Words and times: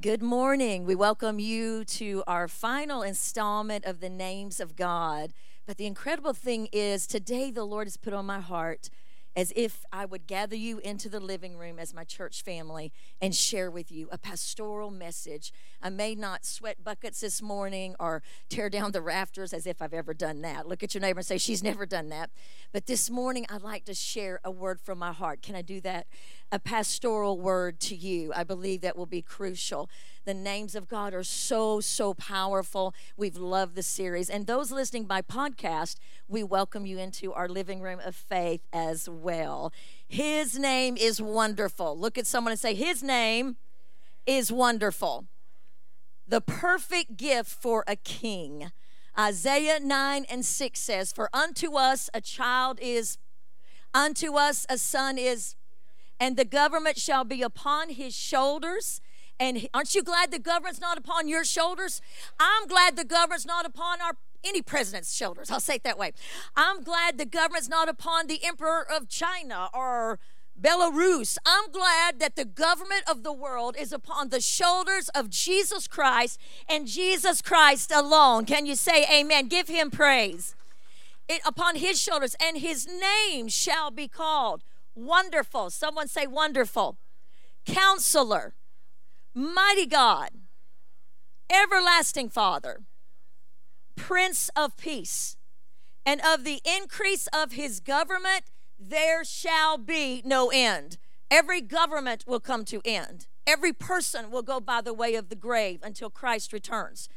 Good 0.00 0.22
morning. 0.22 0.84
We 0.84 0.94
welcome 0.94 1.40
you 1.40 1.84
to 1.84 2.22
our 2.28 2.46
final 2.46 3.02
installment 3.02 3.84
of 3.84 3.98
the 3.98 4.08
names 4.08 4.60
of 4.60 4.76
God. 4.76 5.32
But 5.66 5.76
the 5.76 5.86
incredible 5.86 6.34
thing 6.34 6.68
is, 6.72 7.04
today 7.04 7.50
the 7.50 7.64
Lord 7.64 7.88
has 7.88 7.96
put 7.96 8.12
on 8.12 8.24
my 8.24 8.38
heart 8.38 8.90
as 9.38 9.52
if 9.54 9.84
I 9.92 10.04
would 10.04 10.26
gather 10.26 10.56
you 10.56 10.78
into 10.78 11.08
the 11.08 11.20
living 11.20 11.56
room 11.56 11.78
as 11.78 11.94
my 11.94 12.04
church 12.04 12.42
family 12.42 12.92
and 13.20 13.34
share 13.34 13.70
with 13.70 13.92
you 13.92 14.08
a 14.10 14.18
pastoral 14.18 14.90
message. 14.90 15.52
I 15.80 15.90
may 15.90 16.14
not 16.14 16.44
sweat 16.44 16.82
buckets 16.82 17.20
this 17.20 17.40
morning 17.40 17.94
or 18.00 18.22
tear 18.48 18.68
down 18.68 18.92
the 18.92 19.00
rafters 19.00 19.52
as 19.52 19.66
if 19.66 19.80
I've 19.80 19.94
ever 19.94 20.12
done 20.12 20.42
that. 20.42 20.66
Look 20.66 20.82
at 20.82 20.94
your 20.94 21.02
neighbor 21.02 21.20
and 21.20 21.26
say, 21.26 21.38
She's 21.38 21.62
never 21.62 21.86
done 21.86 22.08
that. 22.08 22.30
But 22.72 22.86
this 22.86 23.10
morning, 23.10 23.46
I'd 23.48 23.62
like 23.62 23.84
to 23.84 23.94
share 23.94 24.40
a 24.42 24.50
word 24.50 24.80
from 24.80 24.98
my 24.98 25.12
heart. 25.12 25.40
Can 25.40 25.54
I 25.54 25.62
do 25.62 25.80
that? 25.82 26.08
A 26.50 26.58
pastoral 26.58 27.38
word 27.38 27.78
to 27.80 27.94
you. 27.94 28.32
I 28.34 28.42
believe 28.42 28.80
that 28.80 28.96
will 28.96 29.04
be 29.04 29.20
crucial. 29.20 29.90
The 30.24 30.32
names 30.32 30.74
of 30.74 30.88
God 30.88 31.12
are 31.12 31.22
so, 31.22 31.80
so 31.80 32.14
powerful. 32.14 32.94
We've 33.18 33.36
loved 33.36 33.74
the 33.74 33.82
series. 33.82 34.30
And 34.30 34.46
those 34.46 34.72
listening 34.72 35.04
by 35.04 35.20
podcast, 35.20 35.96
we 36.26 36.42
welcome 36.42 36.86
you 36.86 36.98
into 36.98 37.34
our 37.34 37.48
living 37.50 37.82
room 37.82 38.00
of 38.02 38.14
faith 38.14 38.62
as 38.72 39.10
well. 39.10 39.74
His 40.06 40.58
name 40.58 40.96
is 40.96 41.20
wonderful. 41.20 41.98
Look 41.98 42.16
at 42.16 42.26
someone 42.26 42.52
and 42.52 42.60
say, 42.60 42.72
His 42.72 43.02
name 43.02 43.56
is 44.26 44.50
wonderful. 44.50 45.26
The 46.26 46.40
perfect 46.40 47.18
gift 47.18 47.50
for 47.50 47.84
a 47.86 47.96
king. 47.96 48.70
Isaiah 49.18 49.80
9 49.80 50.24
and 50.30 50.46
6 50.46 50.80
says, 50.80 51.12
For 51.12 51.28
unto 51.34 51.74
us 51.74 52.08
a 52.14 52.22
child 52.22 52.78
is, 52.80 53.18
unto 53.92 54.36
us 54.36 54.64
a 54.70 54.78
son 54.78 55.18
is, 55.18 55.56
and 56.20 56.36
the 56.36 56.44
government 56.44 56.98
shall 56.98 57.24
be 57.24 57.42
upon 57.42 57.90
his 57.90 58.14
shoulders 58.14 59.00
and 59.40 59.68
aren't 59.72 59.94
you 59.94 60.02
glad 60.02 60.30
the 60.30 60.38
government's 60.38 60.80
not 60.80 60.98
upon 60.98 61.28
your 61.28 61.44
shoulders? 61.44 62.00
I'm 62.40 62.66
glad 62.66 62.96
the 62.96 63.04
government's 63.04 63.46
not 63.46 63.64
upon 63.64 64.00
our 64.00 64.14
any 64.44 64.62
president's 64.62 65.14
shoulders. 65.14 65.50
I'll 65.50 65.60
say 65.60 65.76
it 65.76 65.84
that 65.84 65.98
way. 65.98 66.12
I'm 66.56 66.82
glad 66.82 67.18
the 67.18 67.26
government's 67.26 67.68
not 67.68 67.88
upon 67.88 68.26
the 68.26 68.44
emperor 68.44 68.86
of 68.88 69.08
China 69.08 69.68
or 69.74 70.18
Belarus. 70.60 71.38
I'm 71.44 71.70
glad 71.70 72.20
that 72.20 72.36
the 72.36 72.44
government 72.44 73.02
of 73.10 73.22
the 73.24 73.32
world 73.32 73.76
is 73.78 73.92
upon 73.92 74.28
the 74.28 74.40
shoulders 74.40 75.08
of 75.10 75.28
Jesus 75.28 75.88
Christ 75.88 76.40
and 76.68 76.86
Jesus 76.86 77.42
Christ 77.42 77.90
alone. 77.92 78.44
Can 78.44 78.66
you 78.66 78.76
say 78.76 79.06
amen? 79.12 79.48
Give 79.48 79.68
him 79.68 79.90
praise. 79.90 80.54
It 81.28 81.40
upon 81.44 81.76
his 81.76 82.00
shoulders, 82.00 82.34
and 82.40 82.58
his 82.58 82.88
name 82.88 83.48
shall 83.48 83.90
be 83.90 84.08
called 84.08 84.62
Wonderful. 84.98 85.70
Someone 85.70 86.08
say 86.08 86.26
wonderful. 86.26 86.98
Counselor 87.64 88.54
mighty 89.32 89.86
God, 89.86 90.30
everlasting 91.48 92.28
Father, 92.28 92.80
Prince 93.94 94.50
of 94.56 94.76
Peace, 94.76 95.36
and 96.04 96.20
of 96.20 96.42
the 96.42 96.60
increase 96.64 97.28
of 97.28 97.52
his 97.52 97.78
government 97.78 98.46
there 98.76 99.24
shall 99.24 99.78
be 99.78 100.20
no 100.24 100.50
end. 100.52 100.98
Every 101.30 101.60
government 101.60 102.24
will 102.26 102.40
come 102.40 102.64
to 102.64 102.82
end. 102.84 103.28
Every 103.46 103.72
person 103.72 104.32
will 104.32 104.42
go 104.42 104.58
by 104.58 104.80
the 104.80 104.94
way 104.94 105.14
of 105.14 105.28
the 105.28 105.36
grave 105.36 105.78
until 105.84 106.10
Christ 106.10 106.52
returns 106.52 107.08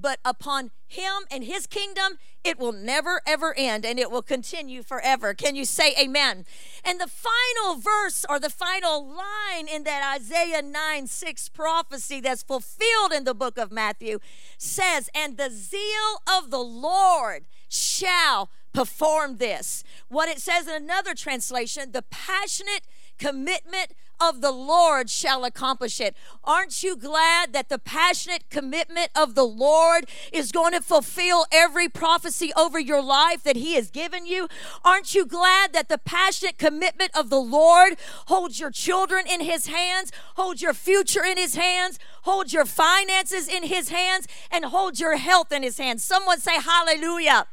but 0.00 0.18
upon 0.24 0.70
him 0.86 1.24
and 1.30 1.44
his 1.44 1.66
kingdom, 1.66 2.18
it 2.44 2.58
will 2.58 2.72
never 2.72 3.20
ever 3.26 3.54
end 3.56 3.84
and 3.84 3.98
it 3.98 4.10
will 4.10 4.22
continue 4.22 4.82
forever. 4.82 5.34
Can 5.34 5.54
you 5.54 5.64
say 5.64 5.94
amen? 6.00 6.46
And 6.84 7.00
the 7.00 7.08
final 7.08 7.80
verse 7.80 8.24
or 8.28 8.38
the 8.38 8.50
final 8.50 9.06
line 9.06 9.68
in 9.68 9.84
that 9.84 10.16
Isaiah 10.16 10.62
9 10.62 11.06
6 11.06 11.48
prophecy 11.50 12.20
that's 12.20 12.42
fulfilled 12.42 13.12
in 13.14 13.24
the 13.24 13.34
book 13.34 13.58
of 13.58 13.70
Matthew 13.70 14.18
says, 14.56 15.10
And 15.14 15.36
the 15.36 15.50
zeal 15.50 16.22
of 16.26 16.50
the 16.50 16.58
Lord 16.58 17.44
shall 17.68 18.50
perform 18.72 19.36
this. 19.38 19.84
What 20.08 20.28
it 20.28 20.40
says 20.40 20.68
in 20.68 20.74
another 20.74 21.14
translation, 21.14 21.92
the 21.92 22.02
passionate 22.02 22.82
commitment 23.18 23.94
of 24.20 24.40
the 24.40 24.50
Lord 24.50 25.10
shall 25.10 25.44
accomplish 25.44 26.00
it. 26.00 26.16
Aren't 26.44 26.82
you 26.82 26.96
glad 26.96 27.52
that 27.52 27.68
the 27.68 27.78
passionate 27.78 28.50
commitment 28.50 29.10
of 29.14 29.34
the 29.34 29.44
Lord 29.44 30.08
is 30.32 30.52
going 30.52 30.72
to 30.72 30.80
fulfill 30.80 31.46
every 31.52 31.88
prophecy 31.88 32.52
over 32.56 32.78
your 32.78 33.02
life 33.02 33.42
that 33.44 33.56
He 33.56 33.74
has 33.74 33.90
given 33.90 34.26
you? 34.26 34.48
Aren't 34.84 35.14
you 35.14 35.26
glad 35.26 35.72
that 35.72 35.88
the 35.88 35.98
passionate 35.98 36.58
commitment 36.58 37.10
of 37.16 37.30
the 37.30 37.40
Lord 37.40 37.96
holds 38.26 38.58
your 38.58 38.70
children 38.70 39.24
in 39.30 39.40
His 39.40 39.66
hands, 39.66 40.12
holds 40.36 40.62
your 40.62 40.74
future 40.74 41.24
in 41.24 41.36
His 41.36 41.54
hands, 41.54 41.98
holds 42.22 42.52
your 42.52 42.64
finances 42.64 43.48
in 43.48 43.64
His 43.64 43.90
hands, 43.90 44.26
and 44.50 44.64
holds 44.66 45.00
your 45.00 45.16
health 45.16 45.52
in 45.52 45.62
His 45.62 45.78
hands? 45.78 46.04
Someone 46.04 46.40
say, 46.40 46.56
Hallelujah! 46.60 47.46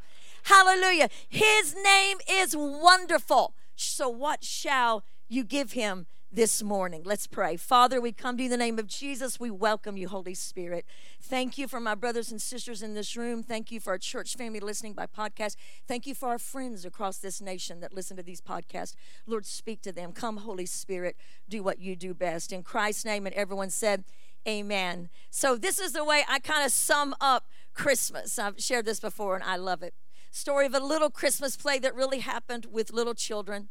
Hallelujah. 0.45 1.09
His 1.27 1.75
name 1.83 2.17
is 2.29 2.55
wonderful. 2.55 3.55
So, 3.75 4.07
what 4.07 4.43
shall 4.43 5.03
you 5.27 5.43
give 5.43 5.71
Him? 5.71 6.05
This 6.35 6.61
morning. 6.61 7.01
Let's 7.05 7.27
pray. 7.27 7.55
Father, 7.55 8.01
we 8.01 8.11
come 8.11 8.35
to 8.35 8.43
you 8.43 8.47
in 8.47 8.51
the 8.51 8.57
name 8.57 8.77
of 8.77 8.87
Jesus. 8.87 9.39
We 9.39 9.49
welcome 9.49 9.95
you, 9.95 10.09
Holy 10.09 10.33
Spirit. 10.33 10.85
Thank 11.21 11.57
you 11.57 11.65
for 11.65 11.79
my 11.79 11.95
brothers 11.95 12.29
and 12.29 12.41
sisters 12.41 12.81
in 12.81 12.93
this 12.93 13.15
room. 13.15 13.41
Thank 13.41 13.71
you 13.71 13.79
for 13.79 13.91
our 13.91 13.97
church 13.97 14.35
family 14.35 14.59
listening 14.59 14.93
by 14.93 15.05
podcast. 15.05 15.55
Thank 15.87 16.05
you 16.05 16.13
for 16.13 16.27
our 16.27 16.37
friends 16.37 16.83
across 16.83 17.19
this 17.19 17.39
nation 17.39 17.79
that 17.79 17.93
listen 17.93 18.17
to 18.17 18.23
these 18.23 18.41
podcasts. 18.41 18.95
Lord, 19.25 19.45
speak 19.45 19.81
to 19.83 19.93
them. 19.93 20.11
Come, 20.11 20.37
Holy 20.37 20.65
Spirit, 20.65 21.15
do 21.47 21.63
what 21.63 21.79
you 21.79 21.95
do 21.95 22.13
best. 22.13 22.51
In 22.51 22.63
Christ's 22.63 23.05
name, 23.05 23.25
and 23.25 23.33
everyone 23.33 23.69
said, 23.69 24.03
Amen. 24.45 25.09
So, 25.31 25.55
this 25.55 25.79
is 25.79 25.93
the 25.93 26.03
way 26.03 26.23
I 26.27 26.39
kind 26.39 26.65
of 26.65 26.71
sum 26.71 27.15
up 27.21 27.45
Christmas. 27.73 28.37
I've 28.37 28.61
shared 28.61 28.85
this 28.85 28.99
before 28.99 29.35
and 29.35 29.43
I 29.43 29.55
love 29.55 29.81
it. 29.81 29.93
Story 30.31 30.65
of 30.65 30.75
a 30.75 30.81
little 30.81 31.09
Christmas 31.09 31.55
play 31.55 31.79
that 31.79 31.95
really 31.95 32.19
happened 32.19 32.67
with 32.69 32.91
little 32.91 33.13
children 33.13 33.69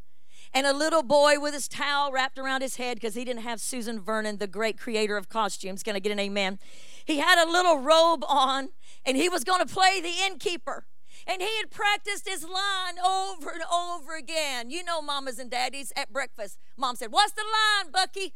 and 0.54 0.66
a 0.66 0.72
little 0.72 1.02
boy 1.02 1.40
with 1.40 1.52
his 1.52 1.66
towel 1.66 2.12
wrapped 2.12 2.38
around 2.38 2.62
his 2.62 2.76
head 2.76 2.96
because 2.96 3.14
he 3.14 3.24
didn't 3.24 3.42
have 3.42 3.60
Susan 3.60 4.00
Vernon, 4.00 4.38
the 4.38 4.46
great 4.46 4.78
creator 4.78 5.16
of 5.16 5.28
costumes. 5.28 5.82
Can 5.82 5.96
I 5.96 5.98
get 5.98 6.12
an 6.12 6.20
amen? 6.20 6.60
He 7.04 7.18
had 7.18 7.44
a 7.44 7.50
little 7.50 7.78
robe 7.80 8.24
on 8.28 8.68
and 9.04 9.16
he 9.16 9.28
was 9.28 9.42
going 9.42 9.66
to 9.66 9.72
play 9.72 10.00
the 10.00 10.12
innkeeper. 10.24 10.86
And 11.26 11.40
he 11.40 11.56
had 11.58 11.70
practiced 11.70 12.28
his 12.28 12.44
line 12.44 12.98
over 12.98 13.50
and 13.50 13.62
over 13.72 14.16
again. 14.16 14.70
You 14.70 14.84
know, 14.84 15.00
mamas 15.00 15.38
and 15.38 15.50
daddies 15.50 15.92
at 15.96 16.12
breakfast. 16.12 16.58
Mom 16.76 16.96
said, 16.96 17.12
What's 17.12 17.32
the 17.32 17.42
line, 17.42 17.90
Bucky? 17.92 18.34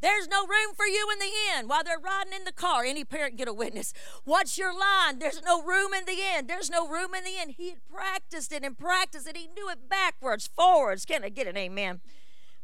There's 0.00 0.28
no 0.28 0.46
room 0.46 0.74
for 0.76 0.86
you 0.86 1.08
in 1.12 1.18
the 1.18 1.58
inn 1.58 1.68
while 1.68 1.82
they're 1.82 1.98
riding 1.98 2.34
in 2.34 2.44
the 2.44 2.52
car. 2.52 2.84
Any 2.84 3.04
parent 3.04 3.36
get 3.36 3.48
a 3.48 3.52
witness. 3.52 3.92
What's 4.24 4.58
your 4.58 4.78
line? 4.78 5.18
There's 5.18 5.42
no 5.42 5.62
room 5.62 5.94
in 5.94 6.04
the 6.04 6.18
inn. 6.36 6.46
There's 6.46 6.70
no 6.70 6.86
room 6.86 7.14
in 7.14 7.24
the 7.24 7.40
inn. 7.40 7.50
He 7.50 7.70
had 7.70 7.88
practiced 7.92 8.52
it 8.52 8.62
and 8.62 8.76
practiced 8.78 9.26
it. 9.26 9.36
He 9.36 9.48
knew 9.48 9.70
it 9.70 9.88
backwards, 9.88 10.46
forwards. 10.46 11.04
Can 11.04 11.24
I 11.24 11.30
get 11.30 11.46
an 11.46 11.56
amen? 11.56 12.00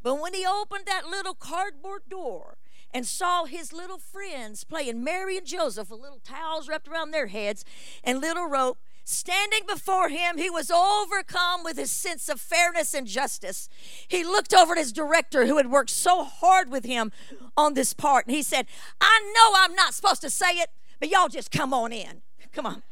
But 0.03 0.21
when 0.21 0.35
he 0.35 0.45
opened 0.45 0.87
that 0.87 1.07
little 1.07 1.35
cardboard 1.35 2.03
door 2.09 2.59
and 2.93 3.07
saw 3.07 3.45
his 3.45 3.73
little 3.73 3.99
friends 3.99 4.65
playing 4.65 5.03
Mary 5.03 5.39
and 5.39 5.47
Joseph 5.47 5.91
with 5.91 6.01
little 6.01 6.21
towels 6.23 6.69
wrapped 6.69 6.89
around 6.89 7.13
their 7.13 7.29
heads 7.29 7.65
and 8.05 8.21
little 8.21 8.47
rope, 8.47 8.79
Standing 9.05 9.63
before 9.67 10.09
him, 10.09 10.39
he 10.39 10.49
was 10.49 10.71
overcome 10.71 11.65
with 11.65 11.77
his 11.77 11.91
sense 11.91 12.29
of 12.29 12.41
fairness 12.41 12.95
and 12.95 13.07
justice. 13.07 13.69
He 14.07 14.23
looked 14.23 14.55
over 14.55 14.73
at 14.73 14.79
his 14.79 14.93
director, 14.93 15.47
who 15.47 15.57
had 15.57 15.71
worked 15.71 15.91
so 15.91 16.23
hard 16.23 16.71
with 16.71 16.85
him 16.85 17.11
on 17.57 17.75
this 17.75 17.95
part, 17.95 18.27
and 18.27 18.35
he 18.35 18.43
said, 18.43 18.67
I 19.01 19.33
know 19.35 19.59
I'm 19.59 19.75
not 19.75 19.95
supposed 19.95 20.21
to 20.23 20.31
say 20.31 20.53
it, 20.53 20.71
but 21.01 21.11
y'all 21.11 21.29
just 21.29 21.51
come 21.51 21.75
on 21.75 21.93
in. 21.93 22.23
Come 22.53 22.67
on. 22.67 22.83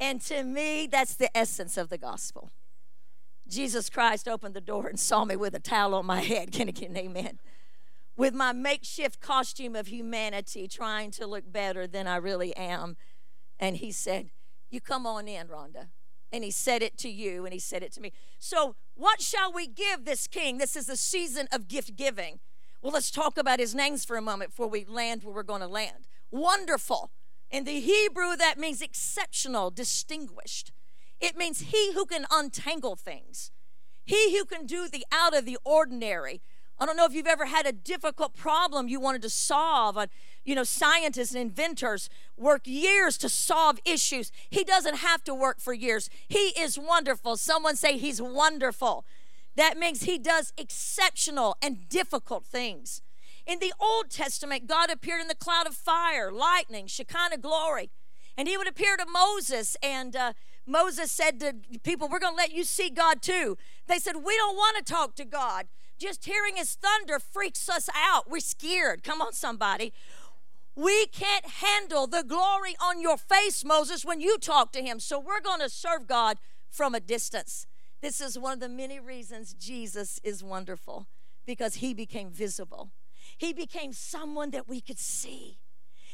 And 0.00 0.20
to 0.22 0.44
me, 0.44 0.86
that's 0.86 1.14
the 1.14 1.36
essence 1.36 1.76
of 1.76 1.88
the 1.88 1.98
gospel. 1.98 2.52
Jesus 3.48 3.90
Christ 3.90 4.28
opened 4.28 4.54
the 4.54 4.60
door 4.60 4.86
and 4.86 5.00
saw 5.00 5.24
me 5.24 5.34
with 5.34 5.54
a 5.54 5.58
towel 5.58 5.94
on 5.94 6.06
my 6.06 6.20
head. 6.20 6.52
Can 6.52 6.68
I 6.68 6.70
get 6.70 6.90
an 6.90 6.96
amen? 6.96 7.40
With 8.18 8.34
my 8.34 8.52
makeshift 8.52 9.20
costume 9.20 9.76
of 9.76 9.86
humanity, 9.86 10.66
trying 10.66 11.12
to 11.12 11.24
look 11.24 11.50
better 11.50 11.86
than 11.86 12.08
I 12.08 12.16
really 12.16 12.54
am. 12.56 12.96
And 13.60 13.76
he 13.76 13.92
said, 13.92 14.30
You 14.68 14.80
come 14.80 15.06
on 15.06 15.28
in, 15.28 15.46
Rhonda. 15.46 15.86
And 16.32 16.42
he 16.42 16.50
said 16.50 16.82
it 16.82 16.98
to 16.98 17.08
you, 17.08 17.44
and 17.44 17.54
he 17.54 17.60
said 17.60 17.82
it 17.82 17.92
to 17.92 18.00
me. 18.00 18.12
So, 18.38 18.74
what 18.94 19.22
shall 19.22 19.52
we 19.52 19.68
give 19.68 20.04
this 20.04 20.26
king? 20.26 20.58
This 20.58 20.74
is 20.74 20.86
the 20.86 20.96
season 20.96 21.46
of 21.52 21.68
gift 21.68 21.94
giving. 21.96 22.40
Well, 22.82 22.92
let's 22.92 23.12
talk 23.12 23.38
about 23.38 23.60
his 23.60 23.74
names 23.74 24.04
for 24.04 24.16
a 24.16 24.22
moment 24.22 24.50
before 24.50 24.68
we 24.68 24.84
land 24.84 25.22
where 25.22 25.34
we're 25.34 25.42
going 25.44 25.60
to 25.60 25.68
land. 25.68 26.08
Wonderful. 26.32 27.12
In 27.50 27.64
the 27.64 27.80
Hebrew, 27.80 28.36
that 28.36 28.58
means 28.58 28.82
exceptional, 28.82 29.70
distinguished. 29.70 30.72
It 31.20 31.36
means 31.36 31.60
he 31.60 31.92
who 31.92 32.04
can 32.04 32.26
untangle 32.32 32.96
things, 32.96 33.52
he 34.04 34.36
who 34.36 34.44
can 34.44 34.66
do 34.66 34.88
the 34.88 35.06
out 35.12 35.36
of 35.36 35.44
the 35.44 35.58
ordinary, 35.64 36.42
I 36.80 36.86
don't 36.86 36.96
know 36.96 37.04
if 37.04 37.12
you've 37.12 37.26
ever 37.26 37.46
had 37.46 37.66
a 37.66 37.72
difficult 37.72 38.36
problem 38.36 38.88
you 38.88 39.00
wanted 39.00 39.22
to 39.22 39.30
solve. 39.30 39.98
You 40.44 40.54
know, 40.54 40.64
scientists 40.64 41.32
and 41.32 41.42
inventors 41.42 42.08
work 42.36 42.62
years 42.66 43.18
to 43.18 43.28
solve 43.28 43.80
issues. 43.84 44.30
He 44.48 44.62
doesn't 44.62 44.98
have 44.98 45.24
to 45.24 45.34
work 45.34 45.60
for 45.60 45.72
years. 45.72 46.08
He 46.28 46.52
is 46.58 46.78
wonderful. 46.78 47.36
Someone 47.36 47.74
say 47.74 47.98
he's 47.98 48.22
wonderful. 48.22 49.04
That 49.56 49.76
means 49.76 50.02
he 50.02 50.18
does 50.18 50.52
exceptional 50.56 51.56
and 51.60 51.88
difficult 51.88 52.44
things. 52.44 53.02
In 53.44 53.58
the 53.58 53.72
Old 53.80 54.10
Testament, 54.10 54.68
God 54.68 54.88
appeared 54.88 55.20
in 55.20 55.28
the 55.28 55.34
cloud 55.34 55.66
of 55.66 55.74
fire, 55.74 56.30
lightning, 56.30 56.86
Shekinah 56.86 57.38
glory. 57.38 57.90
And 58.36 58.46
he 58.46 58.56
would 58.56 58.68
appear 58.68 58.96
to 58.96 59.04
Moses, 59.04 59.76
and 59.82 60.14
uh, 60.14 60.32
Moses 60.64 61.10
said 61.10 61.40
to 61.40 61.54
people, 61.82 62.08
We're 62.08 62.20
going 62.20 62.34
to 62.34 62.36
let 62.36 62.52
you 62.52 62.62
see 62.62 62.88
God 62.88 63.20
too. 63.20 63.58
They 63.88 63.98
said, 63.98 64.16
We 64.16 64.36
don't 64.36 64.54
want 64.54 64.76
to 64.76 64.84
talk 64.84 65.16
to 65.16 65.24
God. 65.24 65.66
Just 65.98 66.24
hearing 66.24 66.56
his 66.56 66.74
thunder 66.74 67.18
freaks 67.18 67.68
us 67.68 67.88
out. 67.94 68.30
We're 68.30 68.40
scared. 68.40 69.02
Come 69.02 69.20
on, 69.20 69.32
somebody. 69.32 69.92
We 70.76 71.06
can't 71.06 71.46
handle 71.46 72.06
the 72.06 72.22
glory 72.22 72.76
on 72.80 73.00
your 73.00 73.16
face, 73.16 73.64
Moses, 73.64 74.04
when 74.04 74.20
you 74.20 74.38
talk 74.38 74.72
to 74.72 74.82
him. 74.82 75.00
So 75.00 75.18
we're 75.18 75.40
going 75.40 75.60
to 75.60 75.68
serve 75.68 76.06
God 76.06 76.38
from 76.70 76.94
a 76.94 77.00
distance. 77.00 77.66
This 78.00 78.20
is 78.20 78.38
one 78.38 78.52
of 78.52 78.60
the 78.60 78.68
many 78.68 79.00
reasons 79.00 79.54
Jesus 79.54 80.20
is 80.22 80.44
wonderful 80.44 81.08
because 81.46 81.76
he 81.76 81.94
became 81.94 82.30
visible. 82.30 82.92
He 83.36 83.52
became 83.52 83.92
someone 83.92 84.50
that 84.52 84.68
we 84.68 84.80
could 84.80 85.00
see. 85.00 85.58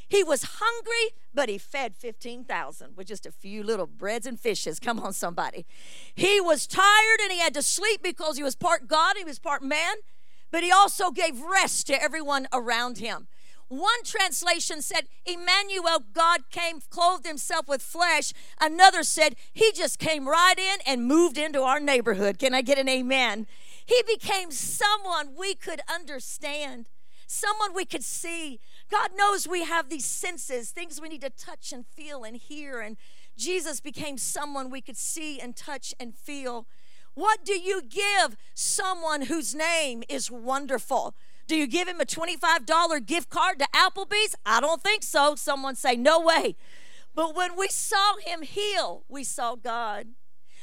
He 0.08 0.22
was 0.22 0.58
hungry, 0.58 1.14
but 1.32 1.48
he 1.48 1.58
fed 1.58 1.96
15,000 1.96 2.96
with 2.96 3.06
just 3.06 3.26
a 3.26 3.32
few 3.32 3.62
little 3.62 3.86
breads 3.86 4.26
and 4.26 4.38
fishes. 4.38 4.78
Come 4.78 5.00
on, 5.00 5.12
somebody. 5.12 5.66
He 6.14 6.40
was 6.40 6.66
tired 6.66 7.20
and 7.22 7.32
he 7.32 7.38
had 7.38 7.54
to 7.54 7.62
sleep 7.62 8.02
because 8.02 8.36
he 8.36 8.42
was 8.42 8.54
part 8.54 8.86
God, 8.86 9.16
he 9.16 9.24
was 9.24 9.38
part 9.38 9.62
man, 9.62 9.96
but 10.50 10.62
he 10.62 10.70
also 10.70 11.10
gave 11.10 11.40
rest 11.40 11.86
to 11.88 12.02
everyone 12.02 12.46
around 12.52 12.98
him. 12.98 13.28
One 13.68 14.04
translation 14.04 14.82
said, 14.82 15.08
Emmanuel, 15.24 16.04
God 16.12 16.50
came, 16.50 16.80
clothed 16.90 17.26
himself 17.26 17.66
with 17.66 17.82
flesh. 17.82 18.32
Another 18.60 19.02
said, 19.02 19.36
He 19.52 19.72
just 19.72 19.98
came 19.98 20.28
right 20.28 20.58
in 20.58 20.78
and 20.86 21.06
moved 21.06 21.38
into 21.38 21.62
our 21.62 21.80
neighborhood. 21.80 22.38
Can 22.38 22.54
I 22.54 22.60
get 22.60 22.78
an 22.78 22.88
amen? 22.88 23.46
He 23.86 24.02
became 24.06 24.50
someone 24.50 25.34
we 25.36 25.54
could 25.54 25.80
understand, 25.92 26.88
someone 27.26 27.74
we 27.74 27.84
could 27.84 28.04
see. 28.04 28.60
God 28.90 29.10
knows 29.16 29.48
we 29.48 29.64
have 29.64 29.88
these 29.88 30.04
senses, 30.04 30.70
things 30.70 31.00
we 31.00 31.08
need 31.08 31.22
to 31.22 31.30
touch 31.30 31.72
and 31.72 31.86
feel 31.86 32.24
and 32.24 32.36
hear. 32.36 32.80
And 32.80 32.96
Jesus 33.36 33.80
became 33.80 34.18
someone 34.18 34.70
we 34.70 34.80
could 34.80 34.96
see 34.96 35.40
and 35.40 35.56
touch 35.56 35.94
and 35.98 36.14
feel. 36.14 36.66
What 37.14 37.44
do 37.44 37.54
you 37.58 37.82
give 37.82 38.36
someone 38.54 39.22
whose 39.22 39.54
name 39.54 40.02
is 40.08 40.30
wonderful? 40.30 41.14
Do 41.46 41.56
you 41.56 41.66
give 41.66 41.88
him 41.88 42.00
a 42.00 42.04
$25 42.04 43.06
gift 43.06 43.30
card 43.30 43.58
to 43.58 43.66
Applebee's? 43.74 44.34
I 44.44 44.60
don't 44.60 44.82
think 44.82 45.02
so. 45.02 45.34
Someone 45.36 45.76
say, 45.76 45.94
No 45.96 46.20
way. 46.20 46.56
But 47.14 47.36
when 47.36 47.56
we 47.56 47.68
saw 47.68 48.16
him 48.16 48.42
heal, 48.42 49.04
we 49.08 49.22
saw 49.24 49.54
God. 49.54 50.08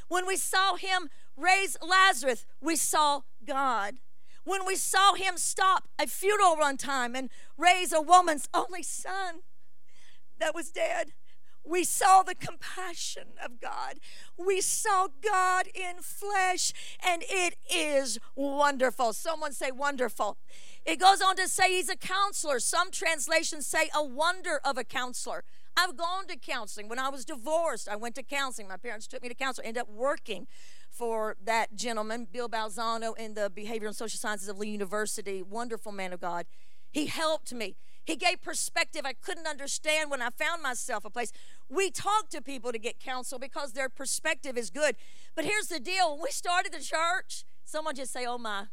When 0.10 0.28
we 0.28 0.36
saw 0.36 0.76
him 0.76 1.10
raise 1.38 1.78
Lazarus, 1.82 2.46
we 2.60 2.76
saw 2.76 3.22
God. 3.46 3.96
When 4.44 4.66
we 4.66 4.76
saw 4.76 5.14
him 5.14 5.38
stop 5.38 5.88
a 6.00 6.08
funeral 6.08 6.58
one 6.58 6.78
time 6.78 7.16
and 7.16 7.30
raise 7.58 7.94
a 7.94 8.02
woman's 8.02 8.50
only 8.54 8.84
son 8.84 9.42
that 10.40 10.56
was 10.56 10.70
dead, 10.70 11.14
we 11.64 11.84
saw 11.84 12.24
the 12.24 12.34
compassion 12.34 13.30
of 13.44 13.60
God. 13.60 14.00
We 14.38 14.62
saw 14.62 15.10
God 15.22 15.68
in 15.68 16.02
flesh, 16.02 16.74
and 17.06 17.24
it 17.30 17.56
is 17.72 18.18
wonderful. 18.36 19.14
Someone 19.14 19.54
say, 19.54 19.72
wonderful. 19.72 20.38
It 20.86 21.00
goes 21.00 21.22
on 21.22 21.36
to 21.36 21.48
say 21.48 21.76
he's 21.76 21.90
a 21.90 21.96
counselor. 21.96 22.60
Some 22.60 22.90
translations 22.90 23.68
say 23.68 23.90
a 23.96 24.04
wonder 24.04 24.60
of 24.66 24.78
a 24.78 24.84
counselor. 24.84 25.44
I've 25.78 25.96
gone 25.96 26.28
to 26.28 26.36
counseling. 26.36 26.90
When 26.90 27.00
I 27.00 27.10
was 27.10 27.26
divorced, 27.26 27.88
I 27.88 27.96
went 27.96 28.16
to 28.16 28.24
counseling. 28.24 28.68
My 28.68 28.78
parents 28.78 29.08
took 29.08 29.22
me 29.22 29.30
to 29.30 29.36
counseling. 29.36 29.68
ended 29.68 29.82
up 29.82 29.90
working 29.90 30.48
for 31.02 31.36
that 31.44 31.76
gentleman, 31.76 32.28
Bill 32.32 32.48
Balzano, 32.48 33.18
in 33.18 33.34
the 33.34 33.50
Behavioral 33.50 33.88
and 33.88 33.96
Social 33.96 34.20
Sciences 34.20 34.48
of 34.48 34.60
Lee 34.60 34.70
University. 34.70 35.42
Wonderful 35.42 35.92
man 35.92 36.14
of 36.14 36.22
God. 36.22 36.46
He 36.92 37.08
helped 37.08 37.52
me. 37.52 37.76
He 38.06 38.16
gave 38.16 38.40
perspective 38.44 39.02
I 39.04 39.14
couldn't 39.14 39.48
understand 39.48 40.12
when 40.12 40.22
I 40.22 40.30
found 40.30 40.62
myself 40.62 41.04
a 41.04 41.10
place. 41.10 41.32
We 41.68 41.90
talk 41.90 42.30
to 42.30 42.40
people 42.40 42.72
to 42.72 42.78
get 42.78 43.00
counsel 43.00 43.40
because 43.40 43.74
their 43.74 43.90
perspective 43.90 44.60
is 44.60 44.70
good. 44.70 44.96
But 45.34 45.46
here's 45.46 45.70
the 45.70 45.80
deal 45.80 46.12
when 46.12 46.22
we 46.22 46.30
started 46.30 46.72
the 46.72 46.84
church, 46.84 47.46
someone 47.66 47.96
just 47.96 48.14
say, 48.14 48.28
Oh 48.28 48.38
my. 48.38 48.66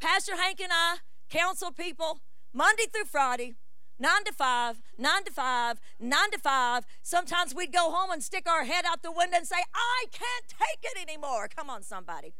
Pastor 0.00 0.34
Hank 0.34 0.58
and 0.58 0.72
I 0.72 0.96
counsel 1.28 1.70
people 1.70 2.18
Monday 2.52 2.86
through 2.92 3.04
Friday, 3.04 3.54
nine 4.00 4.24
to 4.24 4.32
five, 4.32 4.82
nine 4.98 5.24
to 5.24 5.30
five, 5.30 5.80
nine 6.00 6.30
to 6.32 6.38
five. 6.38 6.86
Sometimes 7.02 7.54
we'd 7.54 7.72
go 7.72 7.90
home 7.90 8.10
and 8.10 8.22
stick 8.22 8.48
our 8.48 8.64
head 8.64 8.84
out 8.88 9.02
the 9.02 9.12
window 9.12 9.36
and 9.36 9.46
say, 9.46 9.62
I 9.74 10.06
can't 10.10 10.46
take 10.48 10.80
it 10.82 11.00
anymore. 11.00 11.48
Come 11.54 11.70
on, 11.70 11.82
somebody. 11.82 12.34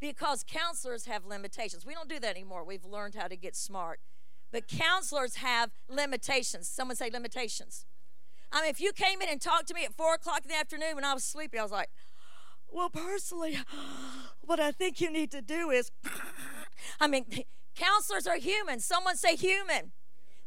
Because 0.00 0.44
counselors 0.46 1.06
have 1.06 1.24
limitations. 1.24 1.86
We 1.86 1.94
don't 1.94 2.08
do 2.08 2.20
that 2.20 2.30
anymore. 2.30 2.64
We've 2.64 2.84
learned 2.84 3.14
how 3.14 3.28
to 3.28 3.36
get 3.36 3.56
smart. 3.56 4.00
But 4.50 4.68
counselors 4.68 5.36
have 5.36 5.70
limitations. 5.88 6.68
Someone 6.68 6.96
say 6.96 7.08
limitations. 7.10 7.86
I 8.52 8.60
mean, 8.60 8.70
if 8.70 8.80
you 8.80 8.92
came 8.92 9.22
in 9.22 9.28
and 9.28 9.40
talked 9.40 9.68
to 9.68 9.74
me 9.74 9.84
at 9.84 9.94
four 9.94 10.14
o'clock 10.14 10.42
in 10.44 10.50
the 10.50 10.56
afternoon 10.56 10.94
when 10.94 11.04
I 11.04 11.14
was 11.14 11.24
sleepy, 11.24 11.58
I 11.58 11.62
was 11.62 11.72
like, 11.72 11.88
well, 12.70 12.90
personally, 12.90 13.58
what 14.42 14.60
I 14.60 14.72
think 14.72 15.00
you 15.00 15.10
need 15.10 15.30
to 15.30 15.40
do 15.40 15.70
is, 15.70 15.90
I 17.00 17.06
mean, 17.06 17.24
counselors 17.74 18.26
are 18.26 18.36
human. 18.36 18.80
Someone 18.80 19.16
say 19.16 19.36
human. 19.36 19.92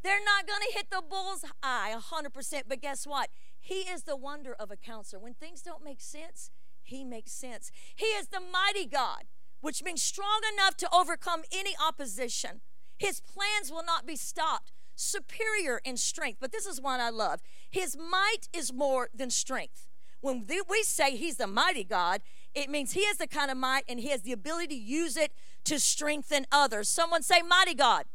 They're 0.06 0.24
not 0.24 0.46
going 0.46 0.62
to 0.62 0.78
hit 0.78 0.92
the 0.92 1.02
bull's 1.02 1.44
eye 1.63 1.92
100%, 1.98 2.62
but 2.68 2.80
guess 2.80 3.07
what? 3.07 3.31
He 3.60 3.90
is 3.90 4.04
the 4.04 4.16
wonder 4.16 4.54
of 4.60 4.69
a 4.69 4.78
counselor. 4.78 5.19
When 5.19 5.34
things 5.34 5.63
don't 5.63 5.84
make 5.84 6.00
sense, 6.00 6.52
he 6.84 7.04
makes 7.04 7.31
sense. 7.31 7.72
He 7.96 8.06
is 8.06 8.28
the 8.28 8.40
mighty 8.40 8.86
God, 8.86 9.24
which 9.62 9.84
means 9.84 10.04
strong 10.04 10.42
enough 10.54 10.78
to 10.78 10.90
overcome 10.94 11.42
any 11.52 11.72
opposition. 11.84 12.62
His 13.00 13.19
plans 13.19 13.72
will 13.72 13.84
not 13.84 14.06
be 14.06 14.16
stopped. 14.16 14.72
Superior 14.94 15.81
in 15.84 15.98
strength. 15.98 16.38
But 16.40 16.51
this 16.51 16.68
is 16.68 16.80
one 16.80 17.00
I 17.00 17.10
love. 17.10 17.42
His 17.72 17.98
might 17.98 18.48
is 18.54 18.72
more 18.72 19.10
than 19.12 19.31
strength. 19.31 19.88
When 20.22 20.46
we 20.69 20.84
say 20.84 21.16
he's 21.16 21.38
the 21.38 21.48
mighty 21.48 21.84
God, 21.84 22.22
it 22.54 22.69
means 22.69 22.92
he 22.92 23.08
has 23.08 23.18
the 23.18 23.28
kind 23.28 23.50
of 23.50 23.58
might 23.58 23.86
and 23.90 24.00
he 24.00 24.10
has 24.10 24.22
the 24.22 24.34
ability 24.34 24.68
to 24.68 24.75
use 24.75 25.18
it 25.18 25.34
to 25.63 25.80
strengthen 25.80 26.46
others. 26.51 26.90
Someone 26.90 27.24
say, 27.24 27.42
Mighty 27.42 27.74
God. 27.74 28.06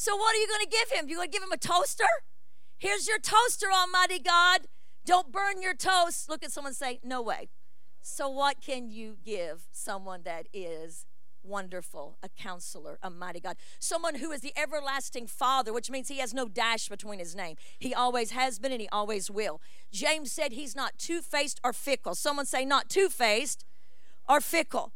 So, 0.00 0.16
what 0.16 0.34
are 0.34 0.38
you 0.38 0.48
going 0.48 0.64
to 0.64 0.70
give 0.70 0.90
him? 0.98 1.10
You 1.10 1.16
going 1.16 1.28
to 1.28 1.30
give 1.30 1.42
him 1.42 1.52
a 1.52 1.58
toaster? 1.58 2.06
Here's 2.78 3.06
your 3.06 3.18
toaster, 3.18 3.66
Almighty 3.70 4.18
God. 4.18 4.60
Don't 5.04 5.30
burn 5.30 5.60
your 5.60 5.74
toast. 5.74 6.26
Look 6.26 6.42
at 6.42 6.50
someone 6.50 6.72
say, 6.72 7.00
No 7.04 7.20
way. 7.20 7.50
So, 8.00 8.26
what 8.26 8.62
can 8.62 8.88
you 8.88 9.18
give 9.22 9.68
someone 9.72 10.22
that 10.22 10.46
is 10.54 11.04
wonderful, 11.42 12.16
a 12.22 12.30
counselor, 12.30 12.98
a 13.02 13.10
mighty 13.10 13.40
God, 13.40 13.58
someone 13.78 14.14
who 14.14 14.32
is 14.32 14.40
the 14.40 14.54
everlasting 14.56 15.26
Father, 15.26 15.70
which 15.70 15.90
means 15.90 16.08
he 16.08 16.16
has 16.20 16.32
no 16.32 16.48
dash 16.48 16.88
between 16.88 17.18
his 17.18 17.36
name. 17.36 17.56
He 17.78 17.92
always 17.92 18.30
has 18.30 18.58
been 18.58 18.72
and 18.72 18.80
he 18.80 18.88
always 18.88 19.30
will. 19.30 19.60
James 19.92 20.32
said 20.32 20.52
he's 20.52 20.74
not 20.74 20.96
two 20.96 21.20
faced 21.20 21.60
or 21.62 21.74
fickle. 21.74 22.14
Someone 22.14 22.46
say, 22.46 22.64
not 22.64 22.88
two 22.88 23.10
faced 23.10 23.66
or 24.26 24.40
fickle, 24.40 24.94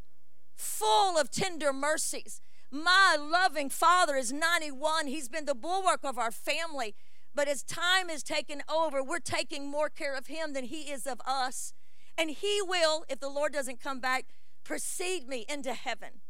full 0.55 1.15
of 1.15 1.29
tender 1.29 1.71
mercies. 1.71 2.41
My 2.71 3.17
loving 3.19 3.69
Father 3.69 4.15
is 4.15 4.33
91. 4.33 5.07
He's 5.07 5.29
been 5.29 5.45
the 5.45 5.55
bulwark 5.55 6.01
of 6.03 6.17
our 6.17 6.31
family. 6.31 6.95
But 7.33 7.47
as 7.47 7.63
time 7.63 8.09
is 8.09 8.23
taken 8.23 8.63
over, 8.73 9.03
we're 9.03 9.19
taking 9.19 9.69
more 9.69 9.89
care 9.89 10.15
of 10.15 10.27
him 10.27 10.53
than 10.53 10.65
he 10.65 10.91
is 10.91 11.05
of 11.05 11.21
us. 11.25 11.73
And 12.17 12.29
he 12.29 12.61
will, 12.61 13.03
if 13.09 13.19
the 13.19 13.29
Lord 13.29 13.51
doesn't 13.51 13.81
come 13.81 13.99
back, 13.99 14.25
precede 14.63 15.27
me 15.27 15.45
into 15.49 15.73
heaven 15.73 16.21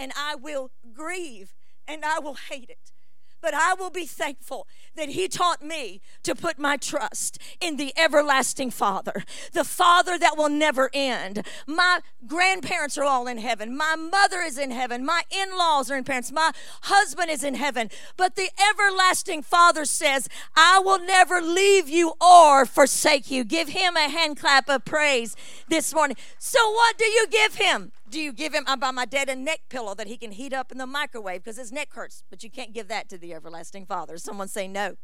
and 0.00 0.12
I 0.16 0.34
will 0.34 0.70
grieve 0.94 1.54
and 1.86 2.04
I 2.04 2.18
will 2.18 2.34
hate 2.34 2.70
it. 2.70 2.92
But 3.40 3.54
I 3.54 3.74
will 3.74 3.90
be 3.90 4.06
thankful 4.06 4.66
that 4.96 5.10
He 5.10 5.28
taught 5.28 5.62
me 5.62 6.00
to 6.22 6.34
put 6.34 6.58
my 6.58 6.76
trust 6.76 7.38
in 7.60 7.76
the 7.76 7.92
everlasting 7.96 8.70
Father, 8.70 9.24
the 9.52 9.64
Father 9.64 10.18
that 10.18 10.36
will 10.36 10.48
never 10.48 10.90
end. 10.92 11.46
My 11.66 12.00
grandparents 12.26 12.98
are 12.98 13.04
all 13.04 13.26
in 13.26 13.38
heaven. 13.38 13.76
My 13.76 13.96
mother 13.96 14.40
is 14.40 14.58
in 14.58 14.70
heaven. 14.70 15.04
My 15.04 15.22
in 15.30 15.56
laws 15.56 15.90
are 15.90 15.96
in 15.96 16.04
parents. 16.04 16.32
My 16.32 16.52
husband 16.82 17.30
is 17.30 17.44
in 17.44 17.54
heaven. 17.54 17.90
But 18.16 18.36
the 18.36 18.50
everlasting 18.70 19.42
Father 19.42 19.84
says, 19.84 20.28
I 20.56 20.80
will 20.80 21.00
never 21.00 21.40
leave 21.40 21.88
you 21.88 22.14
or 22.20 22.66
forsake 22.66 23.30
you. 23.30 23.44
Give 23.44 23.68
Him 23.68 23.96
a 23.96 24.08
hand 24.08 24.38
clap 24.38 24.68
of 24.68 24.84
praise 24.84 25.36
this 25.68 25.94
morning. 25.94 26.16
So, 26.38 26.58
what 26.70 26.98
do 26.98 27.06
you 27.06 27.26
give 27.28 27.54
Him? 27.54 27.92
Do 28.10 28.20
you 28.20 28.32
give 28.32 28.52
him, 28.52 28.64
I 28.66 28.74
buy 28.74 28.90
my 28.90 29.04
dad 29.04 29.28
a 29.28 29.36
neck 29.36 29.60
pillow 29.68 29.94
that 29.94 30.08
he 30.08 30.16
can 30.16 30.32
heat 30.32 30.52
up 30.52 30.72
in 30.72 30.78
the 30.78 30.86
microwave 30.86 31.44
because 31.44 31.56
his 31.56 31.70
neck 31.70 31.92
hurts? 31.92 32.24
But 32.28 32.42
you 32.42 32.50
can't 32.50 32.72
give 32.72 32.88
that 32.88 33.08
to 33.10 33.18
the 33.18 33.32
everlasting 33.32 33.86
Father. 33.86 34.18
Someone 34.18 34.48
say 34.48 34.66
no. 34.66 34.96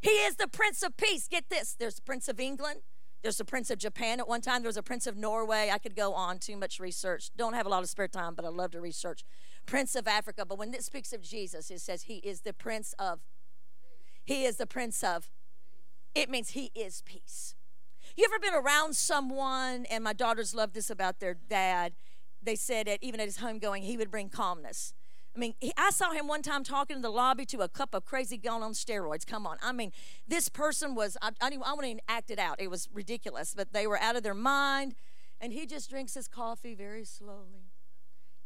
He 0.00 0.10
is 0.10 0.36
the 0.36 0.48
Prince 0.48 0.82
of 0.82 0.96
Peace. 0.96 1.28
Get 1.28 1.50
this 1.50 1.76
there's 1.78 1.94
the 1.94 2.02
Prince 2.02 2.28
of 2.28 2.40
England, 2.40 2.80
there's 3.22 3.36
the 3.36 3.44
Prince 3.44 3.70
of 3.70 3.78
Japan 3.78 4.18
at 4.18 4.28
one 4.28 4.40
time, 4.40 4.62
there 4.62 4.68
was 4.68 4.76
a 4.76 4.82
Prince 4.82 5.06
of 5.06 5.16
Norway. 5.16 5.70
I 5.72 5.78
could 5.78 5.94
go 5.94 6.14
on, 6.14 6.38
too 6.38 6.56
much 6.56 6.80
research. 6.80 7.30
Don't 7.36 7.54
have 7.54 7.66
a 7.66 7.68
lot 7.68 7.82
of 7.82 7.88
spare 7.88 8.08
time, 8.08 8.34
but 8.34 8.44
I 8.44 8.48
love 8.48 8.72
to 8.72 8.80
research. 8.80 9.24
Prince 9.66 9.94
of 9.94 10.08
Africa. 10.08 10.44
But 10.44 10.58
when 10.58 10.74
it 10.74 10.82
speaks 10.82 11.12
of 11.12 11.22
Jesus, 11.22 11.70
it 11.70 11.80
says 11.80 12.04
he 12.04 12.16
is 12.18 12.40
the 12.40 12.52
Prince 12.52 12.92
of, 12.98 13.20
he 14.24 14.44
is 14.44 14.56
the 14.56 14.66
Prince 14.66 15.04
of, 15.04 15.30
it 16.14 16.28
means 16.28 16.50
he 16.50 16.72
is 16.74 17.02
peace. 17.04 17.54
You 18.16 18.24
ever 18.24 18.38
been 18.40 18.54
around 18.54 18.96
someone, 18.96 19.84
and 19.90 20.02
my 20.02 20.12
daughters 20.12 20.54
love 20.54 20.72
this 20.72 20.90
about 20.90 21.20
their 21.20 21.34
dad, 21.34 21.92
they 22.42 22.56
said 22.56 22.86
that 22.86 22.98
even 23.02 23.20
at 23.20 23.26
his 23.26 23.38
homegoing, 23.38 23.82
he 23.82 23.96
would 23.96 24.10
bring 24.10 24.28
calmness. 24.28 24.94
I 25.38 25.38
mean, 25.38 25.54
he, 25.60 25.72
I 25.76 25.90
saw 25.90 26.10
him 26.10 26.26
one 26.26 26.42
time 26.42 26.64
talking 26.64 26.96
in 26.96 27.02
the 27.02 27.10
lobby 27.10 27.44
to 27.46 27.60
a 27.60 27.68
couple 27.68 27.98
of 27.98 28.04
crazy 28.04 28.36
gone 28.36 28.62
on 28.62 28.72
steroids. 28.72 29.26
Come 29.26 29.46
on. 29.46 29.56
I 29.62 29.72
mean, 29.72 29.92
this 30.26 30.48
person 30.48 30.94
was, 30.94 31.16
I, 31.22 31.30
I, 31.40 31.50
I 31.64 31.74
wouldn't 31.74 31.84
even 31.84 32.00
act 32.08 32.30
it 32.30 32.38
out. 32.38 32.60
It 32.60 32.70
was 32.70 32.88
ridiculous, 32.92 33.54
but 33.54 33.72
they 33.72 33.86
were 33.86 34.00
out 34.00 34.16
of 34.16 34.22
their 34.22 34.34
mind. 34.34 34.94
And 35.40 35.52
he 35.52 35.66
just 35.66 35.90
drinks 35.90 36.14
his 36.14 36.26
coffee 36.26 36.74
very 36.74 37.04
slowly. 37.04 37.70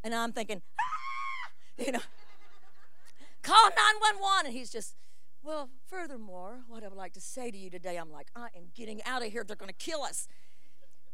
And 0.04 0.14
I'm 0.14 0.32
thinking, 0.32 0.60
ah! 0.78 1.82
you 1.82 1.92
know, 1.92 2.00
call 3.42 3.70
911. 3.70 4.46
And 4.46 4.54
he's 4.54 4.70
just, 4.70 4.96
well, 5.42 5.70
furthermore, 5.86 6.60
what 6.68 6.84
I 6.84 6.88
would 6.88 6.98
like 6.98 7.14
to 7.14 7.20
say 7.20 7.50
to 7.50 7.56
you 7.56 7.70
today, 7.70 7.96
I'm 7.96 8.10
like, 8.12 8.28
I 8.36 8.48
am 8.54 8.64
getting 8.74 9.02
out 9.04 9.24
of 9.24 9.32
here. 9.32 9.44
They're 9.44 9.56
going 9.56 9.72
to 9.72 9.74
kill 9.74 10.02
us. 10.02 10.28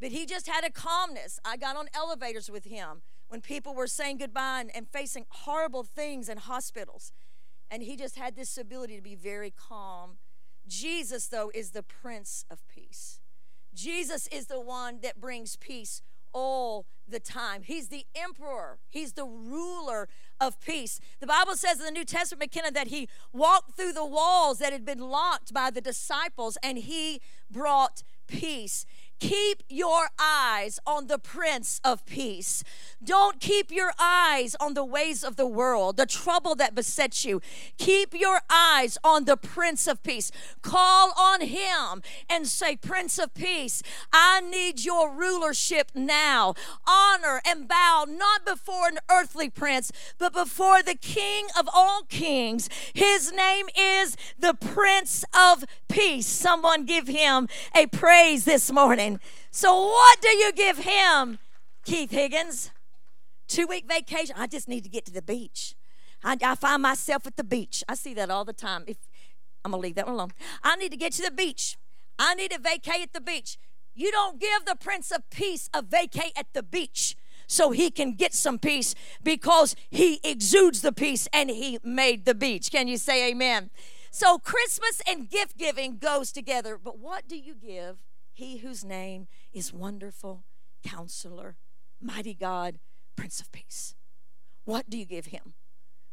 But 0.01 0.13
he 0.13 0.27
just 0.27 0.47
had 0.47 0.65
a 0.65 0.71
calmness. 0.71 1.41
I 1.45 1.57
got 1.57 1.77
on 1.77 1.89
elevators 1.95 2.51
with 2.51 2.65
him 2.65 3.03
when 3.29 3.41
people 3.41 3.75
were 3.75 3.87
saying 3.87 4.19
goodbye 4.19 4.61
and, 4.61 4.71
and 4.75 4.89
facing 4.89 5.27
horrible 5.29 5.83
things 5.83 6.29
in 6.29 6.39
hospitals. 6.39 7.13
And 7.71 7.83
he 7.83 7.97
just 7.97 8.17
had 8.17 8.37
this 8.37 8.57
ability 8.57 8.97
to 8.97 9.03
be 9.03 9.15
very 9.15 9.51
calm. 9.51 10.19
Jesus, 10.67 11.27
though, 11.27 11.51
is 11.55 11.71
the 11.71 11.83
Prince 11.83 12.45
of 12.51 12.67
Peace. 12.69 13.21
Jesus 13.75 14.27
is 14.29 14.47
the 14.47 14.61
one 14.61 15.01
that 15.03 15.21
brings 15.21 15.57
peace 15.57 16.03
all 16.33 16.87
the 17.07 17.21
time. 17.21 17.63
He's 17.63 17.89
the 17.89 18.05
emperor, 18.15 18.79
he's 18.89 19.15
the 19.15 19.25
ruler 19.25 20.09
of 20.41 20.61
peace. 20.61 21.01
The 21.21 21.27
Bible 21.27 21.57
says 21.57 21.79
in 21.79 21.85
the 21.85 21.91
New 21.91 22.05
Testament, 22.05 22.41
McKenna, 22.41 22.71
that 22.73 22.89
he 22.89 23.09
walked 23.33 23.77
through 23.77 23.93
the 23.93 24.05
walls 24.07 24.59
that 24.59 24.73
had 24.73 24.85
been 24.85 25.01
locked 25.01 25.53
by 25.53 25.71
the 25.71 25.81
disciples 25.81 26.59
and 26.63 26.79
he 26.79 27.21
brought 27.51 28.03
peace. 28.27 28.85
Keep 29.21 29.65
your 29.69 30.11
eyes 30.19 30.79
on 30.87 31.09
the 31.09 31.19
Prince 31.19 31.81
of 31.85 32.07
Peace. 32.07 32.63
Don't 33.03 33.41
keep 33.41 33.71
your 33.71 33.93
eyes 33.99 34.55
on 34.61 34.75
the 34.75 34.85
ways 34.85 35.25
of 35.25 35.37
the 35.37 35.47
world, 35.47 35.97
the 35.97 36.07
trouble 36.07 36.55
that 36.57 36.75
besets 36.75 37.25
you. 37.25 37.41
Keep 37.79 38.15
your 38.15 38.41
eyes 38.51 38.99
on 39.03 39.25
the 39.25 39.37
Prince 39.37 39.87
of 39.89 40.03
Peace. 40.03 40.31
Call 40.63 41.13
on 41.19 41.41
him 41.41 42.03
and 42.29 42.47
say, 42.47 42.77
Prince 42.77 43.19
of 43.19 43.35
Peace, 43.35 43.83
I 44.13 44.41
need 44.41 44.85
your 44.85 45.13
rulership 45.13 45.91
now. 45.95 46.55
Honor 46.87 47.41
and 47.45 47.67
bow 47.67 48.07
not 48.09 48.45
before 48.45 48.89
an 48.89 48.99
earthly 49.11 49.51
prince, 49.51 49.91
but 50.19 50.33
before 50.33 50.83
the 50.83 50.95
King 50.95 51.47
of 51.59 51.69
all 51.73 52.03
kings. 52.09 52.69
His 52.95 53.33
name 53.33 53.67
is 53.77 54.17
the 54.39 54.55
Prince 54.55 55.25
of 55.37 55.65
Peace. 55.89 56.27
Someone 56.27 56.85
give 56.85 57.09
him 57.09 57.49
a 57.75 57.87
praise 57.87 58.45
this 58.45 58.71
morning. 58.71 59.08
So, 59.51 59.87
what 59.87 60.21
do 60.21 60.29
you 60.29 60.53
give 60.53 60.79
him, 60.79 61.39
Keith 61.85 62.11
Higgins? 62.11 62.71
Two 63.47 63.67
week 63.67 63.87
vacation. 63.89 64.35
I 64.39 64.47
just 64.47 64.69
need 64.69 64.85
to 64.85 64.91
get 64.91 65.07
to 65.07 65.13
the 65.13 65.23
beach. 65.23 65.75
I, 66.23 66.37
I 66.43 66.55
find 66.55 66.83
myself 66.83 67.27
at 67.27 67.37
the 67.37 67.45
beach. 67.45 67.83
I 67.89 67.95
see 67.95 68.13
that 68.15 68.31
all 68.31 68.45
the 68.45 68.53
time. 68.53 68.85
If 68.87 68.99
I'm 69.65 69.73
gonna 69.73 69.83
leave 69.83 69.95
that 69.97 70.07
one 70.07 70.15
alone. 70.15 70.33
I 70.63 70.77
need 70.77 70.91
to 70.91 70.97
get 70.97 71.13
to 71.15 71.23
the 71.23 71.31
beach. 71.31 71.77
I 72.19 72.35
need 72.35 72.51
to 72.51 72.59
vacate 72.59 73.03
at 73.03 73.13
the 73.13 73.21
beach. 73.21 73.59
You 73.95 74.11
don't 74.11 74.41
give 74.41 74.65
the 74.65 74.77
Prince 74.77 75.11
of 75.11 75.29
Peace 75.31 75.69
a 75.75 75.83
vacate 75.83 76.33
at 76.37 76.47
the 76.53 76.63
beach 76.63 77.17
so 77.47 77.71
he 77.71 77.91
can 77.91 78.13
get 78.13 78.35
some 78.35 78.59
peace 78.59 78.95
because 79.23 79.75
he 79.91 80.21
exudes 80.23 80.83
the 80.83 80.93
peace 80.93 81.29
and 81.33 81.51
he 81.51 81.79
made 81.83 82.25
the 82.25 82.35
beach. 82.35 82.71
Can 82.71 82.87
you 82.89 82.99
say 82.99 83.31
amen? 83.31 83.71
So 84.11 84.39
Christmas 84.39 85.01
and 85.09 85.29
gift 85.29 85.57
giving 85.57 85.99
goes 85.99 86.31
together. 86.33 86.79
But 86.83 86.99
what 86.99 87.27
do 87.27 87.37
you 87.37 87.55
give 87.55 87.99
he 88.39 88.59
whose 88.59 88.85
name 88.85 89.27
is 89.53 89.73
Wonderful, 89.73 90.45
Counselor, 90.85 91.57
Mighty 92.01 92.35
God, 92.35 92.79
Prince 93.17 93.41
of 93.41 93.51
Peace. 93.51 93.97
What 94.65 94.89
do 94.89 94.97
you 94.97 95.05
give 95.07 95.27
him? 95.27 95.55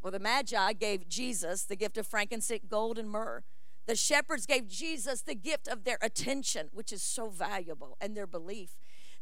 Well, 0.02 0.10
the 0.10 0.18
Magi 0.18 0.74
gave 0.74 1.08
Jesus 1.08 1.66
the 1.66 1.76
gift 1.76 2.00
of 2.00 2.08
frankincense, 2.08 2.64
gold, 2.68 2.98
and 2.98 3.12
myrrh. 3.12 3.44
The 3.86 3.96
shepherds 3.96 4.48
gave 4.48 4.68
Jesus 4.68 5.22
the 5.22 5.36
gift 5.36 5.68
of 5.68 5.84
their 5.84 6.00
attention, 6.02 6.70
which 6.74 6.92
is 6.92 7.04
so 7.04 7.30
valuable, 7.30 7.96
and 8.02 8.18
their 8.18 8.26
belief. 8.26 8.72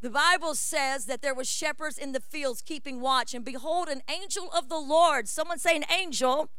The 0.01 0.09
Bible 0.09 0.55
says 0.55 1.03
that 1.07 1.21
there 1.21 1.35
were 1.35 1.43
shepherds 1.43 1.97
in 1.97 2.13
the 2.13 2.21
fields 2.21 2.61
keeping 2.61 3.01
watch, 3.01 3.33
and 3.33 3.43
behold, 3.43 3.89
an 3.89 4.01
angel 4.09 4.49
of 4.57 4.69
the 4.69 4.79
Lord, 4.79 5.27
someone 5.27 5.59
say 5.59 5.75
an 5.75 5.85
angel 5.93 6.51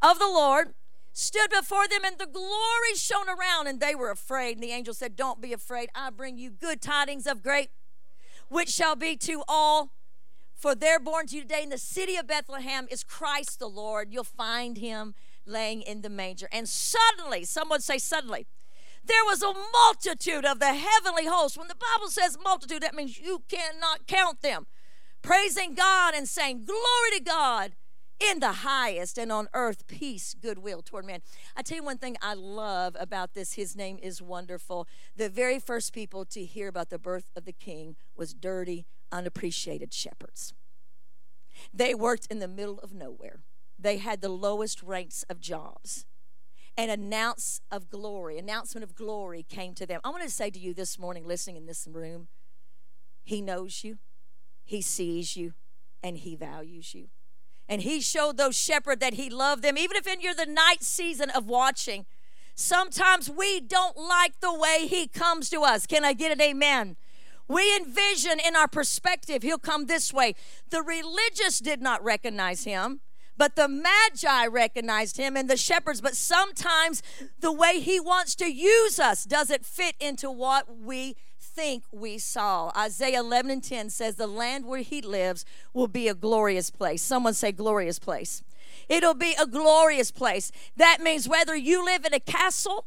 of 0.00 0.20
the 0.20 0.28
Lord, 0.28 0.72
stood 1.12 1.50
before 1.50 1.88
them, 1.88 2.04
and 2.04 2.18
the 2.18 2.26
glory 2.26 2.94
shone 2.96 3.28
around, 3.28 3.66
and 3.66 3.80
they 3.80 3.94
were 3.94 4.10
afraid. 4.10 4.56
And 4.56 4.62
the 4.62 4.72
angel 4.72 4.94
said, 4.94 5.16
Don't 5.16 5.40
be 5.40 5.52
afraid. 5.52 5.90
I 5.94 6.10
bring 6.10 6.38
you 6.38 6.50
good 6.50 6.80
tidings 6.80 7.26
of 7.26 7.42
great, 7.42 7.70
which 8.48 8.68
shall 8.68 8.96
be 8.96 9.16
to 9.18 9.42
all. 9.48 9.92
For 10.54 10.74
there 10.74 11.00
born 11.00 11.26
to 11.28 11.36
you 11.36 11.42
today 11.42 11.62
in 11.62 11.70
the 11.70 11.78
city 11.78 12.16
of 12.16 12.26
Bethlehem 12.26 12.86
is 12.90 13.02
Christ 13.02 13.58
the 13.58 13.68
Lord. 13.68 14.08
You'll 14.12 14.24
find 14.24 14.76
him 14.76 15.14
laying 15.46 15.80
in 15.80 16.02
the 16.02 16.10
manger. 16.10 16.48
And 16.52 16.68
suddenly, 16.68 17.44
someone 17.44 17.80
say, 17.80 17.96
suddenly, 17.96 18.46
there 19.02 19.24
was 19.24 19.42
a 19.42 19.54
multitude 19.72 20.44
of 20.44 20.60
the 20.60 20.74
heavenly 20.74 21.26
host. 21.26 21.56
When 21.56 21.68
the 21.68 21.74
Bible 21.74 22.10
says 22.10 22.36
multitude, 22.42 22.82
that 22.82 22.94
means 22.94 23.18
you 23.18 23.42
cannot 23.48 24.06
count 24.06 24.42
them. 24.42 24.66
Praising 25.22 25.74
God 25.74 26.14
and 26.14 26.28
saying, 26.28 26.64
Glory 26.66 27.18
to 27.18 27.20
God 27.20 27.72
in 28.20 28.40
the 28.40 28.52
highest 28.52 29.18
and 29.18 29.32
on 29.32 29.48
earth 29.54 29.86
peace 29.86 30.34
goodwill 30.40 30.82
toward 30.82 31.06
man. 31.06 31.22
I 31.56 31.62
tell 31.62 31.76
you 31.76 31.82
one 31.82 31.98
thing 31.98 32.16
i 32.22 32.34
love 32.34 32.96
about 33.00 33.34
this. 33.34 33.54
His 33.54 33.74
name 33.74 33.98
is 34.02 34.20
wonderful. 34.20 34.86
The 35.16 35.28
very 35.28 35.58
first 35.58 35.92
people 35.92 36.24
to 36.26 36.44
hear 36.44 36.68
about 36.68 36.90
the 36.90 36.98
birth 36.98 37.30
of 37.34 37.44
the 37.44 37.52
king 37.52 37.96
was 38.14 38.34
dirty 38.34 38.86
unappreciated 39.10 39.92
shepherds. 39.92 40.54
They 41.72 41.94
worked 41.94 42.26
in 42.30 42.38
the 42.38 42.48
middle 42.48 42.78
of 42.80 42.92
nowhere. 42.92 43.40
They 43.78 43.96
had 43.96 44.20
the 44.20 44.28
lowest 44.28 44.82
ranks 44.82 45.24
of 45.30 45.40
jobs. 45.40 46.04
An 46.76 46.90
announce 46.90 47.60
of 47.70 47.90
glory 47.90 48.38
announcement 48.38 48.84
of 48.84 48.94
glory 48.94 49.42
came 49.42 49.74
to 49.74 49.86
them. 49.86 50.00
I 50.04 50.10
want 50.10 50.22
to 50.22 50.30
say 50.30 50.50
to 50.50 50.58
you 50.58 50.72
this 50.74 50.98
morning 50.98 51.26
listening 51.26 51.56
in 51.56 51.66
this 51.66 51.88
room 51.90 52.28
he 53.22 53.42
knows 53.42 53.84
you 53.84 53.98
he 54.64 54.80
sees 54.80 55.36
you 55.36 55.52
and 56.02 56.18
he 56.18 56.36
values 56.36 56.94
you 56.94 57.08
and 57.70 57.82
he 57.82 58.00
showed 58.00 58.36
those 58.36 58.58
shepherds 58.58 58.98
that 58.98 59.14
he 59.14 59.30
loved 59.30 59.62
them, 59.62 59.78
even 59.78 59.96
if 59.96 60.06
in 60.08 60.20
you're 60.20 60.34
the 60.34 60.44
night 60.44 60.82
season 60.82 61.30
of 61.30 61.46
watching. 61.46 62.04
Sometimes 62.56 63.30
we 63.30 63.60
don't 63.60 63.96
like 63.96 64.40
the 64.40 64.52
way 64.52 64.88
he 64.88 65.06
comes 65.06 65.48
to 65.50 65.60
us. 65.60 65.86
Can 65.86 66.04
I 66.04 66.12
get 66.12 66.32
an 66.32 66.42
amen? 66.42 66.96
We 67.46 67.76
envision 67.76 68.40
in 68.44 68.56
our 68.56 68.66
perspective, 68.66 69.44
he'll 69.44 69.58
come 69.58 69.86
this 69.86 70.12
way. 70.12 70.34
The 70.70 70.82
religious 70.82 71.60
did 71.60 71.80
not 71.80 72.02
recognize 72.02 72.64
him, 72.64 73.00
but 73.36 73.54
the 73.54 73.68
magi 73.68 74.46
recognized 74.46 75.16
him 75.16 75.36
and 75.36 75.48
the 75.48 75.56
shepherds. 75.56 76.00
But 76.00 76.16
sometimes 76.16 77.04
the 77.38 77.52
way 77.52 77.78
he 77.78 78.00
wants 78.00 78.34
to 78.36 78.52
use 78.52 78.98
us 78.98 79.24
doesn't 79.24 79.64
fit 79.64 79.94
into 80.00 80.28
what 80.28 80.76
we 80.76 81.14
think 81.60 81.84
we 81.92 82.16
saw. 82.16 82.72
Isaiah 82.74 83.20
11 83.20 83.50
and 83.50 83.62
10 83.62 83.90
says, 83.90 84.14
The 84.14 84.26
land 84.26 84.64
where 84.64 84.80
he 84.80 85.02
lives 85.02 85.44
will 85.74 85.88
be 85.88 86.08
a 86.08 86.14
glorious 86.14 86.70
place. 86.70 87.02
Someone 87.02 87.34
say, 87.34 87.52
glorious 87.52 87.98
place. 87.98 88.42
It'll 88.88 89.12
be 89.12 89.34
a 89.38 89.46
glorious 89.46 90.10
place. 90.10 90.50
That 90.78 91.02
means 91.02 91.28
whether 91.28 91.54
you 91.54 91.84
live 91.84 92.06
in 92.06 92.14
a 92.14 92.20
castle 92.20 92.86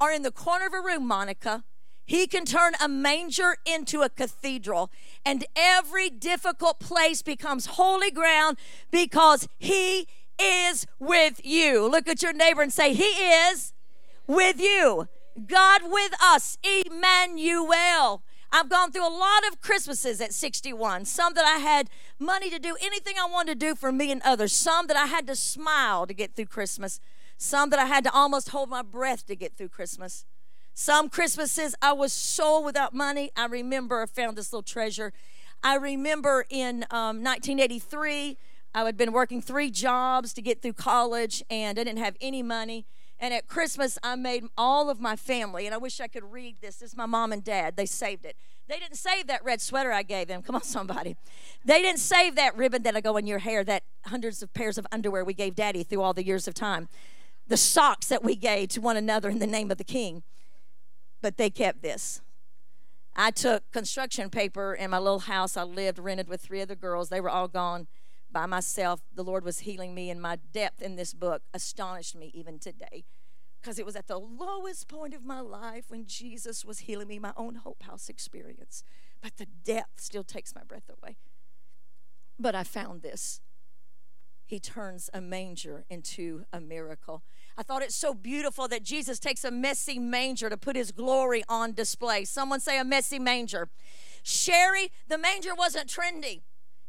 or 0.00 0.10
in 0.10 0.22
the 0.22 0.30
corner 0.30 0.66
of 0.66 0.72
a 0.72 0.80
room, 0.80 1.06
Monica, 1.06 1.64
he 2.06 2.26
can 2.26 2.46
turn 2.46 2.72
a 2.82 2.88
manger 2.88 3.58
into 3.66 4.00
a 4.00 4.08
cathedral, 4.08 4.90
and 5.24 5.44
every 5.54 6.08
difficult 6.08 6.80
place 6.80 7.20
becomes 7.20 7.66
holy 7.66 8.10
ground 8.10 8.56
because 8.90 9.48
he 9.58 10.06
is 10.40 10.86
with 10.98 11.42
you. 11.44 11.86
Look 11.90 12.08
at 12.08 12.22
your 12.22 12.32
neighbor 12.32 12.62
and 12.62 12.72
say, 12.72 12.94
He 12.94 13.04
is 13.04 13.74
with 14.26 14.60
you. 14.60 15.08
God 15.46 15.82
with 15.84 16.12
us, 16.22 16.58
Emmanuel. 16.62 18.22
I've 18.52 18.68
gone 18.68 18.92
through 18.92 19.06
a 19.06 19.10
lot 19.10 19.44
of 19.48 19.60
Christmases 19.60 20.20
at 20.20 20.32
61. 20.32 21.06
Some 21.06 21.34
that 21.34 21.44
I 21.44 21.58
had 21.58 21.90
money 22.20 22.50
to 22.50 22.60
do 22.60 22.76
anything 22.80 23.16
I 23.20 23.28
wanted 23.28 23.58
to 23.58 23.66
do 23.66 23.74
for 23.74 23.90
me 23.90 24.12
and 24.12 24.22
others. 24.24 24.52
Some 24.52 24.86
that 24.86 24.96
I 24.96 25.06
had 25.06 25.26
to 25.26 25.34
smile 25.34 26.06
to 26.06 26.14
get 26.14 26.36
through 26.36 26.46
Christmas. 26.46 27.00
Some 27.36 27.70
that 27.70 27.80
I 27.80 27.86
had 27.86 28.04
to 28.04 28.12
almost 28.12 28.50
hold 28.50 28.68
my 28.68 28.82
breath 28.82 29.26
to 29.26 29.34
get 29.34 29.56
through 29.56 29.70
Christmas. 29.70 30.24
Some 30.72 31.08
Christmases 31.08 31.74
I 31.82 31.92
was 31.92 32.12
so 32.12 32.60
without 32.60 32.94
money. 32.94 33.32
I 33.36 33.46
remember 33.46 34.02
I 34.02 34.06
found 34.06 34.38
this 34.38 34.52
little 34.52 34.62
treasure. 34.62 35.12
I 35.64 35.74
remember 35.76 36.44
in 36.48 36.84
um, 36.90 37.24
1983, 37.24 38.38
I 38.72 38.84
had 38.84 38.96
been 38.96 39.12
working 39.12 39.42
three 39.42 39.70
jobs 39.70 40.32
to 40.34 40.42
get 40.42 40.62
through 40.62 40.74
college 40.74 41.42
and 41.50 41.78
I 41.78 41.82
didn't 41.84 42.02
have 42.04 42.16
any 42.20 42.42
money. 42.42 42.86
And 43.18 43.32
at 43.32 43.46
Christmas, 43.46 43.98
I 44.02 44.16
made 44.16 44.44
all 44.58 44.90
of 44.90 45.00
my 45.00 45.16
family, 45.16 45.66
and 45.66 45.74
I 45.74 45.78
wish 45.78 46.00
I 46.00 46.08
could 46.08 46.24
read 46.24 46.56
this. 46.60 46.76
This 46.76 46.90
is 46.90 46.96
my 46.96 47.06
mom 47.06 47.32
and 47.32 47.42
dad. 47.44 47.76
They 47.76 47.86
saved 47.86 48.24
it. 48.24 48.36
They 48.68 48.78
didn't 48.78 48.96
save 48.96 49.26
that 49.26 49.44
red 49.44 49.60
sweater 49.60 49.92
I 49.92 50.02
gave 50.02 50.28
them. 50.28 50.42
Come 50.42 50.56
on, 50.56 50.62
somebody. 50.62 51.16
They 51.64 51.82
didn't 51.82 52.00
save 52.00 52.34
that 52.36 52.56
ribbon 52.56 52.82
that'll 52.82 53.00
go 53.02 53.16
in 53.16 53.26
your 53.26 53.40
hair, 53.40 53.62
that 53.64 53.84
hundreds 54.06 54.42
of 54.42 54.52
pairs 54.54 54.78
of 54.78 54.86
underwear 54.90 55.24
we 55.24 55.34
gave 55.34 55.54
daddy 55.54 55.82
through 55.82 56.02
all 56.02 56.14
the 56.14 56.24
years 56.24 56.48
of 56.48 56.54
time, 56.54 56.88
the 57.46 57.56
socks 57.56 58.06
that 58.06 58.24
we 58.24 58.36
gave 58.36 58.70
to 58.70 58.80
one 58.80 58.96
another 58.96 59.28
in 59.28 59.38
the 59.38 59.46
name 59.46 59.70
of 59.70 59.78
the 59.78 59.84
king. 59.84 60.22
But 61.20 61.36
they 61.36 61.50
kept 61.50 61.82
this. 61.82 62.20
I 63.14 63.30
took 63.30 63.70
construction 63.70 64.28
paper 64.28 64.74
in 64.74 64.90
my 64.90 64.98
little 64.98 65.20
house 65.20 65.56
I 65.56 65.62
lived, 65.62 65.98
rented 65.98 66.28
with 66.28 66.40
three 66.40 66.60
other 66.60 66.74
girls. 66.74 67.10
They 67.10 67.20
were 67.20 67.30
all 67.30 67.48
gone 67.48 67.86
by 68.34 68.44
myself. 68.44 69.00
The 69.14 69.24
Lord 69.24 69.44
was 69.44 69.60
healing 69.60 69.94
me, 69.94 70.10
and 70.10 70.20
my 70.20 70.36
depth 70.52 70.82
in 70.82 70.96
this 70.96 71.14
book 71.14 71.42
astonished 71.54 72.14
me 72.14 72.30
even 72.34 72.58
today 72.58 73.04
because 73.62 73.78
it 73.78 73.86
was 73.86 73.96
at 73.96 74.08
the 74.08 74.18
lowest 74.18 74.88
point 74.88 75.14
of 75.14 75.24
my 75.24 75.40
life 75.40 75.86
when 75.88 76.04
Jesus 76.04 76.66
was 76.66 76.80
healing 76.80 77.08
me, 77.08 77.18
my 77.18 77.32
own 77.34 77.54
Hope 77.54 77.84
House 77.84 78.10
experience. 78.10 78.84
But 79.22 79.38
the 79.38 79.46
depth 79.46 80.00
still 80.00 80.24
takes 80.24 80.54
my 80.54 80.62
breath 80.64 80.90
away. 80.90 81.16
But 82.38 82.54
I 82.54 82.64
found 82.64 83.00
this. 83.00 83.40
He 84.44 84.60
turns 84.60 85.08
a 85.14 85.22
manger 85.22 85.84
into 85.88 86.44
a 86.52 86.60
miracle. 86.60 87.22
I 87.56 87.62
thought 87.62 87.82
it's 87.82 87.94
so 87.94 88.12
beautiful 88.12 88.68
that 88.68 88.82
Jesus 88.82 89.18
takes 89.18 89.44
a 89.44 89.50
messy 89.50 89.98
manger 89.98 90.50
to 90.50 90.58
put 90.58 90.76
his 90.76 90.92
glory 90.92 91.42
on 91.48 91.72
display. 91.72 92.26
Someone 92.26 92.60
say 92.60 92.78
a 92.78 92.84
messy 92.84 93.18
manger. 93.18 93.70
Sherry, 94.22 94.90
the 95.08 95.16
manger 95.16 95.54
wasn't 95.54 95.88
trendy. 95.88 96.42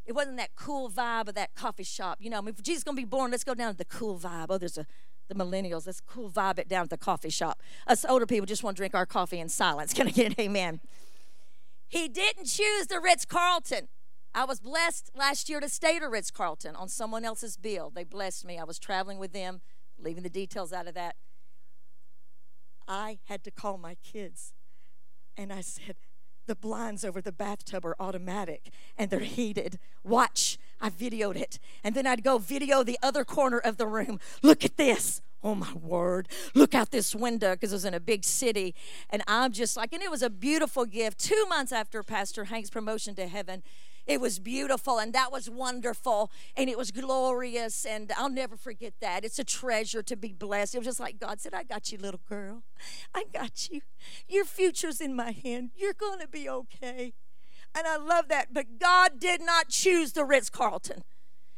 It 0.06 0.14
wasn't 0.14 0.36
that 0.36 0.54
cool 0.54 0.88
vibe 0.88 1.28
of 1.28 1.34
that 1.34 1.54
coffee 1.54 1.82
shop. 1.82 2.18
You 2.20 2.30
know, 2.30 2.38
I 2.38 2.40
mean, 2.40 2.54
if 2.56 2.62
Jesus 2.62 2.78
is 2.78 2.84
going 2.84 2.96
to 2.96 3.02
be 3.02 3.06
born, 3.06 3.32
let's 3.32 3.44
go 3.44 3.54
down 3.54 3.72
to 3.72 3.76
the 3.76 3.84
cool 3.84 4.18
vibe. 4.18 4.46
Oh, 4.50 4.58
there's 4.58 4.78
a 4.78 4.86
the 5.28 5.34
millennials. 5.34 5.86
Let's 5.86 6.00
cool 6.00 6.30
vibe 6.30 6.58
it 6.58 6.68
down 6.68 6.84
at 6.84 6.90
the 6.90 6.96
coffee 6.96 7.30
shop. 7.30 7.60
Us 7.86 8.04
older 8.08 8.26
people 8.26 8.46
just 8.46 8.62
want 8.62 8.76
to 8.76 8.80
drink 8.80 8.94
our 8.94 9.06
coffee 9.06 9.40
in 9.40 9.48
silence. 9.48 9.92
Can 9.94 10.06
I 10.06 10.10
get 10.10 10.26
an 10.26 10.34
amen? 10.38 10.80
He 11.88 12.08
didn't 12.08 12.46
choose 12.46 12.86
the 12.86 13.00
Ritz 13.00 13.24
Carlton. 13.24 13.88
I 14.34 14.44
was 14.44 14.60
blessed 14.60 15.10
last 15.16 15.48
year 15.48 15.60
to 15.60 15.68
stay 15.68 15.96
at 15.96 16.02
a 16.02 16.08
Ritz 16.08 16.30
Carlton 16.30 16.76
on 16.76 16.88
someone 16.88 17.24
else's 17.24 17.56
bill. 17.56 17.90
They 17.90 18.04
blessed 18.04 18.44
me. 18.44 18.58
I 18.58 18.64
was 18.64 18.78
traveling 18.78 19.18
with 19.18 19.32
them 19.32 19.62
leaving 19.98 20.22
the 20.22 20.30
details 20.30 20.72
out 20.72 20.86
of 20.86 20.94
that. 20.94 21.16
I 22.86 23.18
had 23.24 23.42
to 23.44 23.50
call 23.50 23.78
my 23.78 23.96
kids 24.04 24.52
and 25.36 25.52
I 25.52 25.60
said, 25.60 25.96
the 26.46 26.54
blinds 26.54 27.04
over 27.04 27.20
the 27.20 27.32
bathtub 27.32 27.84
are 27.84 27.96
automatic 27.98 28.70
and 28.96 29.10
they're 29.10 29.20
heated. 29.20 29.78
Watch. 30.04 30.58
I 30.80 30.90
videoed 30.90 31.36
it. 31.36 31.58
And 31.82 31.94
then 31.94 32.06
I'd 32.06 32.22
go 32.22 32.38
video 32.38 32.82
the 32.82 32.98
other 33.02 33.24
corner 33.24 33.58
of 33.58 33.76
the 33.76 33.86
room. 33.86 34.20
Look 34.42 34.64
at 34.64 34.76
this. 34.76 35.22
Oh 35.42 35.54
my 35.54 35.72
word. 35.74 36.28
Look 36.54 36.74
out 36.74 36.90
this 36.90 37.14
window 37.14 37.52
because 37.52 37.72
it 37.72 37.76
was 37.76 37.84
in 37.84 37.94
a 37.94 38.00
big 38.00 38.24
city. 38.24 38.74
And 39.10 39.22
I'm 39.26 39.52
just 39.52 39.76
like, 39.76 39.92
and 39.92 40.02
it 40.02 40.10
was 40.10 40.22
a 40.22 40.30
beautiful 40.30 40.84
gift. 40.84 41.18
Two 41.18 41.46
months 41.48 41.72
after 41.72 42.02
Pastor 42.02 42.44
Hank's 42.44 42.70
promotion 42.70 43.14
to 43.14 43.28
heaven, 43.28 43.62
it 44.06 44.20
was 44.20 44.38
beautiful 44.38 44.98
and 44.98 45.12
that 45.12 45.32
was 45.32 45.50
wonderful 45.50 46.30
and 46.56 46.70
it 46.70 46.78
was 46.78 46.90
glorious 46.90 47.84
and 47.84 48.12
I'll 48.16 48.30
never 48.30 48.56
forget 48.56 48.94
that. 49.00 49.24
It's 49.24 49.38
a 49.38 49.44
treasure 49.44 50.02
to 50.02 50.16
be 50.16 50.32
blessed. 50.32 50.74
It 50.74 50.78
was 50.78 50.86
just 50.86 51.00
like 51.00 51.18
God 51.18 51.40
said, 51.40 51.54
I 51.54 51.64
got 51.64 51.90
you, 51.90 51.98
little 51.98 52.20
girl. 52.28 52.62
I 53.14 53.24
got 53.32 53.68
you. 53.68 53.80
Your 54.28 54.44
future's 54.44 55.00
in 55.00 55.16
my 55.16 55.32
hand. 55.32 55.70
You're 55.76 55.92
going 55.92 56.20
to 56.20 56.28
be 56.28 56.48
okay. 56.48 57.14
And 57.74 57.86
I 57.86 57.96
love 57.96 58.28
that. 58.28 58.54
But 58.54 58.78
God 58.78 59.18
did 59.18 59.40
not 59.42 59.68
choose 59.68 60.12
the 60.12 60.24
Ritz 60.24 60.50
Carlton, 60.50 61.02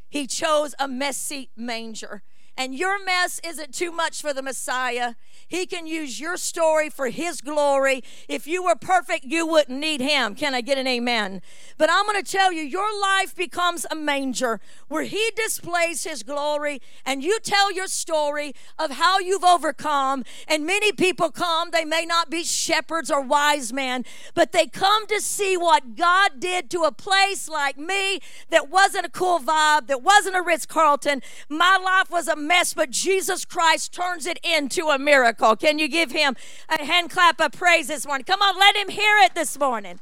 He 0.09 0.26
chose 0.26 0.75
a 0.78 0.88
messy 0.88 1.50
manger 1.57 2.23
and 2.59 2.75
your 2.75 3.03
mess 3.03 3.41
isn't 3.45 3.73
too 3.73 3.93
much 3.93 4.21
for 4.21 4.35
the 4.35 4.43
Messiah. 4.43 5.15
He 5.47 5.65
can 5.65 5.87
use 5.87 6.21
your 6.21 6.37
story 6.37 6.91
for 6.91 7.09
His 7.09 7.41
glory. 7.41 8.03
If 8.29 8.49
you 8.49 8.65
were 8.65 8.75
perfect, 8.75 9.25
you 9.25 9.47
wouldn't 9.47 9.79
need 9.79 10.00
Him. 10.00 10.35
Can 10.35 10.55
I 10.55 10.61
get 10.61 10.77
an 10.77 10.88
amen? 10.88 11.41
But 11.79 11.88
I'm 11.91 12.05
going 12.05 12.21
to 12.21 12.31
tell 12.31 12.53
you, 12.53 12.62
your 12.62 13.00
life 13.00 13.37
becomes 13.37 13.87
a 13.88 13.95
manger 13.95 14.61
where 14.88 15.05
He 15.05 15.31
displays 15.37 16.03
His 16.03 16.25
glory 16.25 16.83
and 17.07 17.23
you 17.23 17.38
tell 17.38 17.73
your 17.73 17.87
story 17.87 18.55
of 18.77 18.91
how 18.91 19.21
you've 19.21 19.45
overcome. 19.45 20.25
And 20.49 20.67
many 20.67 20.91
people 20.91 21.31
come, 21.31 21.71
they 21.71 21.85
may 21.85 22.05
not 22.05 22.29
be 22.29 22.43
shepherds 22.43 23.09
or 23.09 23.21
wise 23.21 23.73
men, 23.73 24.05
but 24.35 24.50
they 24.50 24.67
come 24.67 25.07
to 25.07 25.21
see 25.21 25.57
what 25.57 25.95
God 25.95 26.41
did 26.41 26.71
to 26.71 26.83
a 26.83 26.91
place 26.91 27.49
like 27.49 27.79
me 27.79 28.19
that 28.50 28.69
wasn't 28.69 29.07
a 29.07 29.11
cool 29.11 29.38
vibe, 29.38 29.87
that 29.87 30.03
wasn't 30.03 30.35
a 30.35 30.43
Ritz 30.43 30.67
Carlton. 30.67 31.23
My 31.49 31.79
life 31.83 32.11
was 32.11 32.27
a 32.27 32.48
mess, 32.49 32.75
but 32.75 32.90
Jesus 32.90 33.45
Christ 33.45 33.93
turns 33.93 34.26
it 34.26 34.40
into 34.43 34.88
a 34.88 34.99
miracle. 34.99 35.55
Can 35.55 35.78
you 35.78 35.87
give 35.87 36.11
him 36.11 36.37
a 36.69 36.85
hand 36.85 37.11
clap 37.11 37.40
of 37.40 37.52
praise 37.52 37.87
this 37.87 38.06
morning? 38.06 38.25
Come 38.25 38.43
on, 38.43 38.58
let 38.58 38.75
him 38.75 38.89
hear 38.89 39.19
it 39.19 39.34
this 39.34 39.58
morning. 39.58 40.00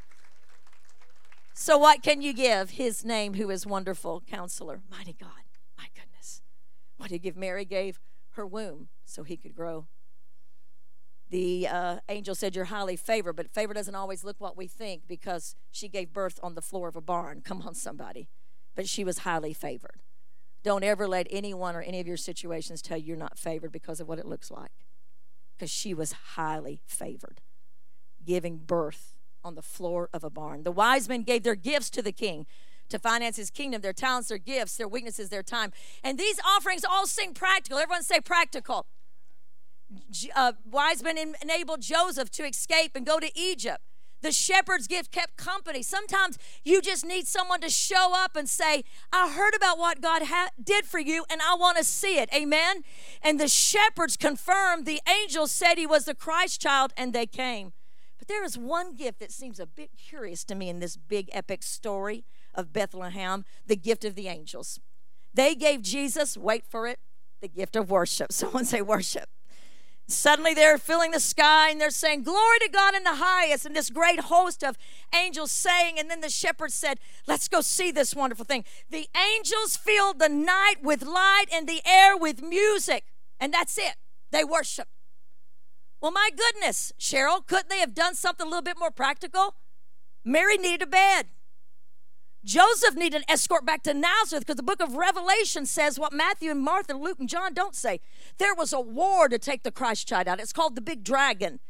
So, 1.53 1.77
what 1.77 2.03
can 2.03 2.23
you 2.23 2.33
give 2.33 2.71
his 2.71 3.05
name, 3.05 3.35
who 3.35 3.51
is 3.51 3.67
wonderful 3.67 4.23
counselor? 4.27 4.83
Mighty 4.91 5.15
God. 5.15 5.45
My 5.77 5.87
goodness. 5.95 6.43
What 6.97 7.09
did 7.09 7.17
he 7.17 7.19
give? 7.19 7.37
Mary 7.37 7.65
gave 7.65 7.99
her 8.33 8.47
womb 8.47 8.89
so 9.05 9.25
he 9.25 9.37
could 9.37 9.55
grow. 9.55 9.87
The 11.31 11.67
uh, 11.67 11.97
angel 12.09 12.35
said, 12.35 12.55
You're 12.55 12.67
highly 12.67 12.97
favored, 12.97 13.35
but 13.35 13.51
favor 13.51 13.75
doesn't 13.75 13.95
always 13.95 14.23
look 14.23 14.37
what 14.39 14.57
we 14.57 14.67
think 14.67 15.03
because 15.09 15.57
she 15.71 15.89
gave 15.89 16.13
birth 16.13 16.39
on 16.43 16.55
the 16.55 16.63
floor 16.63 16.89
of 16.89 16.97
a 16.97 17.01
barn. 17.01 17.43
Come 17.45 17.63
on, 17.63 17.75
somebody. 17.75 18.29
But 18.75 18.89
she 18.89 19.03
was 19.03 19.19
highly 19.19 19.53
favored. 19.53 20.01
Don't 20.67 20.83
ever 20.83 21.07
let 21.07 21.29
anyone 21.31 21.77
or 21.77 21.81
any 21.81 22.01
of 22.01 22.09
your 22.09 22.17
situations 22.17 22.83
tell 22.83 22.99
you 22.99 23.05
you're 23.07 23.17
not 23.17 23.39
favored 23.39 23.71
because 23.71 24.01
of 24.01 24.09
what 24.09 24.19
it 24.19 24.27
looks 24.27 24.51
like. 24.51 24.73
Because 25.57 25.71
she 25.71 25.95
was 25.95 26.11
highly 26.35 26.83
favored, 26.89 27.41
giving 28.27 28.57
birth 28.57 29.15
on 29.45 29.55
the 29.55 29.63
floor 29.63 30.11
of 30.13 30.25
a 30.25 30.29
barn. 30.29 30.65
The 30.65 30.73
wise 30.73 31.09
men 31.09 31.23
gave 31.23 31.45
their 31.45 31.55
gifts 31.55 31.89
to 31.91 32.03
the 32.03 32.11
king 32.11 32.47
to 32.89 32.99
finance 32.99 33.37
his 33.37 33.49
kingdom, 33.49 33.81
their 33.81 33.93
talents, 33.93 34.29
their 34.29 34.39
gifts, 34.39 34.77
their 34.77 34.89
weaknesses, 34.89 35.29
their 35.29 35.45
time. 35.45 35.71
And 36.03 36.19
these 36.19 36.41
offerings 36.45 36.85
all 36.85 37.07
seem 37.07 37.33
practical. 37.33 37.79
Everyone 37.79 38.03
say 38.03 38.21
practical. 38.21 38.87
Uh, 40.35 40.55
wise 40.69 41.01
men 41.01 41.37
enabled 41.41 41.81
Joseph 41.81 42.29
to 42.33 42.45
escape 42.45 42.97
and 42.97 43.07
go 43.07 43.21
to 43.21 43.31
Egypt. 43.39 43.85
The 44.27 44.33
shepherd's 44.33 44.89
gift 44.89 45.13
kept 45.13 45.37
company. 45.37 45.85
Sometimes 45.85 46.37
you 46.65 46.83
just 46.83 47.07
need 47.07 47.29
someone 47.29 47.61
to 47.61 47.71
show 47.71 48.11
up 48.13 48.35
and 48.35 48.49
say, 48.49 48.83
I 49.13 49.31
heard 49.31 49.55
about 49.55 49.79
what 49.79 50.01
God 50.01 50.23
ha- 50.25 50.49
did 50.61 50.85
for 50.85 50.99
you 50.99 51.25
and 51.31 51.41
I 51.41 51.55
want 51.55 51.79
to 51.79 51.85
see 51.85 52.19
it. 52.19 52.29
Amen. 52.35 52.83
And 53.23 53.39
the 53.39 53.47
shepherds 53.47 54.17
confirmed 54.17 54.85
the 54.85 55.01
angel 55.09 55.47
said 55.47 55.79
he 55.79 55.87
was 55.87 56.07
the 56.07 56.15
Christ 56.17 56.61
child 56.61 56.93
and 56.97 57.13
they 57.13 57.27
came. 57.27 57.73
But 58.19 58.27
there 58.27 58.43
is 58.43 58.59
one 58.59 58.97
gift 58.97 59.21
that 59.21 59.31
seems 59.31 59.61
a 59.61 59.67
bit 59.67 59.91
curious 59.97 60.43
to 60.47 60.57
me 60.57 60.69
in 60.69 60.81
this 60.81 60.97
big 60.97 61.31
epic 61.31 61.63
story 61.63 62.25
of 62.53 62.73
Bethlehem 62.73 63.45
the 63.65 63.77
gift 63.77 64.05
of 64.05 64.17
the 64.17 64.27
angels. 64.27 64.81
They 65.35 65.55
gave 65.55 65.83
Jesus, 65.83 66.37
wait 66.37 66.65
for 66.69 66.89
it, 66.89 66.99
the 67.41 67.47
gift 67.47 67.77
of 67.77 67.93
worship. 67.93 68.33
Someone 68.33 68.65
say 68.65 68.83
worship. 68.83 69.29
Suddenly 70.09 70.55
they're 70.55 70.79
filling 70.79 71.11
the 71.11 71.21
sky 71.21 71.71
and 71.71 71.81
they're 71.81 71.91
saying, 71.91 72.23
Glory 72.23 72.59
to 72.61 72.69
God 72.69 72.95
in 72.95 73.03
the 73.03 73.17
highest. 73.17 73.67
And 73.67 73.75
this 73.75 73.91
great 73.91 74.21
host 74.21 74.63
of 74.63 74.79
angels 75.15 75.51
saying, 75.51 75.99
and 75.99 76.09
then 76.09 76.21
the 76.21 76.29
shepherds 76.29 76.75
said, 76.75 76.99
Let's 77.27 77.49
go 77.49 77.61
see 77.61 77.91
this 77.91 78.15
wonderful 78.15 78.45
thing. 78.45 78.65
The 78.89 79.09
angels 79.35 79.77
filled 79.77 80.21
the 80.21 80.29
night 80.29 80.77
with 80.83 81.03
light 81.03 81.47
and 81.53 81.69
the 81.69 81.83
air 81.85 82.17
with 82.17 82.41
music. 82.41 83.05
And 83.41 83.53
that's 83.53 83.77
it. 83.79 83.97
They 84.31 84.45
worship. 84.45 84.89
Well, 86.01 86.13
my 86.13 86.31
goodness, 86.37 86.93
Cheryl, 87.01 87.45
couldn't 87.45 87.69
they 87.69 87.81
have 87.81 87.95
done 87.95 88.15
something 88.15 88.47
a 88.47 88.49
little 88.49 88.63
bit 88.63 88.79
more 88.79 88.91
practical? 88.93 89.57
Mary 90.25 90.57
needed 90.57 90.83
a 90.83 90.87
bed. 90.87 91.27
Joseph 92.47 92.95
needed 92.95 93.17
an 93.17 93.25
escort 93.29 93.67
back 93.67 93.83
to 93.83 93.93
Nazareth 93.93 94.47
because 94.47 94.57
the 94.57 94.63
book 94.63 94.81
of 94.81 94.95
Revelation 94.95 95.67
says 95.67 95.99
what 95.99 96.13
Matthew 96.13 96.53
and 96.53 96.61
Martha, 96.61 96.93
and 96.93 97.03
Luke, 97.03 97.19
and 97.19 97.29
John 97.29 97.53
don't 97.55 97.75
say. 97.75 98.01
There 98.39 98.55
was 98.55 98.73
a 98.73 98.81
war 98.81 99.29
to 99.29 99.39
take 99.39 99.63
the 99.63 99.71
Christ 99.71 100.09
child 100.09 100.29
out. 100.29 100.41
It's 100.41 100.53
called 100.53 100.75
the 100.75 100.81
big 100.81 101.05
dragon. 101.05 101.61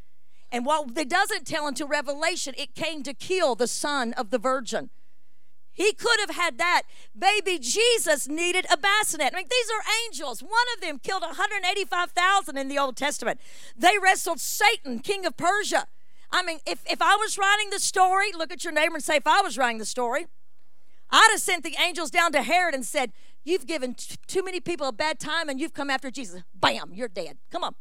And 0.51 0.65
what 0.65 0.97
it 0.97 1.09
doesn't 1.09 1.47
tell 1.47 1.67
until 1.67 1.89
Revelation, 1.89 2.55
it 2.57 2.75
came 2.75 3.03
to 3.03 3.15
kill 3.15 3.55
the 3.55 3.67
son 3.67 4.13
of 4.15 4.31
the 4.31 4.39
virgin. 4.39 4.91
He 5.73 5.93
could 5.93 6.19
have 6.21 6.31
had 6.31 6.57
that. 6.57 6.85
Baby 7.17 7.59
Jesus 7.59 8.27
needed 8.27 8.65
a 8.73 8.79
bassinet. 8.79 9.35
I 9.35 9.37
mean, 9.37 9.47
these 9.51 9.71
are 9.71 9.85
angels. 10.07 10.43
One 10.43 10.53
of 10.75 10.81
them 10.81 10.99
killed 10.99 11.21
185,000 11.23 12.57
in 12.57 12.69
the 12.69 12.79
Old 12.79 12.97
Testament. 12.97 13.41
They 13.77 13.99
wrestled 14.03 14.41
Satan, 14.41 15.01
king 15.01 15.27
of 15.27 15.37
Persia. 15.37 15.87
I 16.31 16.43
mean, 16.43 16.61
if, 16.67 16.83
if 16.91 17.03
I 17.03 17.17
was 17.17 17.37
writing 17.37 17.69
the 17.71 17.79
story, 17.79 18.33
look 18.33 18.51
at 18.51 18.65
your 18.65 18.73
neighbor 18.73 18.95
and 18.95 19.05
say, 19.05 19.17
if 19.17 19.27
I 19.27 19.43
was 19.43 19.59
writing 19.59 19.79
the 19.79 19.85
story, 19.85 20.27
I'd 21.11 21.29
have 21.31 21.41
sent 21.41 21.63
the 21.63 21.77
angels 21.79 22.11
down 22.11 22.33
to 22.33 22.43
Herod 22.43 22.75
and 22.75 22.85
said, 22.85 23.13
You've 23.47 23.67
given 23.67 23.95
t- 23.95 24.17
too 24.27 24.43
many 24.43 24.59
people 24.59 24.89
a 24.89 24.93
bad 24.93 25.21
time 25.21 25.49
and 25.49 25.61
you've 25.61 25.73
come 25.73 25.89
after 25.89 26.11
Jesus. 26.11 26.43
Bam, 26.53 26.91
you're 26.93 27.07
dead. 27.07 27.39
Come 27.53 27.63
on. 27.63 27.77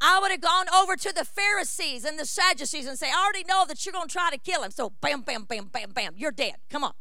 I 0.00 0.18
would 0.18 0.30
have 0.30 0.40
gone 0.40 0.64
over 0.74 0.96
to 0.96 1.12
the 1.12 1.26
Pharisees 1.26 2.06
and 2.06 2.18
the 2.18 2.24
Sadducees 2.24 2.86
and 2.86 2.98
say, 2.98 3.08
I 3.08 3.22
already 3.22 3.44
know 3.44 3.66
that 3.68 3.84
you're 3.84 3.92
going 3.92 4.08
to 4.08 4.12
try 4.12 4.30
to 4.30 4.38
kill 4.38 4.62
him. 4.62 4.70
So 4.70 4.94
bam, 5.02 5.20
bam, 5.20 5.44
bam, 5.44 5.66
bam, 5.66 5.90
bam, 5.90 6.14
you're 6.16 6.32
dead. 6.32 6.54
Come 6.70 6.84
on. 6.84 6.94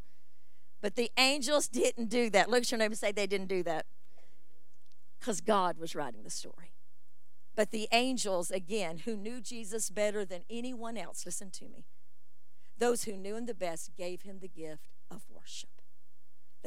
But 0.82 0.98
the 0.98 1.10
angels 1.18 1.68
didn't 1.70 2.10
do 2.10 2.30
that. 2.32 2.50
Look 2.50 2.64
at 2.64 2.72
your 2.72 2.78
neighbor 2.78 2.92
and 2.92 2.98
say 2.98 3.14
they 3.14 3.26
didn't 3.26 3.48
do 3.48 3.64
that. 3.64 3.86
Because 5.18 5.40
God 5.40 5.78
was 5.78 5.96
writing 5.96 6.24
the 6.24 6.30
story. 6.30 6.74
But 7.56 7.72
the 7.72 7.88
angels, 7.94 8.52
again, 8.52 9.00
who 9.06 9.16
knew 9.16 9.40
Jesus 9.40 9.90
better 9.90 10.26
than 10.26 10.42
anyone 10.50 10.98
else, 10.98 11.26
listen 11.26 11.52
to 11.52 11.70
me. 11.70 11.86
Those 12.78 13.06
who 13.06 13.16
knew 13.16 13.38
him 13.38 13.46
the 13.46 13.54
best 13.54 13.96
gave 13.96 14.24
him 14.24 14.40
the 14.42 14.50
gift 14.50 14.90
of 15.10 15.24
worship. 15.34 15.77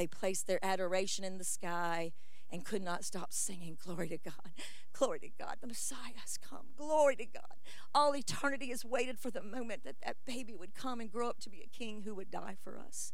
They 0.00 0.06
placed 0.06 0.46
their 0.46 0.64
adoration 0.64 1.26
in 1.26 1.36
the 1.36 1.44
sky 1.44 2.12
and 2.50 2.64
could 2.64 2.82
not 2.82 3.04
stop 3.04 3.34
singing, 3.34 3.76
Glory 3.84 4.08
to 4.08 4.16
God. 4.16 4.54
Glory 4.94 5.18
to 5.18 5.28
God. 5.38 5.56
The 5.60 5.66
Messiah 5.66 6.14
has 6.16 6.38
come. 6.38 6.68
Glory 6.74 7.16
to 7.16 7.26
God. 7.26 7.58
All 7.94 8.16
eternity 8.16 8.70
has 8.70 8.82
waited 8.82 9.18
for 9.18 9.30
the 9.30 9.42
moment 9.42 9.84
that 9.84 9.96
that 10.02 10.16
baby 10.26 10.56
would 10.56 10.74
come 10.74 11.00
and 11.00 11.12
grow 11.12 11.28
up 11.28 11.38
to 11.40 11.50
be 11.50 11.60
a 11.62 11.68
king 11.68 12.04
who 12.06 12.14
would 12.14 12.30
die 12.30 12.56
for 12.64 12.78
us. 12.78 13.12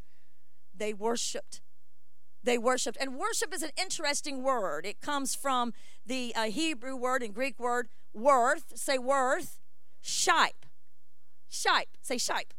They 0.73 0.93
worshiped. 0.93 1.59
They 2.41 2.57
worshiped. 2.57 2.97
And 3.01 3.17
worship 3.17 3.53
is 3.53 3.63
an 3.63 3.71
interesting 3.75 4.41
word. 4.41 4.85
It 4.85 5.01
comes 5.01 5.35
from 5.35 5.73
the 6.05 6.33
uh, 6.37 6.43
Hebrew 6.43 6.95
word 6.95 7.21
and 7.21 7.35
Greek 7.35 7.59
word 7.59 7.89
worth. 8.13 8.77
Say 8.77 8.97
worth. 8.97 9.59
Shipe. 10.01 10.69
Shipe. 11.51 11.97
Say 12.01 12.15
shipe. 12.15 12.53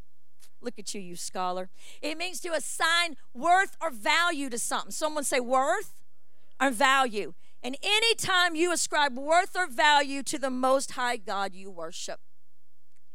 Look 0.60 0.78
at 0.78 0.94
you, 0.94 1.00
you 1.00 1.16
scholar. 1.16 1.68
It 2.02 2.18
means 2.18 2.40
to 2.40 2.52
assign 2.52 3.16
worth 3.32 3.76
or 3.80 3.90
value 3.90 4.50
to 4.50 4.58
something. 4.58 4.90
Someone 4.90 5.24
say 5.24 5.40
worth 5.40 6.02
or 6.60 6.70
value. 6.70 7.34
And 7.62 7.76
anytime 7.82 8.54
you 8.54 8.72
ascribe 8.72 9.16
worth 9.16 9.56
or 9.56 9.66
value 9.66 10.22
to 10.24 10.38
the 10.38 10.50
Most 10.50 10.92
High 10.92 11.16
God 11.16 11.54
you 11.54 11.70
worship, 11.70 12.20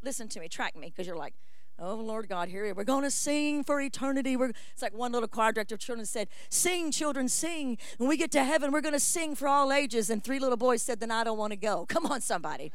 listen 0.01 0.27
to 0.29 0.39
me, 0.39 0.47
track 0.47 0.75
me, 0.75 0.87
because 0.87 1.07
you're 1.07 1.17
like, 1.17 1.33
oh 1.79 1.95
Lord 1.95 2.27
God, 2.27 2.49
here 2.49 2.73
we're 2.73 2.83
going 2.83 3.03
to 3.03 3.11
sing 3.11 3.63
for 3.63 3.81
eternity. 3.81 4.35
We're, 4.35 4.51
it's 4.71 4.81
like 4.81 4.93
one 4.93 5.11
little 5.11 5.27
choir 5.27 5.51
director 5.51 5.75
of 5.75 5.81
children 5.81 6.05
said, 6.05 6.27
"Sing, 6.49 6.91
children, 6.91 7.27
sing." 7.27 7.77
When 7.97 8.09
we 8.09 8.17
get 8.17 8.31
to 8.31 8.43
heaven, 8.43 8.71
we're 8.71 8.81
going 8.81 8.93
to 8.93 8.99
sing 8.99 9.35
for 9.35 9.47
all 9.47 9.71
ages. 9.71 10.09
And 10.09 10.23
three 10.23 10.39
little 10.39 10.57
boys 10.57 10.81
said, 10.81 10.99
"Then 10.99 11.11
I 11.11 11.23
don't 11.23 11.37
want 11.37 11.51
to 11.51 11.57
go." 11.57 11.85
Come 11.87 12.05
on, 12.05 12.21
somebody. 12.21 12.71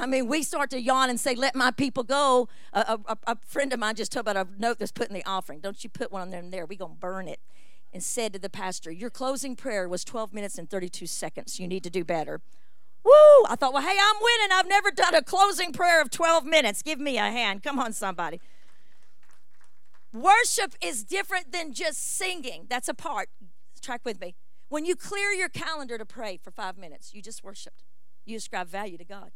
I 0.00 0.06
mean, 0.06 0.28
we 0.28 0.42
start 0.42 0.70
to 0.70 0.80
yawn 0.80 1.10
and 1.10 1.18
say, 1.18 1.34
Let 1.34 1.54
my 1.54 1.70
people 1.70 2.02
go. 2.02 2.48
A, 2.72 2.98
a, 3.06 3.16
a 3.26 3.36
friend 3.44 3.72
of 3.72 3.80
mine 3.80 3.96
just 3.96 4.12
told 4.12 4.28
about 4.28 4.36
a 4.36 4.48
note 4.58 4.78
that's 4.78 4.92
put 4.92 5.08
in 5.08 5.14
the 5.14 5.24
offering. 5.26 5.60
Don't 5.60 5.82
you 5.82 5.90
put 5.90 6.12
one 6.12 6.22
on 6.22 6.30
there 6.30 6.40
and 6.40 6.52
there. 6.52 6.66
We're 6.66 6.78
going 6.78 6.94
to 6.94 6.98
burn 6.98 7.28
it. 7.28 7.40
And 7.92 8.02
said 8.02 8.34
to 8.34 8.38
the 8.38 8.50
pastor, 8.50 8.90
Your 8.90 9.10
closing 9.10 9.56
prayer 9.56 9.88
was 9.88 10.04
12 10.04 10.32
minutes 10.32 10.58
and 10.58 10.68
32 10.68 11.06
seconds. 11.06 11.58
You 11.58 11.66
need 11.66 11.82
to 11.84 11.90
do 11.90 12.04
better. 12.04 12.40
Woo! 13.04 13.10
I 13.48 13.56
thought, 13.58 13.72
Well, 13.72 13.82
hey, 13.82 13.96
I'm 14.00 14.16
winning. 14.20 14.48
I've 14.52 14.68
never 14.68 14.90
done 14.90 15.14
a 15.14 15.22
closing 15.22 15.72
prayer 15.72 16.00
of 16.00 16.10
12 16.10 16.44
minutes. 16.44 16.82
Give 16.82 17.00
me 17.00 17.18
a 17.18 17.22
hand. 17.22 17.62
Come 17.62 17.78
on, 17.78 17.92
somebody. 17.92 18.40
Worship 20.12 20.74
is 20.82 21.04
different 21.04 21.52
than 21.52 21.72
just 21.72 22.16
singing. 22.16 22.66
That's 22.68 22.88
a 22.88 22.94
part. 22.94 23.28
Track 23.80 24.02
with 24.04 24.20
me. 24.20 24.34
When 24.68 24.84
you 24.84 24.96
clear 24.96 25.32
your 25.32 25.48
calendar 25.48 25.96
to 25.96 26.04
pray 26.04 26.38
for 26.42 26.50
five 26.50 26.76
minutes, 26.76 27.14
you 27.14 27.22
just 27.22 27.42
worshiped. 27.42 27.84
You 28.24 28.36
ascribe 28.36 28.68
value 28.68 28.98
to 28.98 29.04
God. 29.04 29.30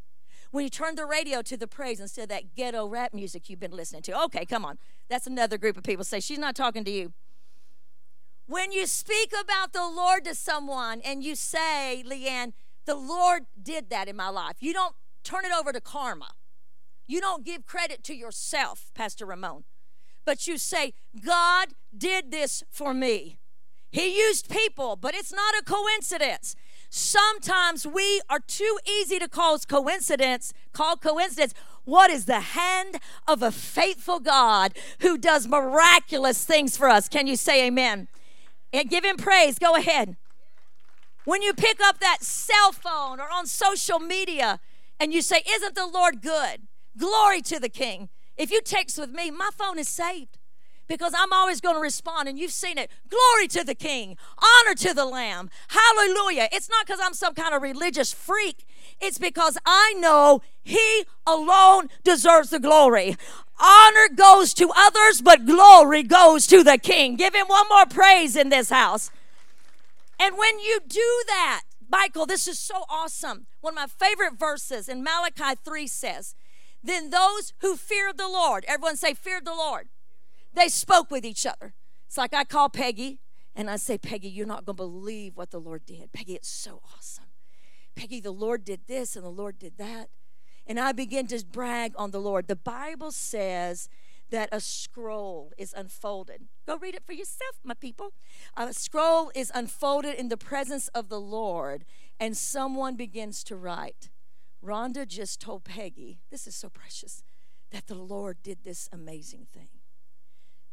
When 0.53 0.65
you 0.65 0.71
turn 0.71 0.95
the 0.97 1.07
radio 1.07 1.43
to 1.43 1.57
the 1.57 1.67
praise 1.67 1.99
instead 1.99 2.25
of 2.25 2.29
that 2.29 2.55
ghetto 2.55 2.87
rap 2.87 3.15
music 3.15 3.49
you've 3.49 3.59
been 3.59 3.73
listening 3.73 4.03
to. 4.03 4.23
Okay, 4.25 4.45
come 4.45 4.65
on. 4.65 4.79
That's 5.09 5.27
another 5.27 5.59
group 5.59 5.77
of 5.79 5.83
people 5.83 6.05
say, 6.05 6.21
She's 6.21 6.39
not 6.39 6.55
talking 6.55 6.85
to 6.85 6.91
you. 6.91 7.13
When 8.47 8.71
you 8.71 8.87
speak 8.87 9.33
about 9.39 9.73
the 9.73 9.89
Lord 9.89 10.25
to 10.27 10.35
someone 10.35 11.01
and 11.05 11.25
you 11.25 11.37
say, 11.37 12.05
Leanne, 12.07 12.53
the 12.85 12.95
Lord 12.95 13.45
did 13.61 13.89
that 13.91 14.09
in 14.09 14.17
my 14.17 14.29
life, 14.29 14.57
you 14.61 14.75
don't 14.75 14.95
turn 15.25 15.45
it 15.47 15.53
over 15.59 15.73
to 15.73 15.81
karma. 15.81 16.33
You 17.07 17.21
don't 17.21 17.45
give 17.45 17.65
credit 17.65 18.05
to 18.05 18.15
yourself, 18.15 18.91
Pastor 18.95 19.25
Ramon, 19.25 19.65
but 20.25 20.47
you 20.47 20.59
say, 20.59 20.93
God 21.25 21.69
did 21.97 22.31
this 22.31 22.63
for 22.71 22.93
me. 22.93 23.39
He 23.91 24.19
used 24.19 24.51
people, 24.51 24.97
but 24.97 25.15
it's 25.15 25.33
not 25.33 25.55
a 25.59 25.63
coincidence. 25.63 26.57
Sometimes 26.95 27.87
we 27.87 28.21
are 28.29 28.39
too 28.39 28.79
easy 28.87 29.19
to 29.19 29.27
call 29.27 29.59
coincidence, 29.61 30.53
call 30.75 30.99
coincidence. 30.99 31.55
What 31.87 32.11
is 32.11 32.27
the 32.27 32.41
hand 32.41 32.97
of 33.27 33.43
a 33.43 33.51
faithful 33.51 34.21
God 34.21 34.75
who 35.01 35.17
does 35.17 35.49
miraculous 35.49 36.45
things 36.45 36.77
for 36.77 36.91
us? 36.91 37.09
Can 37.09 37.27
you 37.27 37.37
say 37.37 37.67
amen? 37.67 38.09
And 38.75 38.91
give 38.91 39.07
him 39.07 39.17
praise. 39.17 39.59
Go 39.59 39.75
ahead. 39.75 40.19
When 41.25 41.41
you 41.41 41.55
pick 41.55 41.81
up 41.81 41.99
that 42.01 42.19
cell 42.21 42.73
phone 42.73 43.21
or 43.21 43.31
on 43.33 43.47
social 43.47 43.99
media 43.99 44.61
and 45.01 45.15
you 45.15 45.23
say, 45.23 45.43
Isn't 45.49 45.75
the 45.75 45.87
Lord 45.87 46.21
good? 46.21 46.69
Glory 46.99 47.41
to 47.41 47.59
the 47.59 47.71
King. 47.71 48.11
If 48.37 48.51
you 48.51 48.61
text 48.61 48.99
with 48.99 49.13
me, 49.13 49.31
my 49.31 49.49
phone 49.57 49.79
is 49.79 49.89
saved 49.89 50.37
because 50.99 51.15
I'm 51.17 51.33
always 51.33 51.61
going 51.61 51.75
to 51.75 51.81
respond, 51.81 52.29
and 52.29 52.39
you've 52.39 52.53
seen 52.53 52.79
it. 52.79 52.91
Glory 53.09 53.49
to 53.49 53.65
the 53.65 53.75
King, 53.75 54.17
honor 54.39 54.75
to 54.75 54.95
the 54.95 55.05
Lamb, 55.05 55.51
hallelujah. 55.69 56.49
It's 56.53 56.69
not 56.69 56.87
because 56.87 57.01
I'm 57.03 57.15
some 57.15 57.35
kind 57.35 57.55
of 57.55 57.63
religious 57.63 58.13
freak, 58.13 58.67
it's 59.01 59.19
because 59.19 59.59
I 59.65 59.95
know 59.99 60.43
He 60.63 61.05
alone 61.27 61.89
deserves 62.05 62.51
the 62.51 62.61
glory. 62.61 63.17
Honor 63.59 64.09
goes 64.15 64.55
to 64.55 64.71
others, 64.77 65.23
but 65.23 65.47
glory 65.47 66.03
goes 66.03 66.47
to 66.49 66.63
the 66.63 66.79
King. 66.79 67.17
Give 67.17 67.35
Him 67.35 67.47
one 67.47 67.67
more 67.69 67.87
praise 67.87 68.37
in 68.37 68.49
this 68.49 68.71
house. 68.71 69.11
And 70.21 70.37
when 70.37 70.59
you 70.59 70.81
do 70.87 71.23
that, 71.27 71.63
Michael, 71.91 72.27
this 72.27 72.47
is 72.47 72.59
so 72.59 72.85
awesome. 72.89 73.47
One 73.61 73.75
of 73.75 73.77
my 73.77 73.87
favorite 73.87 74.39
verses 74.39 74.89
in 74.89 75.03
Malachi 75.03 75.59
3 75.65 75.87
says, 75.87 76.35
Then 76.83 77.11
those 77.11 77.53
who 77.61 77.77
feared 77.77 78.19
the 78.19 78.29
Lord, 78.29 78.65
everyone 78.67 78.97
say, 78.97 79.15
feared 79.15 79.45
the 79.45 79.55
Lord 79.55 79.89
they 80.55 80.69
spoke 80.69 81.11
with 81.11 81.25
each 81.25 81.47
other. 81.47 81.75
It's 82.07 82.19
like 82.19 82.35
I 82.35 82.45
call 82.45 82.69
Peggy 82.69 83.21
and 83.55 83.71
I 83.71 83.77
say, 83.77 83.99
Peggy, 83.99 84.29
you're 84.29 84.47
not 84.47 84.65
going 84.65 84.77
to 84.77 84.83
believe 84.83 85.37
what 85.37 85.51
the 85.51 85.61
Lord 85.61 85.85
did. 85.87 86.13
Peggy, 86.13 86.35
it's 86.35 86.49
so 86.49 86.81
awesome. 86.97 87.27
Peggy, 87.95 88.21
the 88.21 88.31
Lord 88.31 88.65
did 88.65 88.87
this 88.87 89.17
and 89.17 89.25
the 89.25 89.31
Lord 89.31 89.59
did 89.59 89.79
that. 89.79 90.09
And 90.67 90.79
I 90.79 90.93
begin 90.93 91.27
to 91.29 91.45
brag 91.45 91.93
on 91.97 92.11
the 92.11 92.21
Lord. 92.21 92.49
The 92.49 92.57
Bible 92.57 93.13
says 93.13 93.89
that 94.31 94.49
a 94.51 94.61
scroll 94.61 95.53
is 95.59 95.75
unfolded. 95.77 96.49
Go 96.67 96.79
read 96.79 96.95
it 96.95 97.05
for 97.05 97.13
yourself, 97.13 97.57
my 97.63 97.75
people. 97.75 98.13
A 98.57 98.73
scroll 98.73 99.31
is 99.35 99.53
unfolded 99.55 100.15
in 100.15 100.29
the 100.29 100.39
presence 100.39 100.89
of 100.89 101.09
the 101.09 101.21
Lord, 101.21 101.85
and 102.19 102.37
someone 102.37 102.97
begins 102.97 103.45
to 103.45 103.57
write. 103.57 104.09
Rhonda 104.65 105.07
just 105.07 105.41
told 105.41 105.65
Peggy, 105.65 106.21
this 106.31 106.47
is 106.47 106.55
so 106.55 106.71
precious, 106.71 107.23
that 107.73 107.89
the 107.89 107.95
Lord 107.95 108.43
did 108.43 108.59
this 108.65 108.89
amazing 108.93 109.49
thing. 109.53 109.69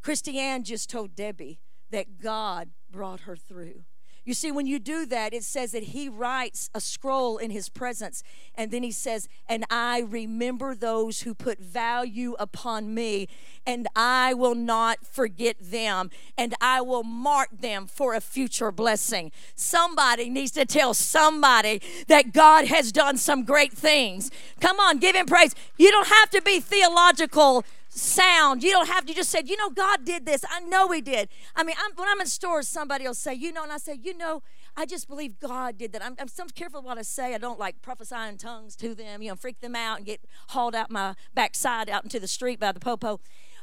Christiane 0.02 0.64
just 0.64 0.90
told 0.90 1.14
Debbie 1.14 1.60
that 1.90 2.20
God 2.20 2.70
brought 2.90 3.20
her 3.20 3.36
through. 3.36 3.84
You 4.24 4.34
see, 4.34 4.52
when 4.52 4.66
you 4.66 4.78
do 4.78 5.06
that, 5.06 5.32
it 5.32 5.44
says 5.44 5.72
that 5.72 5.82
he 5.82 6.08
writes 6.08 6.68
a 6.74 6.80
scroll 6.80 7.38
in 7.38 7.50
his 7.50 7.68
presence, 7.68 8.22
and 8.54 8.70
then 8.70 8.82
he 8.82 8.92
says, 8.92 9.28
And 9.48 9.64
I 9.70 10.00
remember 10.00 10.74
those 10.74 11.22
who 11.22 11.34
put 11.34 11.58
value 11.58 12.36
upon 12.38 12.94
me, 12.94 13.28
and 13.66 13.88
I 13.96 14.34
will 14.34 14.54
not 14.54 15.06
forget 15.06 15.56
them, 15.58 16.10
and 16.36 16.54
I 16.60 16.82
will 16.82 17.02
mark 17.02 17.48
them 17.50 17.86
for 17.86 18.14
a 18.14 18.20
future 18.20 18.70
blessing. 18.70 19.32
Somebody 19.54 20.28
needs 20.28 20.52
to 20.52 20.66
tell 20.66 20.92
somebody 20.92 21.80
that 22.08 22.32
God 22.32 22.66
has 22.66 22.92
done 22.92 23.16
some 23.16 23.44
great 23.44 23.72
things. 23.72 24.30
Come 24.60 24.78
on, 24.78 24.98
give 24.98 25.16
him 25.16 25.26
praise. 25.26 25.54
You 25.78 25.90
don't 25.90 26.08
have 26.08 26.28
to 26.30 26.42
be 26.42 26.60
theological 26.60 27.64
sound. 27.90 28.62
You 28.62 28.70
don't 28.70 28.86
have 28.88 29.04
to. 29.04 29.10
You 29.10 29.16
just 29.16 29.30
said, 29.30 29.48
you 29.48 29.56
know, 29.56 29.68
God 29.68 30.04
did 30.04 30.24
this. 30.24 30.44
I 30.48 30.60
know 30.60 30.88
He 30.88 31.00
did. 31.00 31.28
I 31.54 31.64
mean, 31.64 31.76
I'm, 31.78 31.90
when 31.96 32.08
I'm 32.08 32.20
in 32.20 32.26
stores, 32.26 32.68
somebody 32.68 33.04
will 33.04 33.14
say, 33.14 33.34
you 33.34 33.52
know, 33.52 33.62
and 33.62 33.72
I 33.72 33.78
say, 33.78 33.98
you 34.00 34.16
know, 34.16 34.42
I 34.76 34.86
just 34.86 35.08
believe 35.08 35.38
God 35.40 35.76
did 35.76 35.92
that. 35.92 36.04
I'm, 36.04 36.14
I'm 36.18 36.28
so 36.28 36.44
careful 36.54 36.80
what 36.82 36.98
I 36.98 37.02
say. 37.02 37.34
I 37.34 37.38
don't 37.38 37.58
like 37.58 37.82
prophesying 37.82 38.38
tongues 38.38 38.76
to 38.76 38.94
them, 38.94 39.22
you 39.22 39.28
know, 39.28 39.36
freak 39.36 39.60
them 39.60 39.74
out 39.74 39.98
and 39.98 40.06
get 40.06 40.20
hauled 40.48 40.74
out 40.74 40.90
my 40.90 41.14
backside 41.34 41.90
out 41.90 42.04
into 42.04 42.20
the 42.20 42.28
street 42.28 42.60
by 42.60 42.72
the 42.72 42.80
popo. 42.80 43.20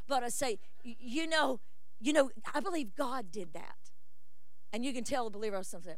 But 0.08 0.24
I 0.24 0.30
say, 0.30 0.60
you 0.84 1.28
know, 1.28 1.60
you 2.00 2.14
know, 2.14 2.30
I 2.54 2.60
believe 2.60 2.96
God 2.96 3.32
did 3.32 3.54
that. 3.54 3.76
And 4.74 4.84
you 4.84 4.94
can 4.94 5.04
tell 5.04 5.24
the 5.24 5.32
believer 5.32 5.58
or 5.58 5.64
something. 5.64 5.96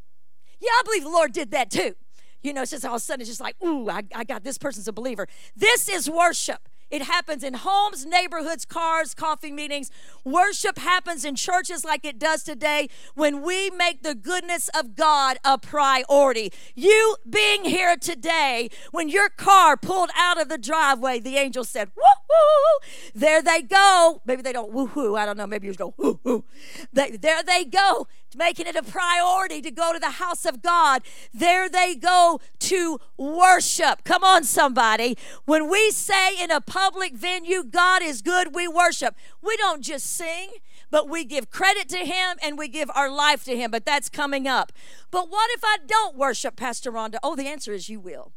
Yeah, 0.59 0.69
I 0.69 0.81
believe 0.85 1.03
the 1.03 1.09
Lord 1.09 1.33
did 1.33 1.51
that 1.51 1.71
too. 1.71 1.95
You 2.41 2.53
know, 2.53 2.61
it's 2.61 2.71
just 2.71 2.85
all 2.85 2.95
of 2.95 3.01
a 3.01 3.03
sudden 3.03 3.21
it's 3.21 3.29
just 3.29 3.41
like, 3.41 3.61
ooh, 3.63 3.89
I, 3.89 4.03
I 4.15 4.23
got 4.23 4.43
this 4.43 4.57
person's 4.57 4.87
a 4.87 4.93
believer. 4.93 5.27
This 5.55 5.89
is 5.89 6.09
worship. 6.09 6.69
It 6.89 7.03
happens 7.03 7.43
in 7.43 7.53
homes, 7.53 8.05
neighborhoods, 8.05 8.65
cars, 8.65 9.13
coffee 9.13 9.51
meetings. 9.51 9.91
Worship 10.23 10.77
happens 10.77 11.23
in 11.23 11.35
churches 11.35 11.85
like 11.85 12.05
it 12.05 12.17
does 12.17 12.43
today 12.43 12.89
when 13.15 13.41
we 13.41 13.69
make 13.69 14.03
the 14.03 14.15
goodness 14.15 14.69
of 14.69 14.95
God 14.95 15.37
a 15.45 15.57
priority. 15.57 16.51
You 16.75 17.17
being 17.29 17.65
here 17.65 17.95
today, 17.95 18.69
when 18.91 19.09
your 19.09 19.29
car 19.29 19.77
pulled 19.77 20.09
out 20.15 20.41
of 20.41 20.49
the 20.49 20.57
driveway, 20.57 21.19
the 21.19 21.37
angel 21.37 21.63
said, 21.63 21.91
woo 21.95 22.03
hoo, 22.29 22.79
there 23.13 23.41
they 23.41 23.61
go. 23.61 24.21
Maybe 24.25 24.41
they 24.41 24.53
don't 24.53 24.71
woo 24.71 24.87
hoo, 24.87 25.15
I 25.15 25.25
don't 25.25 25.37
know, 25.37 25.47
maybe 25.47 25.67
you 25.67 25.73
just 25.73 25.79
go 25.79 25.93
woo 25.97 26.19
hoo. 26.23 26.43
They, 26.91 27.11
there 27.11 27.43
they 27.43 27.65
go 27.65 28.07
making 28.35 28.67
it 28.67 28.75
a 28.75 28.83
priority 28.83 29.61
to 29.61 29.71
go 29.71 29.93
to 29.93 29.99
the 29.99 30.11
house 30.11 30.45
of 30.45 30.61
God. 30.61 31.01
There 31.33 31.69
they 31.69 31.95
go 31.95 32.39
to 32.59 32.99
worship. 33.17 34.03
Come 34.03 34.23
on, 34.23 34.43
somebody. 34.43 35.17
When 35.45 35.69
we 35.69 35.91
say 35.91 36.41
in 36.41 36.51
a 36.51 36.61
public 36.61 37.13
venue, 37.13 37.63
God 37.63 38.01
is 38.01 38.21
good, 38.21 38.53
we 38.53 38.67
worship. 38.67 39.15
We 39.41 39.57
don't 39.57 39.81
just 39.81 40.05
sing, 40.05 40.49
but 40.91 41.09
we 41.09 41.25
give 41.25 41.49
credit 41.49 41.89
to 41.89 41.99
Him 41.99 42.37
and 42.41 42.57
we 42.57 42.67
give 42.67 42.89
our 42.95 43.11
life 43.11 43.43
to 43.45 43.55
Him. 43.55 43.71
But 43.71 43.85
that's 43.85 44.09
coming 44.09 44.47
up. 44.47 44.71
But 45.11 45.29
what 45.29 45.49
if 45.53 45.63
I 45.63 45.77
don't 45.85 46.17
worship, 46.17 46.55
Pastor 46.55 46.91
Rhonda? 46.91 47.17
Oh, 47.23 47.35
the 47.35 47.47
answer 47.47 47.73
is 47.73 47.89
you 47.89 47.99
will. 47.99 48.33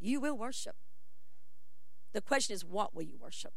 You 0.00 0.20
will 0.20 0.36
worship. 0.36 0.76
The 2.12 2.20
question 2.20 2.54
is, 2.54 2.64
what 2.64 2.94
will 2.94 3.02
you 3.02 3.18
worship? 3.20 3.52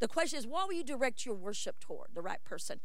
The 0.00 0.08
question 0.08 0.38
is, 0.38 0.46
what 0.46 0.66
will 0.68 0.74
you 0.74 0.84
direct 0.84 1.24
your 1.24 1.36
worship 1.36 1.78
toward? 1.78 2.08
The 2.14 2.22
right 2.22 2.42
person. 2.44 2.80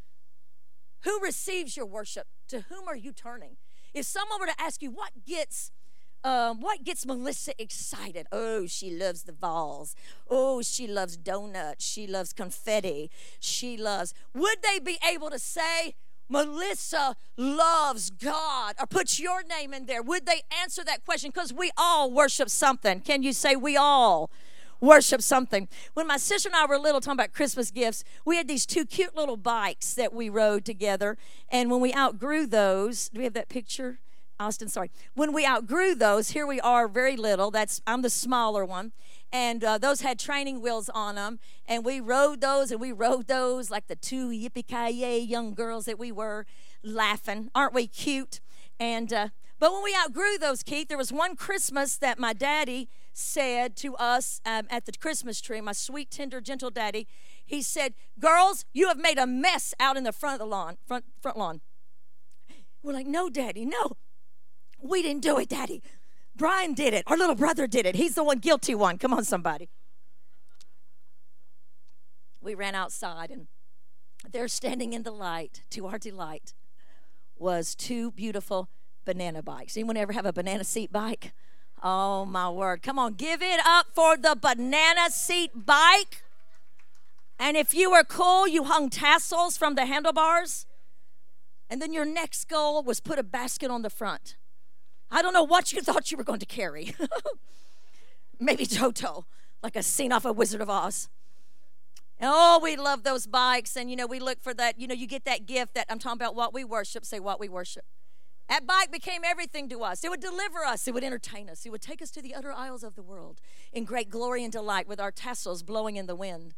Who 1.02 1.20
receives 1.22 1.78
your 1.78 1.86
worship? 1.86 2.28
To 2.50 2.62
whom 2.70 2.88
are 2.88 2.96
you 2.96 3.12
turning? 3.12 3.58
If 3.94 4.06
someone 4.06 4.40
were 4.40 4.48
to 4.48 4.62
ask 4.62 4.82
you 4.82 4.92
what 4.92 5.12
gets 5.26 5.72
um, 6.24 6.60
what 6.60 6.84
gets 6.84 7.06
Melissa 7.06 7.54
excited? 7.62 8.28
Oh, 8.32 8.66
she 8.66 8.90
loves 8.92 9.24
the 9.24 9.32
Vols. 9.32 9.96
Oh, 10.30 10.62
she 10.62 10.88
loves 10.88 11.16
donuts. 11.16 11.86
She 11.86 12.08
loves 12.08 12.34
confetti. 12.34 13.10
She 13.40 13.78
loves. 13.78 14.14
Would 14.34 14.58
they 14.62 14.80
be 14.80 14.98
able 15.10 15.30
to 15.30 15.40
say, 15.40 15.96
Melissa 16.28 17.16
loves 17.38 18.10
God, 18.10 18.76
or 18.80 18.86
put 18.88 19.20
your 19.20 19.44
name 19.44 19.74
in 19.74 19.86
there? 19.86 20.02
Would 20.02 20.26
they 20.26 20.42
answer 20.62 20.84
that 20.84 21.06
question? 21.06 21.32
Because 21.34 21.54
we 21.54 21.72
all 21.78 22.12
worship 22.12 22.50
something. 22.50 23.00
Can 23.00 23.24
you 23.24 23.32
say 23.32 23.56
we 23.56 23.78
all? 23.78 24.30
Worship 24.80 25.22
something. 25.22 25.68
When 25.94 26.08
my 26.08 26.18
sister 26.18 26.50
and 26.50 26.56
I 26.56 26.66
were 26.66 26.78
little, 26.78 27.02
talking 27.02 27.20
about 27.20 27.34
Christmas 27.34 27.72
gifts, 27.72 28.04
we 28.26 28.38
had 28.38 28.48
these 28.48 28.66
two 28.66 28.86
cute 28.86 29.16
little 29.16 29.38
bikes 29.38 29.94
that 29.96 30.14
we 30.14 30.30
rode 30.30 30.66
together. 30.66 31.18
And 31.50 31.70
when 31.72 31.82
we 31.82 31.94
outgrew 31.94 32.46
those, 32.46 33.10
do 33.10 33.20
we 33.20 33.24
have 33.24 33.34
that 33.34 33.50
picture? 33.50 34.00
Austin, 34.40 34.68
sorry. 34.68 34.92
When 35.16 35.34
we 35.34 35.48
outgrew 35.48 35.96
those, 35.96 36.30
here 36.30 36.46
we 36.46 36.60
are, 36.60 36.88
very 36.88 37.18
little. 37.18 37.50
That's 37.50 37.82
I'm 37.88 38.04
the 38.04 38.10
smaller 38.10 38.64
one, 38.64 38.92
and 39.34 39.64
uh, 39.64 39.80
those 39.80 40.02
had 40.02 40.20
training 40.20 40.62
wheels 40.62 40.90
on 40.90 41.16
them, 41.16 41.40
and 41.68 41.84
we 41.84 42.00
rode 42.00 42.42
those, 42.42 42.70
and 42.72 42.80
we 42.80 42.92
rode 42.92 43.28
those 43.28 43.72
like 43.72 43.88
the 43.88 43.96
two 43.96 44.30
yippee 44.30 44.68
ki 44.68 45.20
young 45.20 45.56
girls 45.56 45.86
that 45.86 45.98
we 45.98 46.12
were, 46.12 46.46
laughing. 46.84 47.50
Aren't 47.56 47.74
we 47.74 47.88
cute? 47.88 48.40
And 48.80 49.12
uh, 49.12 49.30
but 49.60 49.74
when 49.74 49.84
we 49.84 49.96
outgrew 49.96 50.38
those, 50.38 50.64
Keith, 50.64 50.88
there 50.88 50.98
was 50.98 51.12
one 51.12 51.36
Christmas 51.36 51.98
that 51.98 52.20
my 52.20 52.34
daddy 52.34 52.90
said 53.12 53.76
to 53.78 53.96
us 53.96 54.40
um, 54.46 54.68
at 54.70 54.86
the 54.86 54.92
Christmas 54.92 55.42
tree. 55.42 55.60
My 55.62 55.72
sweet, 55.72 56.12
tender, 56.12 56.40
gentle 56.40 56.70
daddy. 56.70 57.08
He 57.46 57.62
said, 57.62 57.94
"Girls, 58.20 58.66
you 58.74 58.88
have 58.88 58.98
made 58.98 59.18
a 59.18 59.26
mess 59.26 59.74
out 59.80 59.98
in 59.98 60.04
the 60.04 60.12
front 60.12 60.36
of 60.36 60.40
the 60.40 60.46
lawn, 60.46 60.78
front 60.86 61.06
front 61.22 61.38
lawn." 61.38 61.62
We're 62.84 62.94
like, 62.94 63.08
"No, 63.08 63.30
daddy, 63.30 63.66
no." 63.66 63.98
We 64.80 65.02
didn't 65.02 65.24
do 65.24 65.40
it, 65.40 65.50
Daddy. 65.50 65.82
Brian 66.36 66.74
did 66.74 66.94
it. 66.94 67.04
Our 67.08 67.18
little 67.18 67.36
brother 67.36 67.66
did 67.66 67.86
it. 67.86 67.96
He's 67.96 68.16
the 68.16 68.24
one 68.24 68.38
guilty 68.38 68.76
one. 68.76 68.98
Come 68.98 69.14
on, 69.14 69.24
somebody. 69.24 69.70
We 72.42 72.54
ran 72.54 72.76
outside, 72.76 73.32
and 73.32 73.48
there, 74.32 74.48
standing 74.48 74.94
in 74.94 75.04
the 75.04 75.12
light, 75.12 75.64
to 75.72 75.88
our 75.88 75.98
delight, 75.98 76.54
was 77.38 77.76
two 77.76 78.12
beautiful 78.12 78.70
banana 79.08 79.42
bikes. 79.42 79.78
Anyone 79.78 79.96
ever 79.96 80.12
have 80.12 80.26
a 80.26 80.34
banana 80.34 80.66
seat 80.66 80.92
bike? 80.92 81.32
Oh, 81.82 82.26
my 82.26 82.50
word. 82.50 82.84
Come 82.84 83.00
on, 83.00 83.14
give 83.14 83.42
it 83.42 83.62
up 83.66 83.88
for 83.94 84.18
the 84.18 84.38
banana 84.40 85.10
seat 85.10 85.66
bike. 85.66 86.24
And 87.40 87.56
if 87.56 87.74
you 87.74 87.90
were 87.90 88.04
cool, 88.04 88.48
you 88.48 88.66
hung 88.66 88.90
tassels 88.90 89.56
from 89.56 89.76
the 89.76 89.86
handlebars. 89.86 90.66
And 91.70 91.82
then 91.82 91.94
your 91.94 92.04
next 92.04 92.50
goal 92.50 92.84
was 92.84 93.00
put 93.00 93.18
a 93.18 93.24
basket 93.24 93.72
on 93.72 93.82
the 93.82 93.90
front. 93.90 94.36
I 95.10 95.22
don't 95.22 95.34
know 95.34 95.44
what 95.44 95.72
you 95.72 95.82
thought 95.82 96.12
you 96.12 96.18
were 96.18 96.26
going 96.26 96.40
to 96.40 96.46
carry. 96.46 96.94
Maybe 98.40 98.66
Toto, 98.66 99.26
like 99.64 99.78
a 99.78 99.84
scene 99.84 100.12
off 100.12 100.26
of 100.26 100.36
Wizard 100.36 100.60
of 100.60 100.70
Oz. 100.70 101.08
Oh, 102.22 102.60
we 102.62 102.76
love 102.76 103.04
those 103.04 103.26
bikes. 103.26 103.78
And, 103.78 103.90
you 103.90 103.96
know, 103.96 104.08
we 104.08 104.20
look 104.20 104.42
for 104.42 104.54
that. 104.56 104.82
You 104.82 104.88
know, 104.88 104.96
you 104.96 105.08
get 105.08 105.24
that 105.24 105.46
gift 105.46 105.76
that 105.76 105.86
I'm 105.90 106.00
talking 106.00 106.18
about 106.18 106.36
what 106.36 106.54
we 106.54 106.66
worship. 106.66 107.06
Say 107.06 107.22
what 107.22 107.40
we 107.40 107.48
worship. 107.48 107.86
That 108.50 108.66
bike 108.66 108.92
became 108.92 109.24
everything 109.26 109.68
to 109.70 109.82
us. 109.84 110.04
It 110.04 110.10
would 110.10 110.22
deliver 110.22 110.64
us, 110.64 110.88
it 110.88 110.94
would 110.94 111.04
entertain 111.04 111.50
us, 111.50 111.66
it 111.66 111.70
would 111.70 111.82
take 111.82 112.02
us 112.02 112.12
to 112.12 112.22
the 112.22 112.34
utter 112.34 112.52
isles 112.52 112.84
of 112.84 112.96
the 112.96 113.04
world 113.04 113.42
in 113.74 113.84
great 113.84 114.10
glory 114.10 114.44
and 114.44 114.52
delight 114.52 114.88
with 114.88 115.00
our 115.00 115.12
tassels 115.12 115.64
blowing 115.64 115.98
in 115.98 116.08
the 116.08 116.16
wind. 116.16 116.54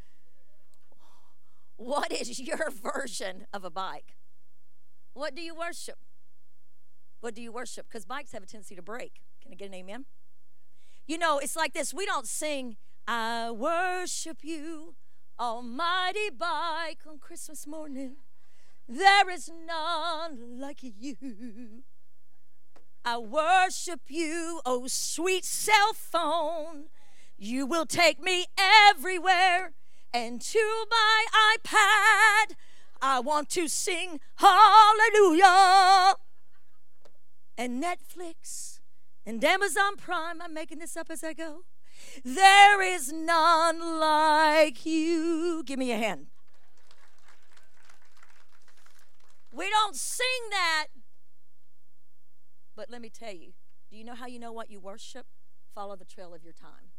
What 1.77 2.11
is 2.11 2.39
your 2.39 2.69
version 2.95 3.47
of 3.53 3.63
a 3.63 3.69
bike? 3.69 4.17
What 5.13 5.35
do 5.35 5.41
you 5.41 5.55
worship? 5.55 5.97
What 7.21 7.33
do 7.33 7.41
you 7.41 7.51
worship? 7.51 7.87
Because 7.89 8.05
bikes 8.05 8.31
have 8.33 8.43
a 8.43 8.45
tendency 8.45 8.75
to 8.75 8.81
break. 8.81 9.21
Can 9.41 9.51
I 9.51 9.55
get 9.55 9.69
an 9.69 9.73
amen? 9.73 10.05
You 11.07 11.17
know, 11.17 11.39
it's 11.39 11.55
like 11.55 11.73
this. 11.73 11.93
We 11.93 12.05
don't 12.05 12.27
sing, 12.27 12.77
I 13.07 13.49
worship 13.49 14.39
you, 14.43 14.95
Almighty 15.39 16.29
bike, 16.29 16.99
on 17.07 17.17
Christmas 17.17 17.65
morning. 17.65 18.17
There 18.91 19.29
is 19.29 19.51
none 19.67 20.59
like 20.59 20.79
you. 20.81 21.83
I 23.05 23.19
worship 23.19 24.01
you, 24.07 24.61
oh 24.65 24.87
sweet 24.87 25.45
cell 25.45 25.93
phone. 25.93 26.85
You 27.37 27.67
will 27.67 27.85
take 27.85 28.19
me 28.19 28.47
everywhere 28.57 29.73
and 30.11 30.41
to 30.41 30.85
my 30.89 31.25
iPad. 31.55 32.55
I 32.99 33.19
want 33.19 33.49
to 33.51 33.67
sing 33.67 34.19
hallelujah 34.37 36.15
and 37.59 37.83
Netflix 37.83 38.79
and 39.23 39.43
Amazon 39.43 39.97
Prime. 39.97 40.41
I'm 40.41 40.55
making 40.55 40.79
this 40.79 40.97
up 40.97 41.11
as 41.11 41.23
I 41.23 41.33
go. 41.33 41.59
There 42.25 42.81
is 42.81 43.13
none 43.13 43.99
like 43.99 44.83
you. 44.83 45.61
Give 45.63 45.77
me 45.77 45.91
a 45.91 45.97
hand. 45.97 46.27
We 49.59 49.69
don't 49.69 49.97
sing 49.97 50.25
that. 50.51 50.85
But 52.77 52.89
let 52.89 53.01
me 53.01 53.09
tell 53.09 53.33
you 53.33 53.51
do 53.91 53.97
you 53.97 54.05
know 54.05 54.15
how 54.15 54.25
you 54.25 54.39
know 54.39 54.53
what 54.53 54.71
you 54.71 54.79
worship? 54.79 55.25
Follow 55.75 55.97
the 55.97 56.05
trail 56.05 56.33
of 56.33 56.45
your 56.45 56.53
time. 56.53 56.93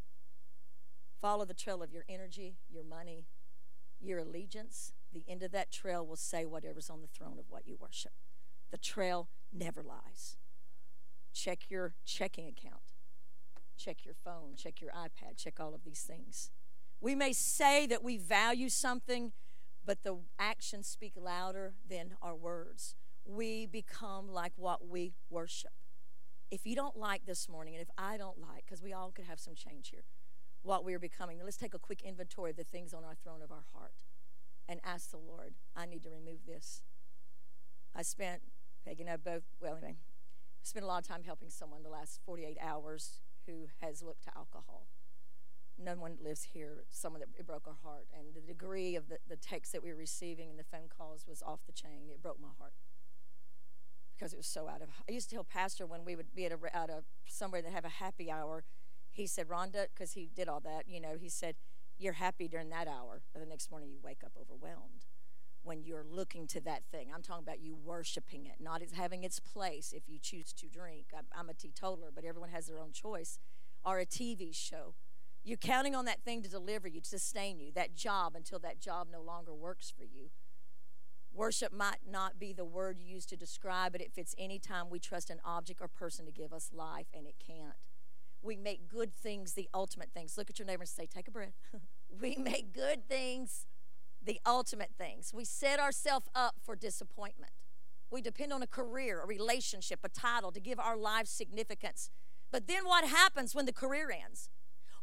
Follow 1.22 1.46
the 1.46 1.54
trail 1.54 1.82
of 1.82 1.90
your 1.90 2.04
energy, 2.06 2.58
your 2.68 2.84
money, 2.84 3.24
your 3.98 4.18
allegiance. 4.18 4.92
The 5.10 5.24
end 5.26 5.42
of 5.42 5.52
that 5.52 5.72
trail 5.72 6.06
will 6.06 6.16
say 6.16 6.44
whatever's 6.44 6.90
on 6.90 7.00
the 7.00 7.06
throne 7.06 7.38
of 7.38 7.46
what 7.48 7.66
you 7.66 7.78
worship. 7.80 8.12
The 8.70 8.76
trail 8.76 9.30
never 9.50 9.82
lies. 9.82 10.36
Check 11.32 11.70
your 11.70 11.94
checking 12.04 12.46
account. 12.46 12.92
Check 13.78 14.04
your 14.04 14.14
phone. 14.22 14.54
Check 14.54 14.82
your 14.82 14.90
iPad. 14.90 15.38
Check 15.38 15.58
all 15.58 15.74
of 15.74 15.82
these 15.82 16.02
things. 16.02 16.50
We 17.00 17.14
may 17.14 17.32
say 17.32 17.86
that 17.86 18.04
we 18.04 18.18
value 18.18 18.68
something, 18.68 19.32
but 19.84 20.02
the 20.02 20.18
actions 20.38 20.86
speak 20.86 21.12
louder 21.16 21.74
than 21.88 22.14
our 22.22 22.34
words. 22.34 22.94
We 23.24 23.66
become 23.66 24.28
like 24.28 24.52
what 24.56 24.86
we 24.86 25.14
worship. 25.28 25.72
If 26.50 26.66
you 26.66 26.74
don't 26.74 26.96
like 26.96 27.26
this 27.26 27.48
morning, 27.48 27.74
and 27.74 27.82
if 27.82 27.90
I 27.96 28.16
don't 28.16 28.40
like, 28.40 28.64
because 28.66 28.82
we 28.82 28.92
all 28.92 29.10
could 29.10 29.26
have 29.26 29.38
some 29.38 29.54
change 29.54 29.90
here, 29.90 30.04
what 30.62 30.84
we 30.84 30.94
are 30.94 30.98
becoming, 30.98 31.40
let's 31.42 31.56
take 31.56 31.74
a 31.74 31.78
quick 31.78 32.02
inventory 32.02 32.50
of 32.50 32.56
the 32.56 32.64
things 32.64 32.92
on 32.92 33.04
our 33.04 33.14
throne 33.14 33.40
of 33.42 33.50
our 33.50 33.64
heart 33.72 34.04
and 34.68 34.80
ask 34.84 35.10
the 35.10 35.16
Lord, 35.16 35.54
I 35.76 35.86
need 35.86 36.02
to 36.02 36.10
remove 36.10 36.46
this. 36.46 36.82
I 37.94 38.02
spent, 38.02 38.42
Peggy 38.84 39.02
and 39.02 39.10
I 39.10 39.16
both, 39.16 39.42
well, 39.60 39.76
anyway, 39.76 39.96
spent 40.62 40.84
a 40.84 40.86
lot 40.86 41.02
of 41.02 41.08
time 41.08 41.22
helping 41.24 41.50
someone 41.50 41.82
the 41.82 41.88
last 41.88 42.20
48 42.24 42.58
hours 42.60 43.20
who 43.46 43.68
has 43.80 44.02
looked 44.02 44.24
to 44.24 44.30
alcohol. 44.36 44.86
No 45.82 45.94
one 45.94 46.18
lives 46.22 46.48
here, 46.52 46.84
someone 46.90 47.20
that 47.20 47.28
it 47.38 47.46
broke 47.46 47.66
our 47.66 47.78
heart. 47.82 48.06
And 48.16 48.34
the 48.34 48.40
degree 48.40 48.96
of 48.96 49.08
the, 49.08 49.18
the 49.28 49.36
text 49.36 49.72
that 49.72 49.82
we 49.82 49.90
were 49.90 49.98
receiving 49.98 50.50
and 50.50 50.58
the 50.58 50.64
phone 50.64 50.88
calls 50.94 51.26
was 51.26 51.42
off 51.42 51.60
the 51.66 51.72
chain. 51.72 52.10
It 52.10 52.22
broke 52.22 52.40
my 52.40 52.48
heart 52.58 52.74
because 54.14 54.34
it 54.34 54.36
was 54.36 54.46
so 54.46 54.68
out 54.68 54.82
of. 54.82 54.88
I 55.08 55.12
used 55.12 55.30
to 55.30 55.36
tell 55.36 55.44
Pastor 55.44 55.86
when 55.86 56.04
we 56.04 56.14
would 56.14 56.34
be 56.34 56.44
at 56.44 56.52
a, 56.52 56.76
at 56.76 56.90
a 56.90 57.04
somewhere 57.26 57.62
that 57.62 57.72
have 57.72 57.86
a 57.86 57.88
happy 57.88 58.30
hour, 58.30 58.64
he 59.10 59.26
said, 59.26 59.48
Rhonda, 59.48 59.86
because 59.94 60.12
he 60.12 60.28
did 60.34 60.48
all 60.48 60.60
that, 60.60 60.86
you 60.86 61.00
know, 61.00 61.16
he 61.18 61.30
said, 61.30 61.56
You're 61.98 62.14
happy 62.14 62.46
during 62.46 62.68
that 62.68 62.86
hour, 62.86 63.22
but 63.32 63.40
the 63.40 63.46
next 63.46 63.70
morning 63.70 63.90
you 63.90 63.98
wake 64.02 64.22
up 64.22 64.32
overwhelmed 64.38 65.06
when 65.62 65.82
you're 65.82 66.04
looking 66.08 66.46
to 66.48 66.60
that 66.60 66.82
thing. 66.90 67.08
I'm 67.14 67.22
talking 67.22 67.44
about 67.44 67.60
you 67.60 67.74
worshiping 67.74 68.46
it, 68.46 68.56
not 68.60 68.82
as 68.82 68.92
having 68.92 69.24
its 69.24 69.40
place 69.40 69.92
if 69.94 70.08
you 70.08 70.18
choose 70.18 70.52
to 70.54 70.68
drink. 70.68 71.06
I'm, 71.16 71.26
I'm 71.36 71.48
a 71.48 71.54
teetotaler, 71.54 72.10
but 72.14 72.24
everyone 72.24 72.50
has 72.50 72.66
their 72.66 72.78
own 72.78 72.92
choice. 72.92 73.38
Or 73.84 73.98
a 73.98 74.06
TV 74.06 74.54
show. 74.54 74.94
You're 75.42 75.56
counting 75.56 75.94
on 75.94 76.04
that 76.04 76.22
thing 76.22 76.42
to 76.42 76.48
deliver 76.48 76.86
you, 76.86 77.00
to 77.00 77.08
sustain 77.08 77.58
you, 77.58 77.72
that 77.72 77.94
job 77.94 78.34
until 78.36 78.58
that 78.60 78.78
job 78.78 79.08
no 79.10 79.22
longer 79.22 79.54
works 79.54 79.92
for 79.96 80.04
you. 80.04 80.30
Worship 81.32 81.72
might 81.72 82.00
not 82.08 82.38
be 82.38 82.52
the 82.52 82.64
word 82.64 82.98
you 82.98 83.06
use 83.06 83.24
to 83.26 83.36
describe 83.36 83.94
it. 83.94 84.00
It 84.00 84.12
fits 84.12 84.34
any 84.36 84.58
time 84.58 84.90
we 84.90 84.98
trust 84.98 85.30
an 85.30 85.40
object 85.44 85.80
or 85.80 85.88
person 85.88 86.26
to 86.26 86.32
give 86.32 86.52
us 86.52 86.70
life, 86.72 87.06
and 87.14 87.26
it 87.26 87.36
can't. 87.44 87.74
We 88.42 88.56
make 88.56 88.88
good 88.88 89.14
things 89.14 89.54
the 89.54 89.68
ultimate 89.72 90.10
things. 90.12 90.36
Look 90.36 90.50
at 90.50 90.58
your 90.58 90.66
neighbor 90.66 90.82
and 90.82 90.88
say, 90.88 91.06
Take 91.06 91.28
a 91.28 91.30
breath. 91.30 91.54
we 92.20 92.36
make 92.36 92.72
good 92.72 93.08
things 93.08 93.66
the 94.22 94.40
ultimate 94.44 94.90
things. 94.98 95.32
We 95.34 95.44
set 95.44 95.78
ourselves 95.80 96.26
up 96.34 96.56
for 96.62 96.76
disappointment. 96.76 97.52
We 98.10 98.20
depend 98.20 98.52
on 98.52 98.62
a 98.62 98.66
career, 98.66 99.22
a 99.22 99.26
relationship, 99.26 100.00
a 100.02 100.08
title 100.08 100.52
to 100.52 100.60
give 100.60 100.80
our 100.80 100.96
lives 100.96 101.30
significance. 101.30 102.10
But 102.50 102.66
then 102.66 102.84
what 102.84 103.04
happens 103.04 103.54
when 103.54 103.66
the 103.66 103.72
career 103.72 104.10
ends? 104.10 104.50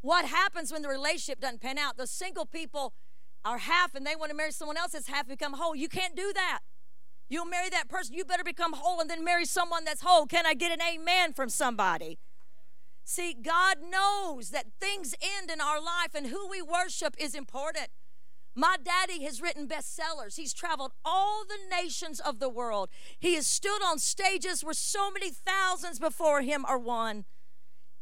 What 0.01 0.25
happens 0.25 0.71
when 0.71 0.81
the 0.81 0.89
relationship 0.89 1.39
doesn't 1.39 1.61
pan 1.61 1.77
out? 1.77 1.97
The 1.97 2.07
single 2.07 2.45
people 2.45 2.93
are 3.43 3.57
half 3.57 3.95
and 3.95 4.05
they 4.05 4.15
want 4.15 4.29
to 4.31 4.35
marry 4.35 4.51
someone 4.51 4.77
else 4.77 4.91
that's 4.91 5.07
half 5.07 5.27
become 5.27 5.53
whole. 5.53 5.75
You 5.75 5.89
can't 5.89 6.15
do 6.15 6.31
that. 6.33 6.59
You'll 7.29 7.45
marry 7.45 7.69
that 7.69 7.89
person, 7.89 8.15
you 8.15 8.23
better 8.23 8.43
become 8.43 8.73
whole 8.73 9.01
and 9.01 9.09
then 9.09 9.23
marry 9.23 9.45
someone 9.45 9.83
that's 9.83 10.01
whole. 10.01 10.25
Can 10.25 10.45
I 10.45 10.53
get 10.53 10.71
an 10.71 10.79
amen 10.81 11.33
from 11.33 11.49
somebody? 11.49 12.19
See, 13.03 13.33
God 13.33 13.77
knows 13.89 14.49
that 14.51 14.67
things 14.79 15.13
end 15.21 15.51
in 15.51 15.61
our 15.61 15.81
life 15.81 16.13
and 16.13 16.27
who 16.27 16.47
we 16.47 16.61
worship 16.61 17.15
is 17.17 17.35
important. 17.35 17.87
My 18.55 18.75
daddy 18.83 19.23
has 19.23 19.41
written 19.41 19.67
bestsellers. 19.67 20.35
He's 20.35 20.53
traveled 20.53 20.91
all 21.05 21.43
the 21.45 21.75
nations 21.75 22.19
of 22.19 22.39
the 22.39 22.49
world. 22.49 22.89
He 23.19 23.35
has 23.35 23.45
stood 23.45 23.81
on 23.85 23.99
stages 23.99 24.63
where 24.63 24.73
so 24.73 25.11
many 25.11 25.29
thousands 25.29 25.99
before 25.99 26.41
him 26.41 26.65
are 26.65 26.79
won. 26.79 27.25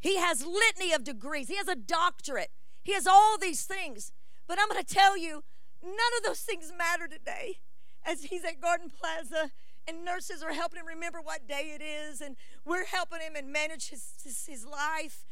He 0.06 0.18
has 0.18 0.46
litany 0.46 0.94
of 0.94 1.04
degrees. 1.04 1.48
He 1.48 1.56
has 1.56 1.68
a 1.68 1.76
doctorate. 1.76 2.52
He 2.84 2.94
has 2.94 3.08
all 3.08 3.40
these 3.40 3.64
things. 3.64 4.12
But 4.48 4.60
I'm 4.62 4.70
going 4.70 4.86
to 4.86 4.94
tell 4.94 5.18
you, 5.18 5.44
none 5.82 6.14
of 6.20 6.24
those 6.24 6.42
things 6.42 6.72
matter 6.78 7.08
today 7.08 7.58
as 8.06 8.26
he's 8.26 8.46
at 8.46 8.62
Garden 8.62 8.92
Plaza 8.92 9.50
and 9.88 10.06
nurses 10.06 10.44
are 10.44 10.54
helping 10.54 10.80
him 10.80 10.86
remember 10.86 11.22
what 11.24 11.48
day 11.48 11.74
it 11.74 11.82
is 11.82 12.22
and 12.22 12.36
we're 12.64 12.86
helping 12.86 13.20
him 13.20 13.36
and 13.36 13.52
manage 13.52 13.90
his, 13.90 14.14
his, 14.24 14.46
his 14.46 14.64
life. 14.64 15.26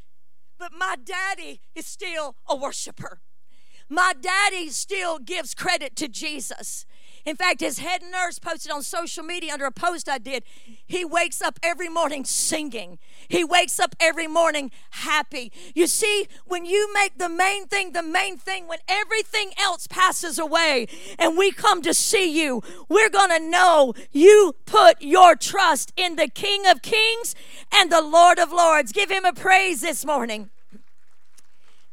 But 0.57 0.71
my 0.75 0.95
daddy 0.95 1.62
is 1.75 1.86
still 1.86 2.36
a 2.49 2.55
worshiper. 2.55 3.21
My 3.89 4.13
daddy 4.19 4.69
still 4.69 5.19
gives 5.19 5.53
credit 5.53 5.95
to 5.97 6.07
Jesus. 6.07 6.88
In 7.25 7.38
fact, 7.38 7.62
his 7.62 7.79
head 7.79 8.01
nurse 8.12 8.38
posted 8.38 8.71
on 8.71 8.83
social 8.83 9.23
media 9.23 9.53
under 9.53 9.65
a 9.65 9.71
post 9.71 10.09
I 10.09 10.17
did. 10.17 10.43
He 10.86 11.05
wakes 11.05 11.41
up 11.41 11.57
every 11.63 11.88
morning 11.88 12.25
singing. 12.25 12.99
He 13.29 13.43
wakes 13.43 13.79
up 13.79 13.95
every 13.99 14.27
morning 14.27 14.71
happy. 14.91 15.51
You 15.73 15.88
see, 15.88 16.27
when 16.45 16.65
you 16.65 16.93
make 16.93 17.17
the 17.17 17.29
main 17.29 17.67
thing 17.67 17.93
the 17.93 18.03
main 18.03 18.38
thing, 18.38 18.67
when 18.67 18.79
everything 18.88 19.51
else 19.57 19.88
passes 19.88 20.38
away 20.38 20.88
and 21.17 21.38
we 21.38 21.51
come 21.51 21.81
to 21.83 21.93
see 21.93 22.41
you, 22.41 22.62
we're 22.89 23.09
going 23.09 23.29
to 23.29 23.39
know 23.39 23.93
you 24.12 24.55
put 24.65 25.01
your 25.01 25.36
trust 25.36 25.93
in 25.95 26.17
the 26.17 26.27
King 26.27 26.67
of 26.67 26.81
Kings 26.81 27.36
and 27.71 27.91
the 27.91 28.01
Lord 28.01 28.38
of 28.38 28.51
Lords. 28.51 28.91
Give 28.91 29.09
him 29.09 29.23
a 29.23 29.33
praise 29.33 29.81
this 29.81 30.05
morning. 30.05 30.49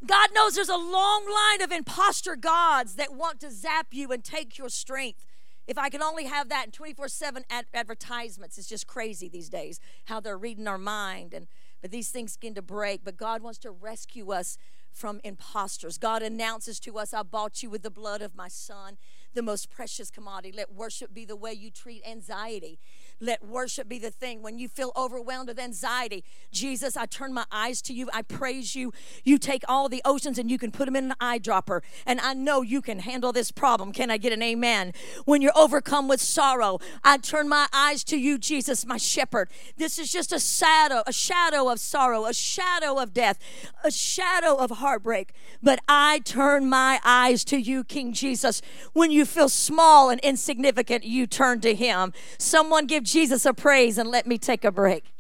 God 0.05 0.31
knows 0.35 0.55
there's 0.55 0.69
a 0.69 0.77
long 0.77 1.27
line 1.31 1.63
of 1.63 1.71
impostor 1.71 2.37
gods 2.37 2.95
that 2.95 3.15
want 3.15 3.41
to 3.41 3.51
zap 3.51 3.89
you 3.91 4.11
and 4.13 4.25
take 4.25 4.57
your 4.57 4.71
strength. 4.71 5.27
If 5.67 5.77
I 5.77 5.91
could 5.91 6.01
only 6.01 6.25
have 6.25 6.49
that 6.49 6.67
in 6.67 6.73
24 6.73 7.09
7 7.09 7.45
advertisements, 7.75 8.59
it's 8.59 8.69
just 8.69 8.87
crazy 8.87 9.29
these 9.29 9.49
days 9.49 9.79
how 10.07 10.21
they're 10.21 10.39
reading 10.39 10.67
our 10.67 10.79
mind. 10.79 11.35
And 11.35 11.47
but 11.81 11.91
these 11.91 12.11
things 12.11 12.37
begin 12.37 12.55
to 12.55 12.63
break. 12.63 13.05
But 13.05 13.17
God 13.17 13.43
wants 13.43 13.59
to 13.61 13.71
rescue 13.71 14.33
us 14.33 14.59
from 14.93 15.21
impostors. 15.23 15.99
God 15.99 16.23
announces 16.23 16.81
to 16.81 16.99
us, 16.99 17.15
I 17.15 17.23
bought 17.23 17.63
you 17.63 17.71
with 17.71 17.83
the 17.83 17.91
blood 17.91 18.23
of 18.23 18.35
my 18.35 18.49
son, 18.49 18.99
the 19.35 19.43
most 19.43 19.71
precious 19.71 20.11
commodity. 20.11 20.53
Let 20.57 20.73
worship 20.73 21.15
be 21.15 21.25
the 21.25 21.37
way 21.37 21.53
you 21.53 21.71
treat 21.71 22.03
anxiety. 22.07 22.79
Let 23.23 23.45
worship 23.47 23.87
be 23.87 23.99
the 23.99 24.11
thing. 24.11 24.43
When 24.43 24.59
you 24.59 24.67
feel 24.67 24.93
overwhelmed 24.97 25.49
with 25.49 25.59
anxiety, 25.59 26.25
Jesus, 26.51 26.97
I 26.97 27.05
turn 27.05 27.35
my 27.35 27.45
eyes 27.53 27.83
to 27.83 27.93
you. 27.93 28.09
I 28.15 28.23
praise 28.23 28.75
you. 28.75 28.95
You 29.25 29.37
take 29.37 29.63
all 29.69 29.91
the 29.91 30.01
oceans 30.07 30.39
and 30.39 30.51
you 30.51 30.57
can 30.57 30.71
put 30.71 30.87
them 30.87 30.97
in 30.97 31.11
an 31.11 31.15
eyedropper. 31.21 31.83
And 32.07 32.19
I 32.21 32.33
know 32.33 32.63
you 32.63 32.81
can 32.81 33.01
handle 33.01 33.31
this 33.31 33.53
problem. 33.53 33.93
Can 33.93 34.11
I 34.11 34.17
get 34.17 34.33
an 34.33 34.43
amen? 34.43 34.95
When 35.27 35.43
you're 35.43 35.53
overcome 35.55 36.09
with 36.09 36.21
sorrow, 36.23 36.79
I 37.05 37.19
turn 37.19 37.47
my 37.47 37.67
eyes 37.75 38.05
to 38.05 38.17
you, 38.17 38.39
Jesus, 38.39 38.87
my 38.87 38.97
shepherd. 38.97 39.51
This 39.77 39.99
is 39.99 40.11
just 40.11 40.33
a 40.33 40.41
shadow, 40.41 41.03
a 41.07 41.13
shadow 41.13 41.69
of 41.69 41.79
sorrow, 41.79 42.25
a 42.25 42.33
shadow 42.33 42.99
of 42.99 43.13
death, 43.13 43.39
a 43.85 43.91
shadow 43.91 44.57
of 44.57 44.71
heartbreak. 44.71 45.35
But 45.63 45.81
I 45.87 46.21
turn 46.21 46.71
my 46.71 47.01
eyes 47.05 47.45
to 47.45 47.59
you, 47.59 47.85
King 47.85 48.15
Jesus. 48.15 48.63
When 48.95 49.11
you 49.11 49.27
feel 49.27 49.51
small 49.51 50.09
and 50.09 50.21
insignificant, 50.21 51.05
you 51.05 51.27
turn 51.27 51.61
to 51.61 51.75
him. 51.75 52.15
Someone 52.39 52.87
give 52.87 53.10
Jesus 53.11 53.45
a 53.45 53.53
praise 53.53 53.99
and 53.99 54.09
let 54.09 54.27
me 54.27 54.39
take 54.39 54.65
a 54.65 54.71
break. 54.71 55.13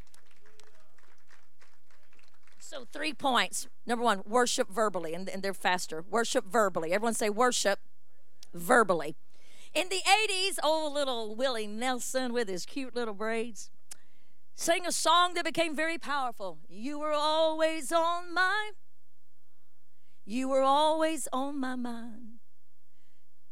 So, 2.58 2.86
three 2.92 3.12
points. 3.12 3.68
Number 3.84 4.04
one, 4.04 4.22
worship 4.26 4.70
verbally, 4.70 5.12
and, 5.12 5.28
and 5.28 5.42
they're 5.42 5.52
faster. 5.52 6.04
Worship 6.08 6.44
verbally. 6.46 6.92
Everyone 6.92 7.14
say 7.14 7.28
worship 7.28 7.80
verbally. 8.54 9.16
In 9.74 9.88
the 9.88 10.02
80s, 10.06 10.58
old 10.62 10.94
little 10.94 11.34
Willie 11.34 11.66
Nelson 11.66 12.32
with 12.32 12.48
his 12.48 12.64
cute 12.64 12.94
little 12.94 13.14
braids 13.14 13.70
sang 14.54 14.86
a 14.86 14.92
song 14.92 15.34
that 15.34 15.44
became 15.44 15.74
very 15.74 15.98
powerful. 15.98 16.58
You 16.68 17.00
were 17.00 17.12
always 17.12 17.90
on 17.90 18.32
my 18.32 18.70
you 20.24 20.48
were 20.48 20.62
always 20.62 21.26
on 21.32 21.58
my 21.58 21.74
mind. 21.74 22.38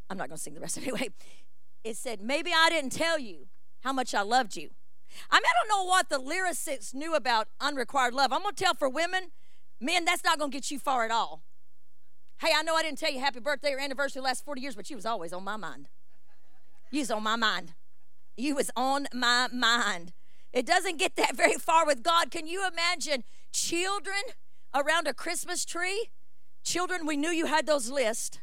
I'm 0.08 0.16
not 0.16 0.28
going 0.28 0.36
to 0.36 0.42
sing 0.42 0.54
the 0.54 0.60
rest 0.60 0.78
anyway. 0.82 1.08
It 1.82 1.96
said, 1.96 2.20
Maybe 2.20 2.52
I 2.56 2.68
didn't 2.70 2.92
tell 2.92 3.18
you 3.18 3.48
how 3.80 3.92
much 3.92 4.14
I 4.14 4.22
loved 4.22 4.56
you. 4.56 4.70
I 5.30 5.36
mean, 5.36 5.44
I 5.44 5.52
don't 5.58 5.78
know 5.78 5.84
what 5.84 6.08
the 6.08 6.18
lyricists 6.18 6.94
knew 6.94 7.14
about 7.14 7.48
unrequited 7.60 8.14
love. 8.14 8.32
I'm 8.32 8.42
going 8.42 8.54
to 8.54 8.64
tell 8.64 8.74
for 8.74 8.88
women, 8.88 9.30
men, 9.80 10.04
that's 10.04 10.24
not 10.24 10.38
going 10.38 10.50
to 10.50 10.56
get 10.56 10.70
you 10.70 10.78
far 10.78 11.04
at 11.04 11.10
all. 11.10 11.42
Hey, 12.40 12.50
I 12.54 12.62
know 12.62 12.74
I 12.74 12.82
didn't 12.82 12.98
tell 12.98 13.12
you 13.12 13.20
happy 13.20 13.40
birthday 13.40 13.72
or 13.72 13.80
anniversary 13.80 14.22
last 14.22 14.44
40 14.44 14.60
years, 14.60 14.76
but 14.76 14.88
you 14.90 14.96
was 14.96 15.06
always 15.06 15.32
on 15.32 15.42
my 15.42 15.56
mind. 15.56 15.88
You 16.90 17.00
was 17.00 17.10
on 17.10 17.22
my 17.22 17.36
mind. 17.36 17.74
You 18.36 18.54
was 18.54 18.70
on 18.76 19.08
my 19.12 19.48
mind. 19.52 20.12
It 20.52 20.64
doesn't 20.64 20.98
get 20.98 21.16
that 21.16 21.36
very 21.36 21.54
far 21.54 21.84
with 21.84 22.02
God. 22.02 22.30
Can 22.30 22.46
you 22.46 22.66
imagine 22.66 23.24
children 23.52 24.16
around 24.74 25.08
a 25.08 25.14
Christmas 25.14 25.64
tree? 25.64 26.10
Children, 26.62 27.06
we 27.06 27.16
knew 27.16 27.30
you 27.30 27.46
had 27.46 27.66
those 27.66 27.90
lists, 27.90 28.38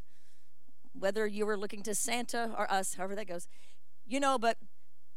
whether 0.93 1.25
you 1.25 1.45
were 1.45 1.57
looking 1.57 1.81
to 1.83 1.95
Santa 1.95 2.53
or 2.57 2.69
us, 2.71 2.95
however 2.95 3.15
that 3.15 3.27
goes. 3.27 3.47
You 4.05 4.19
know, 4.19 4.37
but 4.37 4.57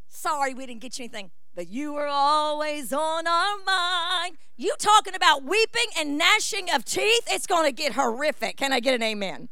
Sorry, 0.09 0.55
we 0.55 0.67
didn't 0.67 0.81
get 0.81 0.99
you 0.99 1.05
anything, 1.05 1.31
but 1.55 1.69
you 1.69 1.93
were 1.93 2.09
always 2.09 2.93
on 2.93 3.27
our 3.27 3.57
mind. 3.65 4.39
You 4.57 4.75
talking 4.79 5.15
about 5.15 5.45
weeping 5.45 5.91
and 5.99 6.19
gnashing 6.19 6.69
of 6.75 6.85
teeth? 6.85 7.29
It's 7.31 7.47
going 7.47 7.67
to 7.67 7.73
get 7.73 7.93
horrific. 7.93 8.57
Can 8.57 8.73
I 8.73 8.81
get 8.81 8.95
an 8.95 9.03
amen? 9.03 9.49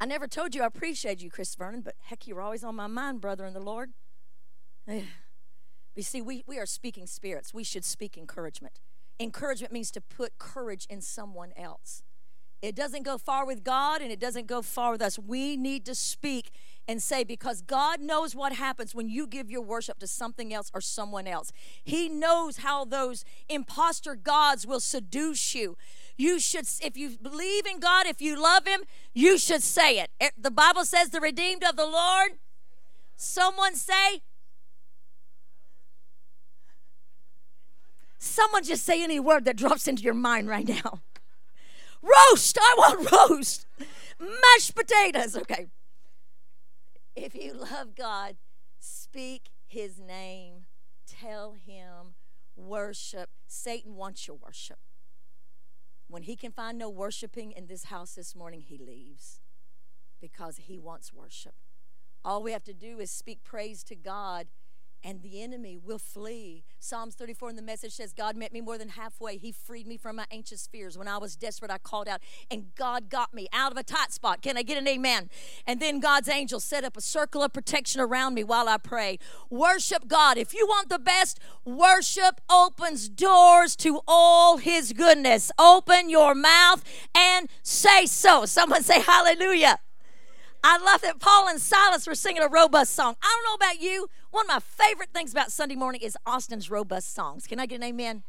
I 0.00 0.06
never 0.06 0.26
told 0.26 0.54
you 0.54 0.62
I 0.62 0.66
appreciate 0.66 1.22
you, 1.22 1.30
Chris 1.30 1.54
Vernon, 1.54 1.82
but 1.82 1.94
heck, 2.06 2.26
you 2.26 2.34
were 2.34 2.40
always 2.40 2.64
on 2.64 2.74
my 2.74 2.86
mind, 2.86 3.20
brother 3.20 3.46
in 3.46 3.54
the 3.54 3.60
Lord. 3.60 3.90
You 4.88 6.02
see, 6.02 6.20
we, 6.20 6.42
we 6.46 6.58
are 6.58 6.66
speaking 6.66 7.06
spirits. 7.06 7.54
We 7.54 7.64
should 7.64 7.84
speak 7.84 8.18
encouragement. 8.18 8.80
Encouragement 9.20 9.72
means 9.72 9.90
to 9.92 10.00
put 10.00 10.38
courage 10.38 10.86
in 10.90 11.00
someone 11.00 11.52
else. 11.56 12.02
It 12.60 12.74
doesn't 12.74 13.02
go 13.02 13.18
far 13.18 13.46
with 13.46 13.62
God 13.62 14.02
and 14.02 14.10
it 14.10 14.18
doesn't 14.18 14.46
go 14.46 14.62
far 14.62 14.92
with 14.92 15.02
us. 15.02 15.18
We 15.18 15.56
need 15.56 15.84
to 15.86 15.94
speak 15.94 16.50
and 16.86 17.02
say, 17.02 17.24
because 17.24 17.62
God 17.62 18.00
knows 18.00 18.34
what 18.34 18.52
happens 18.52 18.94
when 18.94 19.08
you 19.08 19.26
give 19.26 19.50
your 19.50 19.62
worship 19.62 19.98
to 20.00 20.06
something 20.06 20.52
else 20.52 20.70
or 20.74 20.80
someone 20.80 21.26
else. 21.26 21.50
He 21.82 22.08
knows 22.08 22.58
how 22.58 22.84
those 22.84 23.24
impostor 23.48 24.14
gods 24.14 24.66
will 24.66 24.80
seduce 24.80 25.54
you. 25.54 25.76
You 26.16 26.38
should, 26.38 26.66
if 26.82 26.96
you 26.96 27.16
believe 27.20 27.66
in 27.66 27.80
God, 27.80 28.06
if 28.06 28.20
you 28.20 28.40
love 28.40 28.66
Him, 28.66 28.82
you 29.12 29.38
should 29.38 29.62
say 29.62 29.98
it. 29.98 30.10
Eh, 30.20 30.30
the 30.36 30.50
Bible 30.50 30.84
says, 30.84 31.10
the 31.10 31.20
redeemed 31.20 31.64
of 31.64 31.76
the 31.76 31.86
Lord. 31.86 32.32
Someone 33.16 33.74
say, 33.74 34.22
Someone 38.24 38.64
just 38.64 38.84
say 38.84 39.02
any 39.02 39.20
word 39.20 39.44
that 39.44 39.54
drops 39.54 39.86
into 39.86 40.02
your 40.02 40.14
mind 40.14 40.48
right 40.48 40.66
now. 40.66 41.00
Roast! 42.02 42.58
I 42.58 42.74
want 42.78 43.10
roast. 43.12 43.66
Mashed 44.18 44.74
potatoes. 44.74 45.36
Okay. 45.36 45.66
If 47.16 47.34
you 47.34 47.52
love 47.54 47.94
God, 47.94 48.36
speak 48.80 49.50
his 49.66 50.00
name, 50.00 50.66
tell 51.06 51.52
him, 51.52 52.14
worship. 52.56 53.30
Satan 53.46 53.94
wants 53.94 54.26
your 54.26 54.36
worship. 54.36 54.78
When 56.08 56.22
he 56.22 56.36
can 56.36 56.52
find 56.52 56.76
no 56.76 56.90
worshiping 56.90 57.52
in 57.52 57.66
this 57.66 57.84
house 57.84 58.14
this 58.14 58.34
morning, 58.34 58.62
he 58.62 58.78
leaves 58.78 59.40
because 60.20 60.56
he 60.56 60.78
wants 60.78 61.12
worship. 61.12 61.54
All 62.24 62.42
we 62.42 62.52
have 62.52 62.64
to 62.64 62.74
do 62.74 62.98
is 62.98 63.10
speak 63.10 63.44
praise 63.44 63.84
to 63.84 63.94
God 63.94 64.48
and 65.04 65.22
the 65.22 65.42
enemy 65.42 65.76
will 65.76 65.98
flee. 65.98 66.64
Psalms 66.80 67.14
34 67.14 67.50
in 67.50 67.56
the 67.56 67.62
message 67.62 67.92
says, 67.92 68.14
God 68.14 68.36
met 68.36 68.52
me 68.52 68.62
more 68.62 68.78
than 68.78 68.88
halfway. 68.88 69.36
He 69.36 69.52
freed 69.52 69.86
me 69.86 69.98
from 69.98 70.16
my 70.16 70.24
anxious 70.30 70.66
fears. 70.66 70.96
When 70.96 71.06
I 71.06 71.18
was 71.18 71.36
desperate, 71.36 71.70
I 71.70 71.76
called 71.76 72.08
out, 72.08 72.20
and 72.50 72.74
God 72.74 73.10
got 73.10 73.34
me 73.34 73.46
out 73.52 73.70
of 73.70 73.76
a 73.76 73.82
tight 73.82 74.12
spot. 74.12 74.40
Can 74.40 74.56
I 74.56 74.62
get 74.62 74.78
an 74.78 74.88
amen? 74.88 75.28
And 75.66 75.78
then 75.78 76.00
God's 76.00 76.28
angel 76.28 76.58
set 76.58 76.84
up 76.84 76.96
a 76.96 77.02
circle 77.02 77.42
of 77.42 77.52
protection 77.52 78.00
around 78.00 78.32
me 78.32 78.44
while 78.44 78.66
I 78.66 78.78
prayed. 78.78 79.20
Worship 79.50 80.08
God. 80.08 80.38
If 80.38 80.54
you 80.54 80.66
want 80.66 80.88
the 80.88 80.98
best, 80.98 81.38
worship 81.66 82.40
opens 82.50 83.10
doors 83.10 83.76
to 83.76 84.00
all 84.08 84.56
his 84.56 84.94
goodness. 84.94 85.52
Open 85.58 86.08
your 86.08 86.34
mouth 86.34 86.82
and 87.14 87.50
say 87.62 88.06
so. 88.06 88.46
Someone 88.46 88.82
say 88.82 89.00
hallelujah. 89.00 89.80
I 90.66 90.78
love 90.78 91.02
that 91.02 91.20
Paul 91.20 91.48
and 91.48 91.60
Silas 91.60 92.06
were 92.06 92.14
singing 92.14 92.42
a 92.42 92.48
robust 92.48 92.94
song. 92.94 93.16
I 93.22 93.26
don't 93.26 93.60
know 93.60 93.66
about 93.66 93.82
you. 93.82 94.08
One 94.34 94.46
of 94.46 94.48
my 94.48 94.58
favorite 94.58 95.10
things 95.14 95.30
about 95.30 95.52
Sunday 95.52 95.76
morning 95.76 96.00
is 96.00 96.18
Austin's 96.26 96.68
robust 96.68 97.14
songs. 97.14 97.46
Can 97.46 97.60
I 97.60 97.66
get 97.66 97.76
an 97.76 97.84
amen? 97.84 98.24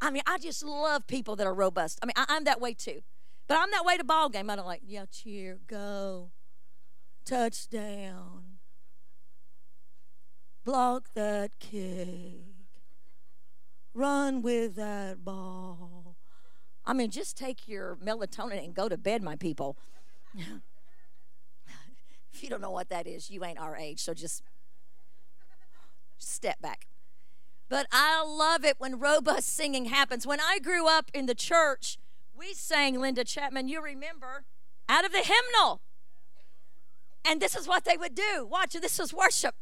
I 0.00 0.10
mean, 0.10 0.22
I 0.26 0.38
just 0.38 0.64
love 0.64 1.06
people 1.06 1.36
that 1.36 1.46
are 1.46 1.52
robust. 1.52 1.98
I 2.02 2.06
mean, 2.06 2.14
I, 2.16 2.24
am 2.34 2.44
that 2.44 2.58
way 2.58 2.72
too. 2.72 3.02
But 3.46 3.58
I'm 3.58 3.70
that 3.72 3.84
way 3.84 3.98
to 3.98 4.04
ball 4.04 4.30
game. 4.30 4.48
I 4.48 4.56
don't 4.56 4.64
like, 4.64 4.80
yeah, 4.82 5.04
cheer, 5.12 5.58
go, 5.66 6.30
touchdown, 7.26 8.44
block 10.64 11.10
that 11.12 11.50
kick, 11.60 12.38
run 13.92 14.40
with 14.40 14.74
that 14.76 15.22
ball. 15.22 16.16
I 16.86 16.94
mean, 16.94 17.10
just 17.10 17.36
take 17.36 17.68
your 17.68 17.98
melatonin 18.02 18.64
and 18.64 18.74
go 18.74 18.88
to 18.88 18.96
bed, 18.96 19.22
my 19.22 19.36
people. 19.36 19.76
if 20.34 20.46
you 22.42 22.48
don't 22.48 22.62
know 22.62 22.70
what 22.70 22.88
that 22.88 23.06
is, 23.06 23.28
you 23.28 23.44
ain't 23.44 23.58
our 23.58 23.76
age, 23.76 24.00
so 24.00 24.14
just 24.14 24.42
step 26.18 26.60
back. 26.60 26.86
But 27.68 27.86
I 27.90 28.22
love 28.24 28.64
it 28.64 28.76
when 28.78 28.98
robust 28.98 29.54
singing 29.54 29.86
happens. 29.86 30.26
When 30.26 30.40
I 30.40 30.58
grew 30.58 30.86
up 30.86 31.10
in 31.14 31.26
the 31.26 31.34
church, 31.34 31.98
we 32.36 32.52
sang 32.52 33.00
Linda 33.00 33.24
Chapman, 33.24 33.68
you 33.68 33.82
remember, 33.82 34.44
out 34.88 35.04
of 35.04 35.12
the 35.12 35.18
hymnal. 35.18 35.80
And 37.24 37.40
this 37.40 37.56
is 37.56 37.66
what 37.66 37.84
they 37.84 37.96
would 37.96 38.14
do. 38.14 38.46
Watch, 38.48 38.74
this 38.74 39.00
is 39.00 39.14
worship. 39.14 39.54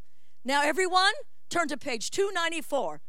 Now, 0.45 0.63
everyone, 0.63 1.13
turn 1.49 1.69
to 1.69 1.77
page 1.77 2.11
294. 2.11 3.01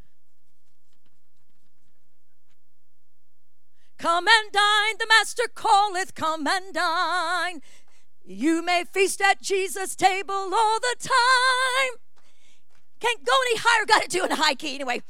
Come 3.98 4.28
and 4.28 4.52
dine, 4.52 4.96
the 5.00 5.08
Master 5.08 5.44
calleth, 5.56 6.14
come 6.14 6.46
and 6.46 6.74
dine. 6.74 7.62
You 8.24 8.62
may 8.62 8.84
feast 8.84 9.22
at 9.22 9.42
Jesus' 9.42 9.96
table 9.96 10.34
all 10.34 10.80
the 10.80 10.96
time. 11.00 12.13
Can't 13.04 13.26
go 13.26 13.34
any 13.50 13.60
higher, 13.62 13.86
got 13.86 14.04
to 14.04 14.08
do 14.08 14.24
in 14.24 14.32
a 14.32 14.36
high 14.36 14.56
key 14.56 14.76
anyway. 14.76 15.02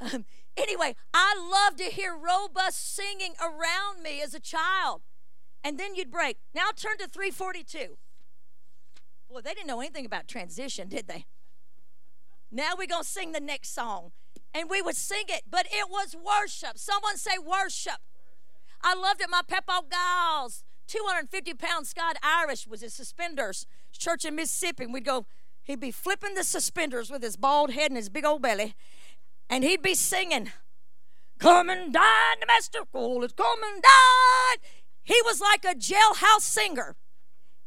Um, 0.00 0.24
anyway, 0.56 0.96
I 1.12 1.34
love 1.38 1.76
to 1.76 1.84
hear 1.84 2.16
robust 2.16 2.96
singing 2.96 3.34
around 3.38 4.02
me 4.02 4.22
as 4.22 4.32
a 4.32 4.40
child. 4.40 5.02
And 5.62 5.78
then 5.78 5.94
you'd 5.94 6.10
break. 6.10 6.38
Now 6.54 6.70
turn 6.74 6.96
to 6.96 7.06
342. 7.06 7.98
Boy, 9.28 9.40
they 9.42 9.52
didn't 9.52 9.66
know 9.66 9.80
anything 9.80 10.06
about 10.06 10.28
transition, 10.28 10.88
did 10.88 11.08
they? 11.08 11.26
Now 12.50 12.70
we're 12.78 12.86
going 12.86 13.02
to 13.02 13.08
sing 13.08 13.32
the 13.32 13.40
next 13.40 13.74
song. 13.74 14.12
And 14.54 14.70
we 14.70 14.80
would 14.80 14.96
sing 14.96 15.24
it, 15.28 15.42
but 15.48 15.66
it 15.70 15.90
was 15.90 16.16
worship. 16.16 16.78
Someone 16.78 17.18
say 17.18 17.32
worship. 17.36 18.00
I 18.82 18.94
loved 18.94 19.20
it. 19.20 19.28
My 19.28 19.42
Peppo 19.46 19.82
Gals, 19.90 20.64
250 20.86 21.52
pound 21.52 21.86
Scott 21.86 22.16
Irish 22.22 22.66
was 22.66 22.80
his 22.80 22.94
suspenders. 22.94 23.66
Church 23.92 24.24
in 24.24 24.34
Mississippi. 24.36 24.84
And 24.84 24.94
we'd 24.94 25.04
go, 25.04 25.26
he'd 25.70 25.80
be 25.80 25.92
flipping 25.92 26.34
the 26.34 26.44
suspenders 26.44 27.10
with 27.10 27.22
his 27.22 27.36
bald 27.36 27.70
head 27.70 27.90
and 27.90 27.96
his 27.96 28.08
big 28.08 28.24
old 28.24 28.42
belly. 28.42 28.74
And 29.48 29.64
he'd 29.64 29.82
be 29.82 29.94
singing, 29.94 30.50
Come 31.38 31.70
and 31.70 31.92
dine, 31.92 32.40
the 32.40 32.46
master 32.46 32.80
is 32.80 33.32
come 33.32 33.62
and 33.64 33.82
dine. 33.82 34.58
He 35.02 35.20
was 35.24 35.40
like 35.40 35.64
a 35.64 35.74
jailhouse 35.74 36.42
singer. 36.42 36.96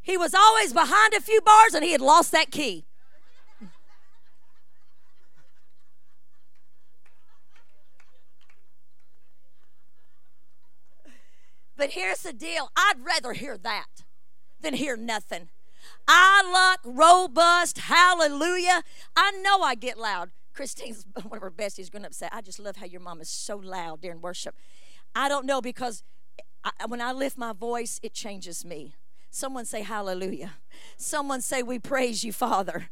He 0.02 0.18
was 0.18 0.34
always 0.34 0.74
behind 0.74 1.14
a 1.14 1.22
few 1.22 1.42
bars 1.42 1.74
and 1.74 1.84
he 1.84 1.94
had 1.94 2.02
lost 2.02 2.32
that 2.34 2.52
key. 2.52 2.86
But 11.76 11.92
here's 11.92 12.20
the 12.20 12.34
deal 12.34 12.70
I'd 12.76 13.04
rather 13.04 13.34
hear 13.34 13.58
that 13.58 14.04
than 14.62 14.76
hear 14.76 14.96
nothing. 14.96 15.50
I 16.08 16.80
like 16.84 16.96
robust, 16.96 17.78
hallelujah. 17.80 18.84
I 19.16 19.32
know 19.32 19.62
I 19.62 19.76
get 19.76 19.98
loud. 19.98 20.32
Christine's 20.54 21.06
one 21.24 21.38
of 21.38 21.42
her 21.42 21.52
besties 21.52 21.92
going 21.92 22.06
up 22.06 22.14
say, 22.14 22.28
I 22.32 22.42
just 22.42 22.60
love 22.60 22.78
how 22.78 22.86
your 22.86 23.02
mom 23.02 23.22
is 23.22 23.30
so 23.30 23.58
loud 23.58 24.02
during 24.02 24.22
worship. 24.22 24.56
I 25.16 25.30
don't 25.30 25.46
know 25.46 25.62
because 25.62 26.04
I, 26.64 26.72
when 26.88 27.02
I 27.02 27.12
lift 27.12 27.38
my 27.38 27.54
voice, 27.54 28.00
it 28.04 28.14
changes 28.14 28.64
me. 28.66 28.96
Someone 29.30 29.66
say 29.66 29.82
hallelujah. 29.82 30.54
Someone 30.96 31.42
say 31.42 31.64
we 31.64 31.80
praise 31.80 32.24
you, 32.24 32.32
Father. 32.32 32.90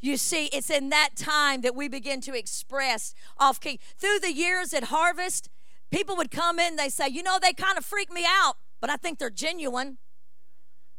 You 0.00 0.16
see, 0.16 0.46
it's 0.46 0.70
in 0.70 0.88
that 0.90 1.10
time 1.16 1.62
that 1.62 1.74
we 1.74 1.88
begin 1.88 2.20
to 2.22 2.38
express 2.38 3.12
off 3.38 3.60
key. 3.60 3.80
Through 3.98 4.20
the 4.20 4.32
years 4.32 4.72
at 4.72 4.84
Harvest, 4.84 5.50
people 5.90 6.16
would 6.16 6.30
come 6.30 6.60
in, 6.60 6.76
they 6.76 6.88
say, 6.88 7.08
you 7.08 7.24
know, 7.24 7.38
they 7.42 7.52
kind 7.52 7.76
of 7.76 7.84
freak 7.84 8.12
me 8.12 8.24
out, 8.24 8.54
but 8.80 8.88
I 8.88 8.96
think 8.96 9.18
they're 9.18 9.30
genuine. 9.30 9.98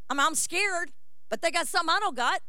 I 0.10 0.14
mean, 0.14 0.26
I'm 0.26 0.36
scared, 0.36 0.92
but 1.32 1.42
they 1.42 1.50
got 1.50 1.68
something 1.68 1.90
I 1.90 2.00
don't 2.00 2.16
got. 2.16 2.42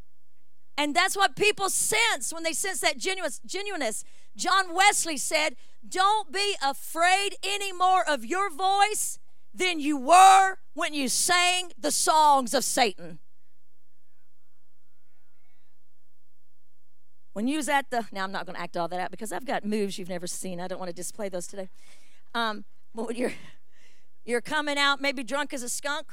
And 0.76 0.94
that's 0.94 1.16
what 1.16 1.36
people 1.36 1.70
sense 1.70 2.32
when 2.32 2.42
they 2.42 2.52
sense 2.52 2.80
that 2.80 2.98
genuineness. 2.98 4.04
John 4.36 4.74
Wesley 4.74 5.16
said, 5.16 5.54
Don't 5.88 6.32
be 6.32 6.56
afraid 6.62 7.36
anymore 7.44 8.04
of 8.06 8.24
your 8.24 8.50
voice 8.50 9.18
than 9.54 9.80
you 9.80 9.96
were 9.96 10.56
when 10.74 10.94
you 10.94 11.08
sang 11.08 11.72
the 11.78 11.90
songs 11.90 12.54
of 12.54 12.64
Satan. 12.64 13.18
When 17.34 17.48
you 17.48 17.58
was 17.58 17.68
at 17.68 17.88
the, 17.90 18.06
now 18.12 18.24
I'm 18.24 18.32
not 18.32 18.44
going 18.46 18.56
to 18.56 18.60
act 18.60 18.76
all 18.76 18.88
that 18.88 19.00
out 19.00 19.10
because 19.10 19.32
I've 19.32 19.46
got 19.46 19.64
moves 19.64 19.98
you've 19.98 20.08
never 20.08 20.26
seen. 20.26 20.60
I 20.60 20.68
don't 20.68 20.78
want 20.78 20.90
to 20.90 20.94
display 20.94 21.28
those 21.28 21.46
today. 21.46 21.68
Um, 22.34 22.64
but 22.94 23.06
when 23.06 23.16
you're, 23.16 23.32
you're 24.24 24.42
coming 24.42 24.76
out, 24.76 25.00
maybe 25.00 25.22
drunk 25.22 25.54
as 25.54 25.62
a 25.62 25.68
skunk. 25.68 26.08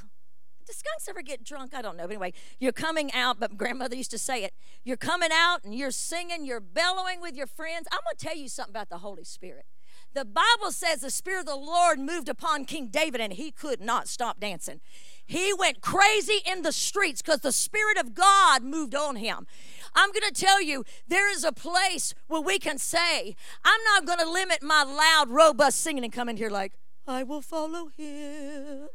Do 0.70 0.74
skunks 0.74 1.10
ever 1.10 1.24
get 1.24 1.44
drunk? 1.44 1.74
I 1.74 1.82
don't 1.82 1.98
know. 1.98 2.04
But 2.04 2.12
anyway, 2.12 2.34
you're 2.60 2.72
coming 2.72 3.12
out, 3.12 3.40
but 3.40 3.58
grandmother 3.58 3.96
used 3.96 4.12
to 4.12 4.20
say 4.20 4.44
it. 4.44 4.54
You're 4.84 4.98
coming 4.98 5.32
out 5.34 5.64
and 5.64 5.74
you're 5.74 5.90
singing, 5.90 6.46
you're 6.46 6.60
bellowing 6.60 7.22
with 7.22 7.36
your 7.36 7.48
friends. 7.48 7.88
I'm 7.92 7.98
going 8.06 8.16
to 8.16 8.24
tell 8.24 8.38
you 8.38 8.48
something 8.48 8.72
about 8.72 8.90
the 8.90 9.00
Holy 9.00 9.24
Spirit. 9.24 9.66
The 10.14 10.26
Bible 10.26 10.70
says 10.70 11.02
the 11.02 11.10
Spirit 11.10 11.42
of 11.42 11.46
the 11.48 11.56
Lord 11.56 12.00
moved 12.00 12.30
upon 12.30 12.66
King 12.66 12.90
David 12.90 13.20
and 13.20 13.34
he 13.34 13.50
could 13.50 13.82
not 13.82 14.08
stop 14.08 14.40
dancing. 14.40 14.80
He 15.26 15.52
went 15.58 15.82
crazy 15.82 16.42
in 16.46 16.62
the 16.62 16.72
streets 16.72 17.24
because 17.24 17.40
the 17.40 17.52
Spirit 17.52 17.98
of 17.98 18.14
God 18.14 18.64
moved 18.64 18.94
on 18.94 19.16
him. 19.16 19.48
I'm 19.96 20.12
going 20.12 20.32
to 20.32 20.32
tell 20.32 20.62
you, 20.62 20.86
there 21.08 21.32
is 21.32 21.44
a 21.44 21.52
place 21.52 22.14
where 22.28 22.42
we 22.42 22.60
can 22.60 22.78
say, 22.78 23.36
I'm 23.64 23.82
not 23.86 24.06
going 24.06 24.20
to 24.20 24.32
limit 24.32 24.62
my 24.62 24.84
loud, 24.84 25.32
robust 25.32 25.82
singing 25.82 26.04
and 26.04 26.14
come 26.14 26.30
in 26.30 26.38
here 26.38 26.52
like, 26.52 26.74
I 27.08 27.24
will 27.24 27.42
follow 27.42 27.88
him. 27.88 28.90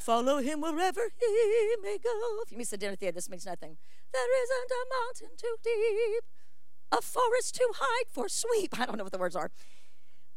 Follow 0.00 0.38
him 0.38 0.62
wherever 0.62 1.12
he 1.20 1.76
may 1.82 1.98
go. 2.02 2.10
If 2.42 2.50
you 2.50 2.56
miss 2.56 2.70
the 2.70 2.78
dinner 2.78 2.96
theater, 2.96 3.16
this 3.16 3.28
means 3.28 3.44
nothing. 3.44 3.76
There 4.14 4.42
isn't 4.42 4.70
a 4.70 4.84
mountain 4.88 5.36
too 5.36 5.56
deep, 5.62 6.24
a 6.90 7.02
forest 7.02 7.54
too 7.54 7.70
high 7.74 8.04
for 8.10 8.26
sweep. 8.26 8.70
I 8.80 8.86
don't 8.86 8.96
know 8.96 9.04
what 9.04 9.12
the 9.12 9.18
words 9.18 9.36
are. 9.36 9.50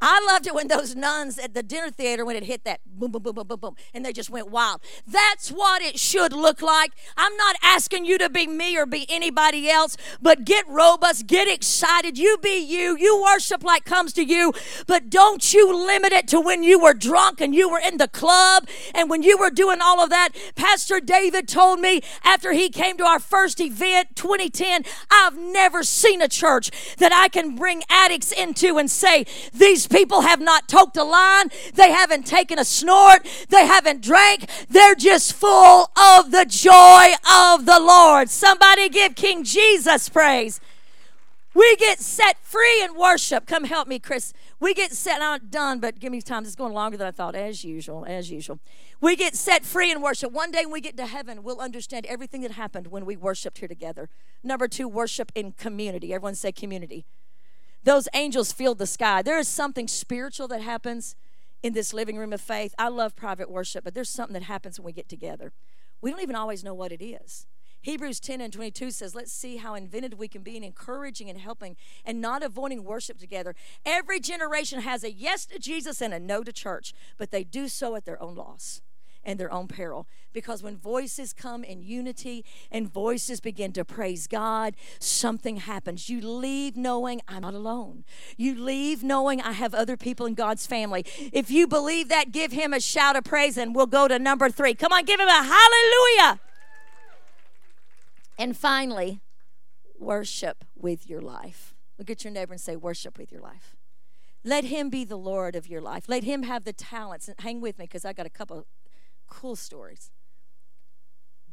I 0.05 0.19
loved 0.29 0.47
it 0.47 0.53
when 0.53 0.67
those 0.67 0.97
nuns 0.97 1.39
at 1.39 1.53
the 1.53 1.63
dinner 1.63 1.89
theater 1.89 2.25
when 2.25 2.35
it 2.35 2.43
hit 2.43 2.65
that 2.65 2.81
boom, 2.85 3.11
boom, 3.11 3.23
boom, 3.23 3.35
boom, 3.35 3.47
boom, 3.47 3.59
boom, 3.59 3.75
and 3.93 4.03
they 4.03 4.11
just 4.11 4.29
went 4.29 4.49
wild. 4.49 4.81
That's 5.07 5.49
what 5.49 5.81
it 5.81 5.97
should 5.97 6.33
look 6.33 6.61
like. 6.61 6.91
I'm 7.15 7.37
not 7.37 7.55
asking 7.63 8.05
you 8.05 8.17
to 8.17 8.29
be 8.29 8.45
me 8.45 8.77
or 8.77 8.85
be 8.85 9.05
anybody 9.07 9.69
else, 9.69 9.95
but 10.21 10.43
get 10.43 10.67
robust, 10.67 11.25
get 11.25 11.47
excited. 11.47 12.17
You 12.17 12.37
be 12.41 12.57
you. 12.59 12.97
You 12.97 13.23
worship 13.23 13.63
like 13.63 13.85
comes 13.85 14.11
to 14.13 14.25
you, 14.25 14.51
but 14.87 15.09
don't 15.09 15.53
you 15.53 15.73
limit 15.73 16.11
it 16.11 16.27
to 16.29 16.41
when 16.41 16.63
you 16.63 16.81
were 16.81 16.93
drunk 16.93 17.39
and 17.39 17.55
you 17.55 17.69
were 17.69 17.79
in 17.79 17.95
the 17.95 18.09
club 18.09 18.67
and 18.93 19.09
when 19.09 19.23
you 19.23 19.37
were 19.37 19.51
doing 19.51 19.79
all 19.81 20.03
of 20.03 20.09
that. 20.09 20.31
Pastor 20.55 20.99
David 20.99 21.47
told 21.47 21.79
me 21.79 22.01
after 22.25 22.51
he 22.51 22.69
came 22.69 22.97
to 22.97 23.05
our 23.05 23.19
first 23.19 23.61
event, 23.61 24.17
2010, 24.17 24.83
I've 25.09 25.37
never 25.37 25.81
seen 25.81 26.21
a 26.21 26.27
church 26.27 26.71
that 26.97 27.13
I 27.13 27.29
can 27.29 27.55
bring 27.55 27.83
addicts 27.87 28.33
into 28.33 28.77
and 28.77 28.91
say, 28.91 29.25
these 29.53 29.87
people 29.93 30.21
have 30.21 30.41
not 30.41 30.67
toked 30.67 30.97
a 30.97 31.03
line, 31.03 31.49
they 31.75 31.91
haven't 31.91 32.25
taken 32.25 32.57
a 32.57 32.65
snort, 32.65 33.27
they 33.49 33.65
haven't 33.67 34.01
drank. 34.01 34.49
They're 34.69 34.95
just 34.95 35.33
full 35.33 35.91
of 35.95 36.31
the 36.31 36.45
joy 36.49 37.13
of 37.31 37.65
the 37.65 37.79
Lord. 37.79 38.29
Somebody 38.29 38.89
give 38.89 39.15
King 39.15 39.43
Jesus 39.43 40.09
praise. 40.09 40.59
We 41.53 41.75
get 41.75 41.99
set 41.99 42.37
free 42.41 42.81
in 42.81 42.95
worship. 42.95 43.45
Come 43.45 43.65
help 43.65 43.87
me, 43.87 43.99
Chris. 43.99 44.33
We 44.59 44.73
get 44.73 44.91
set, 44.91 45.19
not 45.19 45.51
done, 45.51 45.79
but 45.79 45.99
give 45.99 46.11
me 46.11 46.19
time. 46.19 46.43
It's 46.45 46.55
going 46.55 46.73
longer 46.73 46.97
than 46.97 47.05
I 47.05 47.11
thought, 47.11 47.35
as 47.35 47.63
usual, 47.63 48.05
as 48.07 48.31
usual. 48.31 48.59
We 48.99 49.15
get 49.15 49.35
set 49.35 49.63
free 49.63 49.91
in 49.91 50.01
worship. 50.01 50.31
One 50.31 50.49
day 50.49 50.61
when 50.65 50.71
we 50.71 50.81
get 50.81 50.97
to 50.97 51.05
heaven, 51.05 51.43
we'll 51.43 51.59
understand 51.59 52.07
everything 52.07 52.41
that 52.41 52.51
happened 52.51 52.87
when 52.87 53.05
we 53.05 53.15
worshiped 53.15 53.59
here 53.59 53.67
together. 53.67 54.09
Number 54.43 54.67
two, 54.67 54.87
worship 54.87 55.31
in 55.35 55.51
community. 55.51 56.11
Everyone 56.11 56.33
say 56.33 56.51
community. 56.51 57.05
Those 57.83 58.07
angels 58.13 58.51
filled 58.51 58.77
the 58.77 58.87
sky. 58.87 59.21
There 59.21 59.37
is 59.37 59.47
something 59.47 59.87
spiritual 59.87 60.47
that 60.49 60.61
happens 60.61 61.15
in 61.61 61.73
this 61.73 61.93
living 61.93 62.17
room 62.17 62.33
of 62.33 62.41
faith. 62.41 62.73
I 62.77 62.87
love 62.89 63.15
private 63.15 63.49
worship, 63.49 63.83
but 63.83 63.93
there's 63.93 64.09
something 64.09 64.33
that 64.33 64.43
happens 64.43 64.79
when 64.79 64.85
we 64.85 64.93
get 64.93 65.09
together. 65.09 65.51
We 66.01 66.11
don't 66.11 66.21
even 66.21 66.35
always 66.35 66.63
know 66.63 66.73
what 66.73 66.91
it 66.91 67.03
is. 67.03 67.47
Hebrews 67.81 68.21
10 68.21 68.39
and 68.39 68.53
22 68.53 68.91
says, 68.91 69.13
Let's 69.13 69.33
see 69.33 69.57
how 69.57 69.75
inventive 69.75 70.17
we 70.17 70.29
can 70.29 70.41
be 70.41 70.55
in 70.55 70.63
encouraging 70.63 71.29
and 71.29 71.39
helping 71.39 71.75
and 72.05 72.21
not 72.21 72.41
avoiding 72.41 72.85
worship 72.85 73.19
together. 73.19 73.55
Every 73.85 74.21
generation 74.21 74.81
has 74.81 75.03
a 75.03 75.11
yes 75.11 75.45
to 75.47 75.59
Jesus 75.59 76.01
and 76.01 76.13
a 76.13 76.19
no 76.19 76.43
to 76.43 76.53
church, 76.53 76.93
but 77.17 77.31
they 77.31 77.43
do 77.43 77.67
so 77.67 77.95
at 77.95 78.05
their 78.05 78.21
own 78.23 78.35
loss 78.35 78.81
and 79.23 79.39
their 79.39 79.51
own 79.51 79.67
peril. 79.67 80.07
Because 80.31 80.63
when 80.63 80.77
voices 80.77 81.33
come 81.33 81.63
in 81.63 81.83
unity 81.83 82.43
and 82.71 82.91
voices 82.91 83.39
begin 83.39 83.71
to 83.73 83.85
praise 83.85 84.27
God, 84.27 84.75
something 84.99 85.57
happens. 85.57 86.09
You 86.09 86.21
leave 86.21 86.75
knowing 86.75 87.21
I'm 87.27 87.41
not 87.41 87.53
alone. 87.53 88.03
You 88.37 88.55
leave 88.55 89.03
knowing 89.03 89.41
I 89.41 89.51
have 89.51 89.73
other 89.73 89.97
people 89.97 90.25
in 90.25 90.33
God's 90.33 90.65
family. 90.65 91.05
If 91.31 91.51
you 91.51 91.67
believe 91.67 92.09
that, 92.09 92.31
give 92.31 92.51
him 92.51 92.73
a 92.73 92.79
shout 92.79 93.15
of 93.15 93.23
praise 93.23 93.57
and 93.57 93.75
we'll 93.75 93.85
go 93.85 94.07
to 94.07 94.17
number 94.17 94.49
three. 94.49 94.73
Come 94.73 94.91
on, 94.91 95.05
give 95.05 95.19
him 95.19 95.27
a 95.27 95.43
hallelujah. 95.43 96.39
And 98.37 98.57
finally, 98.57 99.21
worship 99.99 100.65
with 100.75 101.09
your 101.09 101.21
life. 101.21 101.73
Look 101.97 102.09
at 102.09 102.23
your 102.23 102.33
neighbor 102.33 102.53
and 102.53 102.61
say, 102.61 102.75
Worship 102.75 103.17
with 103.17 103.31
your 103.31 103.41
life. 103.41 103.75
Let 104.43 104.65
him 104.65 104.89
be 104.89 105.05
the 105.05 105.15
Lord 105.15 105.55
of 105.55 105.67
your 105.67 105.79
life. 105.79 106.05
Let 106.07 106.23
him 106.23 106.43
have 106.43 106.65
the 106.65 106.73
talents. 106.73 107.27
And 107.27 107.39
hang 107.39 107.61
with 107.61 107.79
me 107.79 107.85
because 107.85 108.03
I 108.03 108.11
got 108.11 108.25
a 108.25 108.29
couple 108.29 108.65
cool 109.33 109.55
stories. 109.55 110.11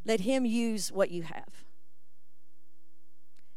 Let 0.04 0.20
Him 0.20 0.44
use 0.44 0.92
what 0.92 1.10
you 1.10 1.22
have. 1.22 1.64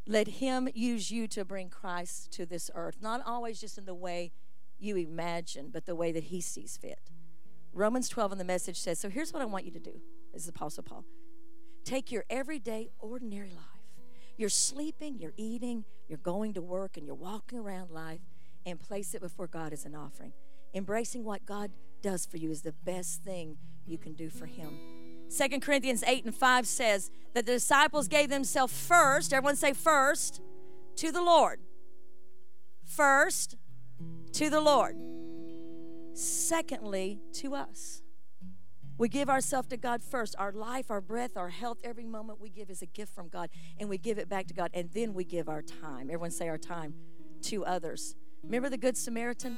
Let 0.08 0.28
Him 0.28 0.68
use 0.74 1.12
you 1.12 1.28
to 1.30 1.46
bring 1.46 1.70
Christ 1.70 2.32
to 2.34 2.46
this 2.46 2.70
earth, 2.76 2.98
not 3.02 3.22
always 3.26 3.60
just 3.60 3.78
in 3.78 3.86
the 3.86 3.94
way 3.94 4.32
you 4.80 4.98
imagine, 4.98 5.70
but 5.72 5.86
the 5.86 5.96
way 5.96 6.12
that 6.12 6.26
He 6.26 6.42
sees 6.42 6.78
fit. 6.78 7.12
Romans 7.74 8.10
12 8.10 8.34
in 8.34 8.38
the 8.38 8.44
message 8.44 8.80
says, 8.80 9.00
So 9.00 9.10
here's 9.10 9.34
what 9.34 9.42
I 9.42 9.46
want 9.46 9.66
you 9.66 9.72
to 9.72 9.80
do, 9.80 10.02
this 10.34 10.44
is 10.44 10.48
Apostle 10.48 10.84
Paul. 10.84 11.06
Take 11.86 12.12
your 12.12 12.24
everyday, 12.30 12.90
ordinary 13.00 13.50
life. 13.50 13.66
You're 14.38 14.50
sleeping, 14.50 15.20
you're 15.20 15.34
eating, 15.38 15.86
you're 16.08 16.18
going 16.18 16.54
to 16.54 16.62
work, 16.62 16.98
and 16.98 17.06
you're 17.06 17.16
walking 17.16 17.60
around 17.60 17.92
life 17.92 18.22
and 18.66 18.80
place 18.80 19.14
it 19.14 19.22
before 19.22 19.48
God 19.48 19.74
as 19.74 19.86
an 19.86 19.96
offering. 19.96 20.34
Embracing 20.74 21.24
what 21.24 21.46
God 21.46 21.72
does 22.02 22.26
for 22.26 22.38
you 22.38 22.50
is 22.52 22.62
the 22.62 22.72
best 22.72 23.24
thing 23.24 23.58
you 23.86 23.98
can 23.98 24.14
do 24.14 24.30
for 24.30 24.46
Him. 24.46 24.78
Second 25.28 25.62
Corinthians 25.62 26.04
8 26.06 26.26
and 26.26 26.36
5 26.36 26.68
says 26.68 27.10
that 27.34 27.46
the 27.46 27.54
disciples 27.54 28.08
gave 28.08 28.30
themselves 28.30 28.74
first, 28.74 29.34
everyone 29.34 29.56
say 29.56 29.74
first, 29.74 30.42
to 30.98 31.12
the 31.12 31.22
Lord. 31.22 31.60
First, 32.86 33.58
to 34.34 34.50
the 34.50 34.62
Lord. 34.62 34.96
Secondly, 36.14 37.20
to 37.34 37.56
us. 37.56 38.04
We 38.98 39.10
give 39.10 39.30
ourselves 39.30 39.70
to 39.70 39.78
God 39.78 40.04
first. 40.04 40.36
Our 40.38 40.52
life, 40.52 40.92
our 40.92 41.02
breath, 41.02 41.36
our 41.36 41.50
health, 41.50 41.80
every 41.84 42.06
moment 42.06 42.40
we 42.40 42.50
give 42.50 42.70
is 42.70 42.84
a 42.84 42.86
gift 42.86 43.16
from 43.16 43.28
God, 43.28 43.50
and 43.80 43.90
we 43.90 43.98
give 43.98 44.20
it 44.20 44.30
back 44.30 44.48
to 44.48 44.54
God, 44.54 44.70
and 44.74 44.92
then 44.94 45.14
we 45.16 45.24
give 45.24 45.50
our 45.50 45.64
time. 45.64 46.10
Everyone 46.10 46.30
say 46.30 46.48
our 46.48 46.60
time 46.60 46.94
to 47.44 47.66
others. 47.66 48.16
Remember 48.44 48.70
the 48.70 48.78
Good 48.78 48.98
Samaritan? 48.98 49.58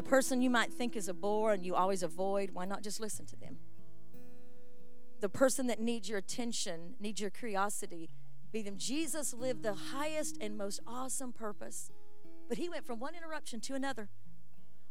The 0.00 0.08
person 0.08 0.40
you 0.40 0.48
might 0.48 0.72
think 0.72 0.96
is 0.96 1.08
a 1.08 1.12
bore 1.12 1.52
and 1.52 1.62
you 1.62 1.74
always 1.74 2.02
avoid, 2.02 2.52
why 2.54 2.64
not 2.64 2.82
just 2.82 3.00
listen 3.00 3.26
to 3.26 3.36
them? 3.36 3.58
The 5.20 5.28
person 5.28 5.66
that 5.66 5.78
needs 5.78 6.08
your 6.08 6.16
attention, 6.16 6.94
needs 6.98 7.20
your 7.20 7.28
curiosity, 7.28 8.08
be 8.50 8.62
them. 8.62 8.78
Jesus 8.78 9.34
lived 9.34 9.62
the 9.62 9.74
highest 9.74 10.38
and 10.40 10.56
most 10.56 10.80
awesome 10.86 11.34
purpose, 11.34 11.90
but 12.48 12.56
he 12.56 12.66
went 12.66 12.86
from 12.86 12.98
one 12.98 13.14
interruption 13.14 13.60
to 13.60 13.74
another. 13.74 14.08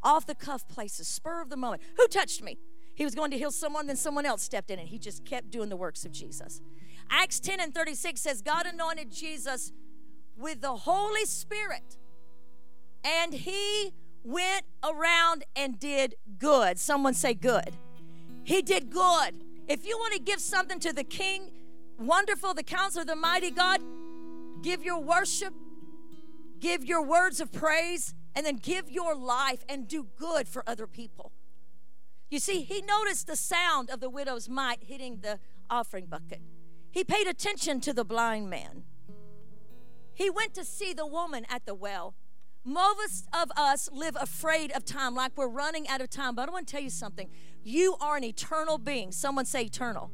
Off 0.03 0.28
the 0.28 0.36
cuff 0.36 0.68
places, 0.68 1.07
spur 1.07 1.41
of 1.41 1.49
the 1.49 1.57
moment. 1.57 1.82
Who 1.97 2.07
touched 2.07 2.43
me? 2.43 2.60
He 2.93 3.03
was 3.03 3.16
going 3.16 3.32
to 3.32 3.38
heal 3.39 3.49
someone, 3.49 3.88
then 3.88 3.95
someone 3.95 4.28
else 4.28 4.43
stepped 4.43 4.70
in 4.70 4.78
and 4.78 4.89
he 4.89 4.99
just 4.99 5.26
kept 5.26 5.49
doing 5.49 5.70
the 5.70 5.76
works 5.76 6.05
of 6.05 6.12
Jesus. 6.12 6.62
Acts 7.10 7.39
10 7.39 7.60
and 7.60 7.74
36 7.74 8.22
says, 8.22 8.43
God 8.43 8.68
anointed 8.68 9.12
Jesus 9.12 9.74
with 10.38 10.62
the 10.62 10.76
Holy 10.76 11.26
Spirit 11.26 11.97
and 13.03 13.34
he 13.34 13.95
went 14.24 14.64
around 14.84 15.46
and 15.56 15.80
did 15.80 16.16
good. 16.38 16.80
Someone 16.80 17.14
say 17.14 17.34
good. 17.34 17.78
He 18.44 18.62
did 18.62 18.90
good. 18.90 19.44
If 19.68 19.86
you 19.86 19.98
want 19.98 20.14
to 20.14 20.20
give 20.20 20.40
something 20.40 20.80
to 20.80 20.94
the 20.94 21.04
King, 21.04 21.52
wonderful, 22.00 22.54
the 22.54 22.64
counselor, 22.64 23.06
the 23.06 23.16
mighty 23.16 23.52
God, 23.52 23.82
give 24.62 24.84
your 24.84 25.00
worship, 25.00 25.54
give 26.60 26.84
your 26.84 27.04
words 27.04 27.40
of 27.40 27.52
praise, 27.52 28.16
and 28.36 28.46
then 28.46 28.58
give 28.58 28.90
your 28.90 29.16
life 29.16 29.64
and 29.68 29.88
do 29.88 30.08
good 30.16 30.48
for 30.48 30.64
other 30.68 30.88
people. 30.88 31.32
You 32.30 32.40
see, 32.40 32.62
he 32.62 32.82
noticed 32.82 33.28
the 33.28 33.36
sound 33.36 33.90
of 33.90 34.00
the 34.00 34.10
widow's 34.10 34.48
mite 34.48 34.84
hitting 34.84 35.20
the 35.22 35.40
offering 35.70 36.06
bucket. 36.06 36.42
He 36.92 37.04
paid 37.04 37.28
attention 37.28 37.82
to 37.82 37.94
the 37.94 38.06
blind 38.06 38.50
man. 38.50 38.84
He 40.14 40.30
went 40.30 40.54
to 40.56 40.66
see 40.66 40.94
the 40.94 41.08
woman 41.08 41.46
at 41.50 41.66
the 41.66 41.74
well. 41.74 42.16
Most 42.64 43.28
of 43.34 43.51
us 43.55 43.89
live 43.91 44.18
afraid 44.20 44.72
of 44.74 44.86
time, 44.86 45.16
like 45.16 45.32
we're 45.36 45.47
running 45.47 45.88
out 45.88 46.01
of 46.01 46.10
time. 46.10 46.36
But 46.36 46.49
I 46.49 46.51
want 46.51 46.68
to 46.68 46.72
tell 46.72 46.84
you 46.84 46.89
something. 46.89 47.30
You 47.64 47.95
are 48.01 48.18
an 48.18 48.24
eternal 48.24 48.78
being. 48.78 49.12
Someone 49.12 49.45
say 49.45 49.64
eternal. 49.64 50.12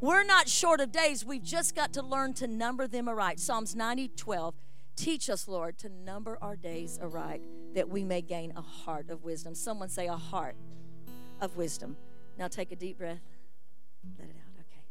We're 0.00 0.24
not 0.24 0.48
short 0.48 0.80
of 0.80 0.92
days. 0.92 1.24
We've 1.24 1.42
just 1.42 1.74
got 1.74 1.92
to 1.94 2.02
learn 2.02 2.34
to 2.34 2.46
number 2.46 2.86
them 2.86 3.08
aright. 3.08 3.40
Psalms 3.40 3.74
90, 3.74 4.08
12. 4.08 4.54
Teach 4.96 5.30
us, 5.30 5.48
Lord, 5.48 5.78
to 5.78 5.88
number 5.88 6.38
our 6.40 6.56
days 6.56 6.98
aright, 7.00 7.42
that 7.74 7.88
we 7.88 8.04
may 8.04 8.20
gain 8.20 8.52
a 8.56 8.60
heart 8.60 9.10
of 9.10 9.24
wisdom. 9.24 9.54
Someone 9.54 9.88
say 9.88 10.06
a 10.06 10.16
heart 10.16 10.56
of 11.40 11.56
wisdom. 11.56 11.96
Now 12.38 12.48
take 12.48 12.70
a 12.70 12.76
deep 12.76 12.98
breath. 12.98 13.22
Let 14.18 14.28
it 14.28 14.36
out. 14.36 14.60
Okay. 14.60 14.82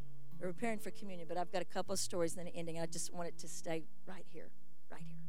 We're 0.41 0.53
preparing 0.53 0.79
for 0.79 0.91
communion, 0.91 1.27
but 1.27 1.37
I've 1.37 1.51
got 1.51 1.61
a 1.61 1.65
couple 1.65 1.93
of 1.93 1.99
stories 1.99 2.35
and 2.35 2.45
then 2.45 2.47
an 2.47 2.59
ending. 2.59 2.79
I 2.79 2.85
just 2.85 3.13
want 3.13 3.27
it 3.29 3.37
to 3.39 3.47
stay 3.47 3.83
right 4.07 4.25
here. 4.31 4.49
Right 4.91 5.03
here. 5.05 5.22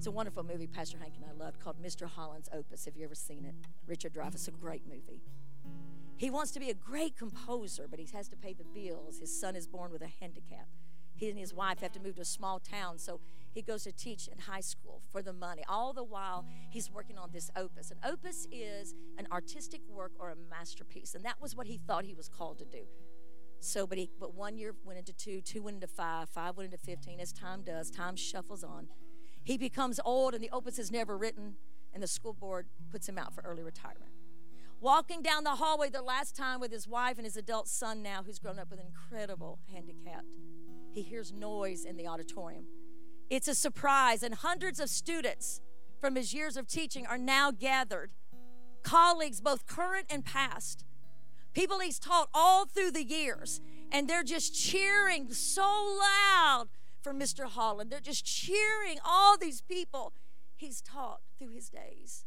It's 0.00 0.06
a 0.06 0.10
wonderful 0.10 0.44
movie 0.44 0.66
Pastor 0.66 0.96
Hank 0.96 1.12
and 1.16 1.26
I 1.26 1.44
loved 1.44 1.60
called 1.60 1.76
Mr. 1.78 2.06
Holland's 2.06 2.48
Opus. 2.54 2.86
Have 2.86 2.96
you 2.96 3.04
ever 3.04 3.14
seen 3.14 3.44
it? 3.44 3.54
Richard 3.86 4.14
Dreyfuss, 4.14 4.48
a 4.48 4.50
great 4.50 4.86
movie. 4.86 5.20
He 6.16 6.30
wants 6.30 6.52
to 6.52 6.58
be 6.58 6.70
a 6.70 6.74
great 6.74 7.18
composer, 7.18 7.86
but 7.86 7.98
he 7.98 8.08
has 8.16 8.26
to 8.30 8.36
pay 8.36 8.54
the 8.54 8.64
bills. 8.64 9.18
His 9.18 9.38
son 9.38 9.54
is 9.54 9.66
born 9.66 9.92
with 9.92 10.00
a 10.00 10.08
handicap. 10.08 10.68
He 11.14 11.28
and 11.28 11.38
his 11.38 11.52
wife 11.52 11.80
have 11.80 11.92
to 11.92 12.00
move 12.00 12.14
to 12.14 12.22
a 12.22 12.24
small 12.24 12.58
town, 12.58 12.96
so 12.96 13.20
he 13.52 13.60
goes 13.60 13.84
to 13.84 13.92
teach 13.92 14.26
in 14.26 14.38
high 14.38 14.62
school 14.62 15.02
for 15.12 15.20
the 15.20 15.34
money. 15.34 15.64
All 15.68 15.92
the 15.92 16.02
while, 16.02 16.46
he's 16.70 16.90
working 16.90 17.18
on 17.18 17.28
this 17.30 17.50
opus. 17.54 17.90
An 17.90 17.98
opus 18.02 18.48
is 18.50 18.94
an 19.18 19.28
artistic 19.30 19.82
work 19.86 20.12
or 20.18 20.30
a 20.30 20.36
masterpiece, 20.48 21.14
and 21.14 21.26
that 21.26 21.42
was 21.42 21.54
what 21.54 21.66
he 21.66 21.76
thought 21.76 22.06
he 22.06 22.14
was 22.14 22.30
called 22.30 22.58
to 22.60 22.64
do. 22.64 22.86
So, 23.58 23.86
but 23.86 23.98
he, 23.98 24.08
but 24.18 24.34
one 24.34 24.56
year 24.56 24.74
went 24.82 24.98
into 24.98 25.12
two, 25.12 25.42
two 25.42 25.60
went 25.60 25.74
into 25.74 25.88
five, 25.88 26.30
five 26.30 26.56
went 26.56 26.72
into 26.72 26.82
fifteen. 26.82 27.20
As 27.20 27.34
time 27.34 27.60
does, 27.60 27.90
time 27.90 28.16
shuffles 28.16 28.64
on. 28.64 28.88
He 29.42 29.56
becomes 29.56 30.00
old 30.04 30.34
and 30.34 30.42
the 30.42 30.50
opus 30.50 30.78
is 30.78 30.90
never 30.90 31.16
written, 31.16 31.54
and 31.92 32.02
the 32.02 32.06
school 32.06 32.32
board 32.32 32.66
puts 32.90 33.08
him 33.08 33.18
out 33.18 33.34
for 33.34 33.42
early 33.42 33.62
retirement. 33.62 34.10
Walking 34.80 35.22
down 35.22 35.44
the 35.44 35.56
hallway 35.56 35.90
the 35.90 36.02
last 36.02 36.34
time 36.34 36.60
with 36.60 36.72
his 36.72 36.88
wife 36.88 37.18
and 37.18 37.26
his 37.26 37.36
adult 37.36 37.68
son 37.68 38.02
now, 38.02 38.22
who's 38.22 38.38
grown 38.38 38.58
up 38.58 38.70
with 38.70 38.80
an 38.80 38.86
incredible 38.86 39.58
handicap, 39.70 40.24
he 40.92 41.02
hears 41.02 41.32
noise 41.32 41.84
in 41.84 41.96
the 41.96 42.06
auditorium. 42.06 42.64
It's 43.28 43.46
a 43.46 43.54
surprise, 43.54 44.22
and 44.22 44.34
hundreds 44.34 44.80
of 44.80 44.88
students 44.88 45.60
from 46.00 46.16
his 46.16 46.32
years 46.32 46.56
of 46.56 46.66
teaching 46.66 47.06
are 47.06 47.18
now 47.18 47.50
gathered. 47.50 48.10
Colleagues, 48.82 49.40
both 49.40 49.66
current 49.66 50.06
and 50.08 50.24
past. 50.24 50.84
People 51.52 51.80
he's 51.80 51.98
taught 51.98 52.28
all 52.32 52.64
through 52.64 52.92
the 52.92 53.04
years, 53.04 53.60
and 53.92 54.08
they're 54.08 54.22
just 54.22 54.54
cheering 54.54 55.32
so 55.32 55.98
loud 56.00 56.68
for 57.02 57.12
Mr. 57.12 57.44
Holland. 57.44 57.90
They're 57.90 58.00
just 58.00 58.24
cheering 58.24 58.98
all 59.04 59.36
these 59.36 59.60
people 59.60 60.12
he's 60.56 60.80
taught 60.80 61.20
through 61.38 61.50
his 61.50 61.68
days. 61.68 62.24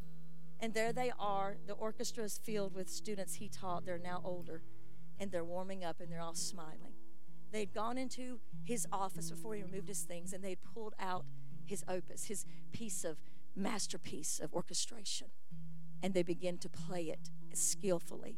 And 0.60 0.74
there 0.74 0.94
they 0.94 1.12
are. 1.20 1.58
The 1.68 1.74
orchestra 1.74 2.24
is 2.24 2.38
filled 2.38 2.74
with 2.74 2.90
students 2.90 3.36
he 3.36 3.50
taught. 3.50 3.86
They're 3.86 3.98
now 3.98 4.22
older, 4.24 4.64
and 5.20 5.32
they're 5.32 5.44
warming 5.44 5.84
up, 5.84 6.00
and 6.00 6.12
they're 6.12 6.22
all 6.22 6.36
smiling. 6.36 6.94
They'd 7.52 7.74
gone 7.74 7.98
into 7.98 8.40
his 8.64 8.88
office 8.92 9.30
before 9.30 9.56
he 9.56 9.62
removed 9.62 9.88
his 9.88 10.02
things, 10.02 10.34
and 10.34 10.44
they'd 10.44 10.64
pulled 10.74 10.96
out 11.00 11.26
his 11.66 11.84
opus, 11.88 12.26
his 12.26 12.46
piece 12.72 13.04
of 13.04 13.18
masterpiece 13.56 14.40
of 14.40 14.54
orchestration, 14.54 15.28
and 16.02 16.14
they 16.14 16.24
begin 16.24 16.58
to 16.58 16.70
play 16.70 17.04
it 17.04 17.30
skillfully. 17.54 18.38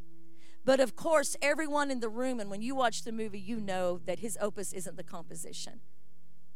But 0.65 0.79
of 0.79 0.95
course, 0.95 1.37
everyone 1.41 1.91
in 1.91 1.99
the 1.99 2.09
room, 2.09 2.39
and 2.39 2.49
when 2.49 2.61
you 2.61 2.75
watch 2.75 3.03
the 3.03 3.11
movie, 3.11 3.39
you 3.39 3.61
know 3.61 3.99
that 4.05 4.19
his 4.19 4.37
opus 4.41 4.73
isn't 4.73 4.97
the 4.97 5.03
composition. 5.03 5.79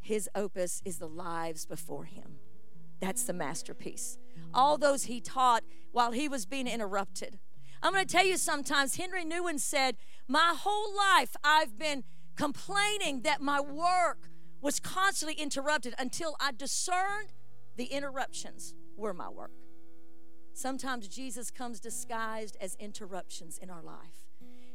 His 0.01 0.29
opus 0.35 0.81
is 0.85 0.97
the 0.97 1.07
lives 1.07 1.65
before 1.65 2.05
him. 2.05 2.39
That's 2.99 3.23
the 3.23 3.33
masterpiece. 3.33 4.17
All 4.53 4.77
those 4.77 5.03
he 5.03 5.21
taught 5.21 5.63
while 5.91 6.11
he 6.11 6.27
was 6.27 6.45
being 6.45 6.67
interrupted. 6.67 7.39
I'm 7.81 7.93
going 7.93 8.05
to 8.05 8.11
tell 8.11 8.25
you 8.25 8.37
sometimes, 8.37 8.95
Henri 8.97 9.23
Nouwen 9.23 9.59
said, 9.59 9.95
My 10.27 10.53
whole 10.57 10.95
life 10.95 11.35
I've 11.43 11.77
been 11.77 12.03
complaining 12.35 13.21
that 13.21 13.41
my 13.41 13.61
work 13.61 14.29
was 14.61 14.79
constantly 14.79 15.35
interrupted 15.41 15.93
until 15.97 16.35
I 16.39 16.51
discerned 16.51 17.33
the 17.77 17.85
interruptions 17.85 18.75
were 18.97 19.13
my 19.13 19.29
work. 19.29 19.51
Sometimes 20.53 21.07
Jesus 21.07 21.51
comes 21.51 21.79
disguised 21.79 22.57
as 22.59 22.75
interruptions 22.75 23.57
in 23.57 23.69
our 23.69 23.81
life. 23.81 24.27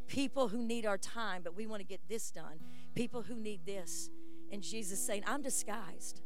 People 0.06 0.48
who 0.48 0.62
need 0.62 0.86
our 0.86 0.96
time, 0.96 1.42
but 1.42 1.54
we 1.54 1.66
want 1.66 1.80
to 1.80 1.86
get 1.86 2.00
this 2.08 2.30
done. 2.30 2.60
People 2.94 3.22
who 3.22 3.38
need 3.38 3.66
this. 3.66 4.08
And 4.52 4.62
Jesus 4.62 5.04
saying, 5.04 5.24
I'm 5.26 5.42
disguised. 5.42 6.20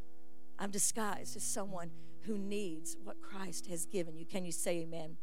I'm 0.58 0.70
disguised 0.70 1.36
as 1.36 1.42
someone 1.42 1.90
who 2.22 2.36
needs 2.36 2.96
what 3.02 3.20
Christ 3.22 3.66
has 3.68 3.86
given 3.86 4.16
you. 4.16 4.26
Can 4.26 4.44
you 4.44 4.52
say 4.52 4.80
amen? 4.80 5.16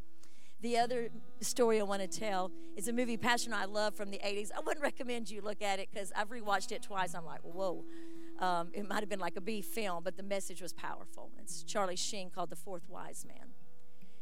The 0.61 0.77
other 0.77 1.09
story 1.41 1.79
I 1.79 1.83
want 1.83 2.01
to 2.01 2.07
tell 2.07 2.51
is 2.75 2.87
a 2.87 2.93
movie 2.93 3.17
Passion 3.17 3.53
I 3.53 3.65
love 3.65 3.93
from 3.93 4.09
the 4.09 4.17
80s. 4.17 4.49
I 4.55 4.61
wouldn't 4.61 4.81
recommend 4.81 5.29
you 5.29 5.41
look 5.41 5.61
at 5.61 5.79
it 5.79 5.89
because 5.93 6.11
I've 6.15 6.29
rewatched 6.29 6.71
it 6.71 6.81
twice. 6.81 7.13
I'm 7.13 7.25
like, 7.25 7.41
whoa. 7.41 7.83
Um, 8.39 8.69
it 8.73 8.87
might 8.87 9.01
have 9.01 9.09
been 9.09 9.19
like 9.19 9.35
a 9.35 9.41
B 9.41 9.61
film, 9.61 10.03
but 10.03 10.17
the 10.17 10.23
message 10.23 10.61
was 10.61 10.73
powerful. 10.73 11.31
It's 11.39 11.63
Charlie 11.63 11.95
Sheen 11.95 12.29
called 12.29 12.49
The 12.49 12.55
Fourth 12.55 12.89
Wise 12.89 13.25
Man. 13.27 13.49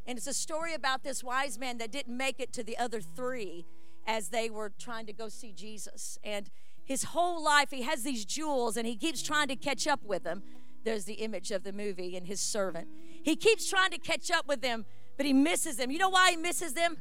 And 0.05 0.17
it's 0.17 0.27
a 0.27 0.33
story 0.33 0.73
about 0.73 1.03
this 1.03 1.23
wise 1.23 1.57
man 1.57 1.77
that 1.77 1.91
didn't 1.91 2.17
make 2.17 2.39
it 2.39 2.51
to 2.53 2.63
the 2.63 2.77
other 2.77 2.99
three 2.99 3.65
as 4.05 4.29
they 4.29 4.49
were 4.49 4.71
trying 4.77 5.05
to 5.05 5.13
go 5.13 5.29
see 5.29 5.53
Jesus. 5.53 6.17
And 6.23 6.49
his 6.85 7.03
whole 7.03 7.43
life 7.43 7.69
he 7.71 7.83
has 7.83 8.03
these 8.03 8.25
jewels 8.25 8.77
and 8.77 8.85
he 8.85 8.95
keeps 8.95 9.21
trying 9.21 9.47
to 9.47 9.55
catch 9.55 9.87
up 9.87 10.03
with 10.03 10.23
them. 10.23 10.43
There's 10.83 11.05
the 11.05 11.13
image 11.13 11.51
of 11.51 11.63
the 11.63 11.71
movie 11.71 12.15
and 12.17 12.27
his 12.27 12.41
servant. 12.41 12.87
He 13.23 13.35
keeps 13.35 13.69
trying 13.69 13.91
to 13.91 13.97
catch 13.97 14.29
up 14.29 14.47
with 14.47 14.61
them, 14.61 14.85
but 15.15 15.25
he 15.25 15.33
misses 15.33 15.77
them. 15.77 15.91
You 15.91 15.99
know 15.99 16.09
why 16.09 16.31
he 16.31 16.37
misses 16.37 16.73
them? 16.73 16.97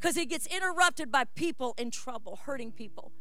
Because 0.00 0.16
he 0.16 0.24
gets 0.24 0.46
interrupted 0.46 1.12
by 1.12 1.24
people 1.24 1.74
in 1.76 1.90
trouble, 1.90 2.40
hurting 2.44 2.72
people. 2.72 3.12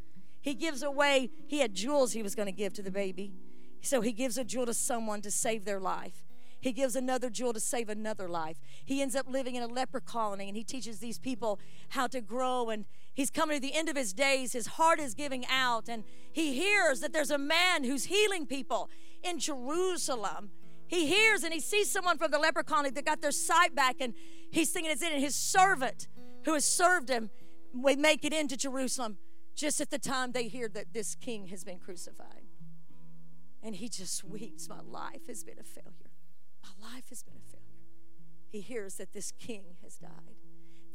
He 0.41 0.53
gives 0.53 0.83
away, 0.83 1.31
he 1.47 1.59
had 1.59 1.73
jewels 1.73 2.13
he 2.13 2.23
was 2.23 2.35
going 2.35 2.45
to 2.45 2.51
give 2.51 2.73
to 2.73 2.81
the 2.81 2.91
baby. 2.91 3.33
So 3.81 4.01
he 4.01 4.11
gives 4.11 4.37
a 4.37 4.43
jewel 4.43 4.65
to 4.67 4.73
someone 4.73 5.21
to 5.21 5.31
save 5.31 5.65
their 5.65 5.79
life. 5.79 6.23
He 6.59 6.71
gives 6.71 6.95
another 6.95 7.29
jewel 7.29 7.53
to 7.53 7.59
save 7.59 7.89
another 7.89 8.27
life. 8.27 8.57
He 8.83 9.01
ends 9.01 9.15
up 9.15 9.27
living 9.29 9.55
in 9.55 9.61
a 9.61 9.67
leper 9.67 9.99
colony 9.99 10.47
and 10.47 10.57
he 10.57 10.63
teaches 10.63 10.99
these 10.99 11.19
people 11.19 11.59
how 11.89 12.07
to 12.07 12.21
grow. 12.21 12.69
And 12.69 12.85
he's 13.15 13.31
coming 13.31 13.57
to 13.57 13.61
the 13.61 13.73
end 13.73 13.89
of 13.89 13.95
his 13.95 14.13
days. 14.13 14.53
His 14.53 14.67
heart 14.67 14.99
is 14.99 15.15
giving 15.15 15.45
out. 15.47 15.89
And 15.89 16.03
he 16.31 16.53
hears 16.53 16.99
that 16.99 17.11
there's 17.11 17.31
a 17.31 17.37
man 17.37 17.83
who's 17.83 18.05
healing 18.05 18.45
people 18.45 18.89
in 19.23 19.39
Jerusalem. 19.39 20.51
He 20.87 21.07
hears 21.07 21.43
and 21.43 21.51
he 21.51 21.59
sees 21.59 21.89
someone 21.89 22.19
from 22.19 22.29
the 22.29 22.37
leper 22.37 22.61
colony 22.61 22.91
that 22.91 23.05
got 23.05 23.21
their 23.21 23.31
sight 23.31 23.73
back. 23.73 23.95
And 23.99 24.13
he's 24.51 24.71
thinking 24.71 24.91
it's 24.91 25.01
in. 25.01 25.13
And 25.13 25.21
his 25.21 25.35
servant 25.35 26.07
who 26.43 26.53
has 26.53 26.65
served 26.65 27.09
him 27.09 27.31
we 27.75 27.95
make 27.95 28.23
it 28.23 28.33
into 28.33 28.55
Jerusalem 28.55 29.17
just 29.55 29.81
at 29.81 29.89
the 29.89 29.99
time 29.99 30.31
they 30.31 30.47
hear 30.47 30.67
that 30.69 30.93
this 30.93 31.15
king 31.15 31.47
has 31.47 31.63
been 31.63 31.79
crucified. 31.79 32.43
And 33.61 33.75
he 33.75 33.89
just 33.89 34.23
weeps. 34.23 34.69
My 34.69 34.81
life 34.81 35.27
has 35.27 35.43
been 35.43 35.59
a 35.59 35.63
failure. 35.63 36.11
My 36.63 36.93
life 36.93 37.09
has 37.09 37.23
been 37.23 37.35
a 37.35 37.51
failure. 37.51 37.65
He 38.49 38.61
hears 38.61 38.95
that 38.95 39.13
this 39.13 39.31
king 39.31 39.63
has 39.83 39.95
died. 39.95 40.34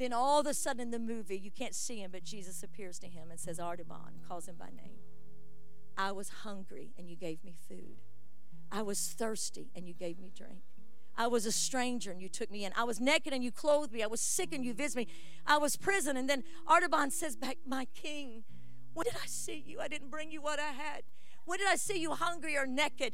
Then 0.00 0.14
all 0.14 0.40
of 0.40 0.46
a 0.46 0.54
sudden 0.54 0.80
in 0.80 0.90
the 0.92 0.98
movie, 0.98 1.36
you 1.36 1.50
can't 1.50 1.74
see 1.74 1.98
him, 1.98 2.10
but 2.10 2.24
Jesus 2.24 2.62
appears 2.62 2.98
to 3.00 3.06
him 3.06 3.30
and 3.30 3.38
says, 3.38 3.58
Artaban, 3.58 4.26
calls 4.26 4.48
him 4.48 4.54
by 4.58 4.70
name. 4.70 4.96
I 5.94 6.10
was 6.10 6.30
hungry 6.42 6.94
and 6.96 7.06
you 7.06 7.16
gave 7.16 7.44
me 7.44 7.54
food. 7.68 8.00
I 8.72 8.80
was 8.80 9.08
thirsty 9.08 9.70
and 9.76 9.86
you 9.86 9.92
gave 9.92 10.18
me 10.18 10.32
drink. 10.34 10.62
I 11.18 11.26
was 11.26 11.44
a 11.44 11.52
stranger 11.52 12.10
and 12.10 12.22
you 12.22 12.30
took 12.30 12.50
me 12.50 12.64
in. 12.64 12.72
I 12.78 12.84
was 12.84 12.98
naked 12.98 13.34
and 13.34 13.44
you 13.44 13.52
clothed 13.52 13.92
me. 13.92 14.02
I 14.02 14.06
was 14.06 14.22
sick 14.22 14.54
and 14.54 14.64
you 14.64 14.72
visited 14.72 15.06
me. 15.06 15.14
I 15.46 15.58
was 15.58 15.76
prison. 15.76 16.16
And 16.16 16.30
then 16.30 16.44
Artaban 16.66 17.12
says 17.12 17.36
back, 17.36 17.58
My 17.66 17.84
king, 17.84 18.44
when 18.94 19.04
did 19.04 19.16
I 19.22 19.26
see 19.26 19.62
you? 19.66 19.80
I 19.80 19.88
didn't 19.88 20.10
bring 20.10 20.30
you 20.30 20.40
what 20.40 20.58
I 20.58 20.72
had. 20.72 21.02
When 21.44 21.58
did 21.58 21.68
I 21.68 21.76
see 21.76 22.00
you 22.00 22.12
hungry 22.12 22.56
or 22.56 22.66
naked? 22.66 23.12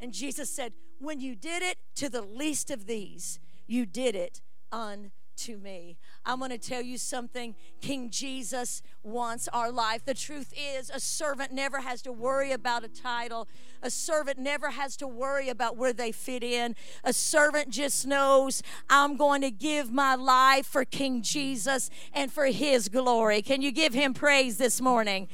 And 0.00 0.14
Jesus 0.14 0.48
said, 0.48 0.72
When 0.98 1.20
you 1.20 1.34
did 1.36 1.62
it 1.62 1.76
to 1.96 2.08
the 2.08 2.22
least 2.22 2.70
of 2.70 2.86
these, 2.86 3.38
you 3.66 3.84
did 3.84 4.14
it 4.14 4.40
unto 4.70 5.10
me. 5.48 5.96
I'm 6.24 6.38
going 6.38 6.50
to 6.50 6.58
tell 6.58 6.82
you 6.82 6.98
something. 6.98 7.54
King 7.80 8.10
Jesus 8.10 8.82
wants 9.02 9.48
our 9.52 9.70
life. 9.70 10.04
The 10.04 10.14
truth 10.14 10.52
is, 10.56 10.90
a 10.90 11.00
servant 11.00 11.52
never 11.52 11.80
has 11.80 12.02
to 12.02 12.12
worry 12.12 12.52
about 12.52 12.84
a 12.84 12.88
title, 12.88 13.48
a 13.82 13.90
servant 13.90 14.38
never 14.38 14.70
has 14.70 14.96
to 14.98 15.08
worry 15.08 15.48
about 15.48 15.76
where 15.76 15.92
they 15.92 16.12
fit 16.12 16.42
in. 16.42 16.76
A 17.04 17.12
servant 17.12 17.70
just 17.70 18.06
knows, 18.06 18.62
I'm 18.88 19.16
going 19.16 19.42
to 19.42 19.50
give 19.50 19.92
my 19.92 20.14
life 20.14 20.66
for 20.66 20.84
King 20.84 21.22
Jesus 21.22 21.90
and 22.12 22.32
for 22.32 22.46
his 22.46 22.88
glory. 22.88 23.42
Can 23.42 23.62
you 23.62 23.72
give 23.72 23.94
him 23.94 24.14
praise 24.14 24.58
this 24.58 24.80
morning? 24.80 25.28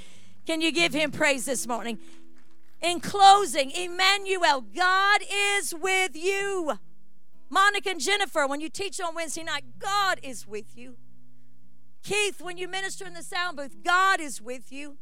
Can 0.46 0.60
you 0.60 0.72
give 0.72 0.94
him 0.94 1.10
praise 1.10 1.44
this 1.44 1.66
morning? 1.66 1.98
In 2.80 3.00
closing, 3.00 3.70
Emmanuel, 3.70 4.62
God 4.62 5.20
is 5.30 5.74
with 5.74 6.16
you. 6.16 6.78
Monica 7.50 7.90
and 7.90 8.00
Jennifer, 8.00 8.46
when 8.46 8.60
you 8.60 8.68
teach 8.68 9.00
on 9.00 9.14
Wednesday 9.14 9.42
night, 9.42 9.64
God 9.78 10.20
is 10.22 10.46
with 10.46 10.76
you. 10.76 10.96
Keith, 12.02 12.40
when 12.40 12.58
you 12.58 12.68
minister 12.68 13.06
in 13.06 13.14
the 13.14 13.22
sound 13.22 13.56
booth, 13.56 13.76
God 13.84 14.20
is 14.20 14.40
with 14.40 14.70
you. 14.70 14.98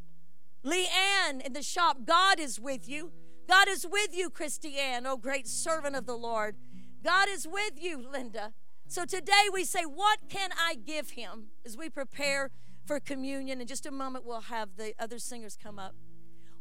Leanne 0.64 1.44
in 1.44 1.52
the 1.52 1.62
shop, 1.62 1.98
God 2.04 2.40
is 2.40 2.58
with 2.58 2.88
you. 2.88 3.12
God 3.48 3.68
is 3.68 3.86
with 3.88 4.16
you, 4.16 4.28
Christiane, 4.28 5.06
oh 5.06 5.16
great 5.16 5.46
servant 5.46 5.94
of 5.94 6.06
the 6.06 6.16
Lord. 6.16 6.56
God 7.04 7.28
is 7.28 7.46
with 7.46 7.80
you, 7.80 7.98
Linda. 8.10 8.52
So 8.88 9.04
today 9.04 9.48
we 9.52 9.64
say, 9.64 9.82
What 9.84 10.18
can 10.28 10.50
I 10.58 10.74
give 10.74 11.10
him? 11.10 11.48
As 11.64 11.76
we 11.76 11.88
prepare 11.88 12.50
for 12.84 12.98
communion, 12.98 13.60
in 13.60 13.66
just 13.66 13.86
a 13.86 13.90
moment, 13.90 14.24
we'll 14.24 14.42
have 14.42 14.70
the 14.76 14.94
other 14.98 15.18
singers 15.18 15.56
come 15.60 15.78
up. 15.78 15.94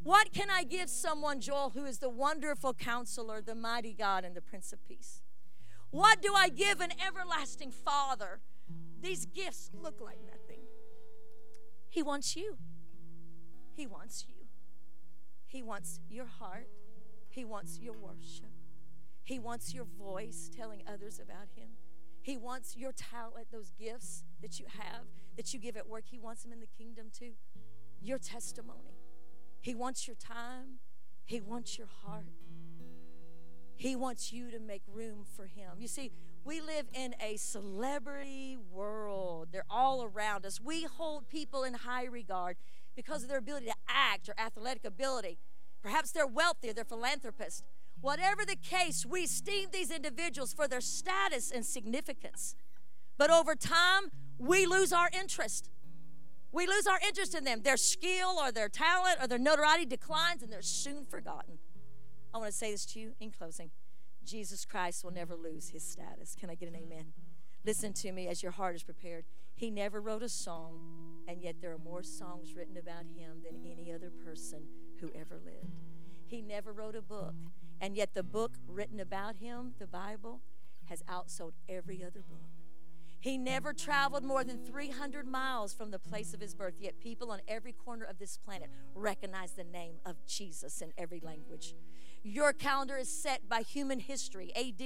What 0.04 0.34
can 0.34 0.52
I 0.52 0.64
give 0.64 0.90
someone, 0.90 1.40
Joel, 1.40 1.72
who 1.72 1.86
is 1.86 1.98
the 1.98 2.10
wonderful 2.10 2.76
counselor, 2.76 3.42
the 3.42 3.56
mighty 3.56 3.94
God, 3.94 4.24
and 4.24 4.36
the 4.36 4.42
Prince 4.42 4.72
of 4.72 4.86
Peace? 4.88 5.22
What 5.96 6.22
do 6.22 6.34
I 6.36 6.50
give 6.50 6.82
an 6.82 6.92
everlasting 7.08 7.72
Father? 7.72 8.42
These 9.02 9.28
gifts 9.28 9.72
look 9.82 10.02
like 10.02 10.20
nothing. 10.26 10.60
He 11.88 12.04
wants 12.04 12.36
you. 12.36 12.58
He 13.72 13.88
wants 13.88 14.26
you. 14.28 14.48
He 15.46 15.64
wants 15.64 16.02
your 16.10 16.26
heart. 16.26 16.68
He 17.30 17.46
wants 17.46 17.80
your 17.80 17.94
worship. 17.94 18.52
He 19.24 19.40
wants 19.40 19.74
your 19.74 19.86
voice 19.86 20.52
telling 20.54 20.84
others 20.86 21.18
about 21.18 21.48
Him. 21.56 21.70
He 22.22 22.36
wants 22.36 22.76
your 22.76 22.92
talent, 22.92 23.48
those 23.54 23.72
gifts 23.80 24.26
that 24.42 24.60
you 24.60 24.66
have, 24.78 25.06
that 25.38 25.54
you 25.54 25.62
give 25.62 25.78
at 25.78 25.88
work. 25.88 26.04
He 26.12 26.20
wants 26.20 26.44
them 26.44 26.52
in 26.52 26.60
the 26.60 26.68
kingdom 26.78 27.06
too. 27.18 27.36
Your 28.02 28.18
testimony. 28.18 29.00
He 29.62 29.74
wants 29.74 30.08
your 30.08 30.18
time, 30.18 30.80
He 31.24 31.40
wants 31.40 31.78
your 31.78 31.88
heart. 32.04 32.26
He 33.76 33.96
wants 33.96 34.32
you 34.32 34.52
to 34.52 34.60
make 34.60 34.84
room 34.88 35.26
for 35.36 35.48
Him. 35.48 35.72
You 35.80 35.88
see, 35.88 36.12
we 36.44 36.62
live 36.62 36.86
in 36.94 37.16
a 37.20 37.38
celebrity 37.38 38.58
world, 38.72 39.50
they're 39.52 39.66
all 39.70 40.04
around 40.04 40.46
us. 40.46 40.62
We 40.62 40.84
hold 40.84 41.28
people 41.28 41.64
in 41.64 41.74
high 41.74 42.06
regard 42.06 42.58
because 42.96 43.24
of 43.24 43.30
their 43.30 43.40
ability 43.40 43.66
to 43.66 43.76
act 43.88 44.30
or 44.30 44.36
athletic 44.40 44.86
ability. 44.86 45.40
Perhaps 45.82 46.12
they're 46.12 46.28
wealthy, 46.28 46.72
they're 46.72 46.86
philanthropists. 46.86 47.64
Whatever 48.02 48.46
the 48.46 48.56
case, 48.56 49.06
we 49.06 49.24
esteem 49.24 49.70
these 49.72 49.90
individuals 49.90 50.54
for 50.54 50.68
their 50.68 50.82
status 50.82 51.52
and 51.52 51.66
significance. 51.66 52.56
But 53.18 53.32
over 53.32 53.56
time, 53.56 54.12
we 54.38 54.66
lose 54.66 54.92
our 54.94 55.10
interest. 55.20 55.70
We 56.52 56.68
lose 56.68 56.88
our 56.88 57.00
interest 57.06 57.36
in 57.36 57.44
them. 57.44 57.62
Their 57.64 57.78
skill 57.78 58.38
or 58.40 58.52
their 58.52 58.70
talent 58.70 59.18
or 59.22 59.28
their 59.28 59.40
notoriety 59.40 59.86
declines 59.86 60.44
and 60.44 60.52
they're 60.52 60.62
soon 60.62 61.06
forgotten. 61.06 61.58
I 62.36 62.38
want 62.38 62.52
to 62.52 62.58
say 62.58 62.72
this 62.72 62.86
to 62.88 63.00
you 63.00 63.14
in 63.22 63.32
closing 63.32 63.72
Jesus 64.26 64.66
Christ 64.66 65.06
will 65.06 65.14
never 65.14 65.38
lose 65.38 65.70
his 65.70 65.84
status. 65.84 66.36
Can 66.38 66.50
I 66.50 66.56
get 66.56 66.68
an 66.68 66.76
amen? 66.76 67.14
Listen 67.66 67.94
to 67.94 68.12
me 68.12 68.28
as 68.28 68.44
your 68.44 68.52
heart 68.52 68.76
is 68.76 68.84
prepared. 68.84 69.24
He 69.54 69.72
never 69.72 70.02
wrote 70.02 70.22
a 70.22 70.28
song, 70.28 70.82
and 71.30 71.42
yet 71.42 71.56
there 71.62 71.72
are 71.72 71.78
more 71.78 72.04
songs 72.04 72.54
written 72.54 72.76
about 72.76 73.06
him 73.06 73.38
than 73.42 73.72
any 73.72 73.90
other 73.90 74.12
person 74.12 74.64
who 75.00 75.12
ever 75.16 75.40
lived. 75.46 75.80
He 76.26 76.42
never 76.42 76.74
wrote 76.74 76.98
a 76.98 77.02
book, 77.02 77.36
and 77.80 77.96
yet 77.96 78.14
the 78.14 78.24
book 78.24 78.56
written 78.68 79.00
about 79.00 79.38
him, 79.38 79.74
the 79.80 79.88
Bible, 79.88 80.42
has 80.90 81.04
outsold 81.04 81.54
every 81.70 82.04
other 82.04 82.22
book. 82.22 82.50
He 83.22 83.38
never 83.38 83.72
traveled 83.72 84.24
more 84.26 84.44
than 84.44 84.64
300 84.64 85.26
miles 85.26 85.74
from 85.74 85.90
the 85.90 86.00
place 86.00 86.34
of 86.34 86.42
his 86.42 86.54
birth, 86.54 86.76
yet 86.80 87.00
people 87.00 87.32
on 87.32 87.40
every 87.48 87.72
corner 87.72 88.04
of 88.04 88.20
this 88.20 88.38
planet 88.38 88.70
recognize 88.94 89.54
the 89.54 89.64
name 89.64 89.96
of 90.06 90.18
Jesus 90.28 90.82
in 90.82 90.92
every 90.98 91.22
language. 91.22 91.76
Your 92.28 92.54
calendar 92.54 92.98
is 92.98 93.08
set 93.08 93.48
by 93.48 93.62
human 93.62 94.00
history, 94.00 94.52
AD. 94.56 94.82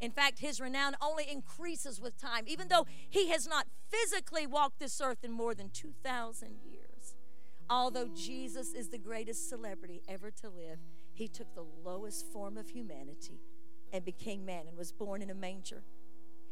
In 0.00 0.12
fact, 0.12 0.38
his 0.38 0.60
renown 0.60 0.94
only 1.02 1.28
increases 1.28 2.00
with 2.00 2.16
time, 2.16 2.44
even 2.46 2.68
though 2.68 2.86
he 3.10 3.30
has 3.30 3.48
not 3.48 3.66
physically 3.90 4.46
walked 4.46 4.78
this 4.78 5.00
earth 5.00 5.24
in 5.24 5.32
more 5.32 5.56
than 5.56 5.70
2,000 5.70 6.60
years. 6.64 7.16
Although 7.68 8.06
Jesus 8.06 8.74
is 8.74 8.90
the 8.90 8.98
greatest 8.98 9.48
celebrity 9.48 10.02
ever 10.08 10.30
to 10.30 10.48
live, 10.48 10.78
he 11.12 11.26
took 11.26 11.52
the 11.56 11.66
lowest 11.84 12.30
form 12.32 12.56
of 12.56 12.68
humanity 12.68 13.40
and 13.92 14.04
became 14.04 14.44
man 14.44 14.68
and 14.68 14.78
was 14.78 14.92
born 14.92 15.20
in 15.20 15.30
a 15.30 15.34
manger. 15.34 15.82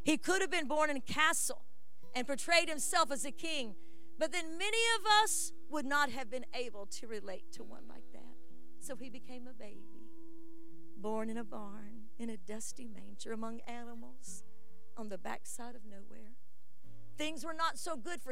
He 0.03 0.17
could 0.17 0.41
have 0.41 0.51
been 0.51 0.67
born 0.67 0.91
in 0.91 0.97
a 0.97 1.01
castle 1.01 1.63
and 2.17 2.27
portrayed 2.27 2.69
himself 2.69 3.13
as 3.13 3.25
a 3.25 3.31
king, 3.31 3.77
but 4.19 4.33
then 4.33 4.59
many 4.59 4.79
of 4.99 5.07
us 5.23 5.53
would 5.71 5.87
not 5.87 6.11
have 6.11 6.29
been 6.29 6.47
able 6.53 6.87
to 6.87 7.07
relate 7.07 7.53
to 7.53 7.63
one 7.63 7.85
like 7.89 8.11
that. 8.13 8.23
So 8.81 8.97
he 8.97 9.09
became 9.09 9.47
a 9.47 9.55
baby, 9.55 9.96
born 10.97 11.29
in 11.31 11.37
a 11.37 11.45
barn, 11.45 12.09
in 12.19 12.31
a 12.31 12.37
dusty 12.37 12.89
manger 12.89 13.33
among 13.33 13.61
animals 13.61 14.43
on 14.97 15.09
the 15.09 15.19
backside 15.19 15.75
of 15.75 15.85
nowhere. 15.85 16.33
Things 17.19 17.45
were 17.45 17.55
not 17.55 17.79
so 17.79 17.97
good 17.97 18.23
for 18.23 18.25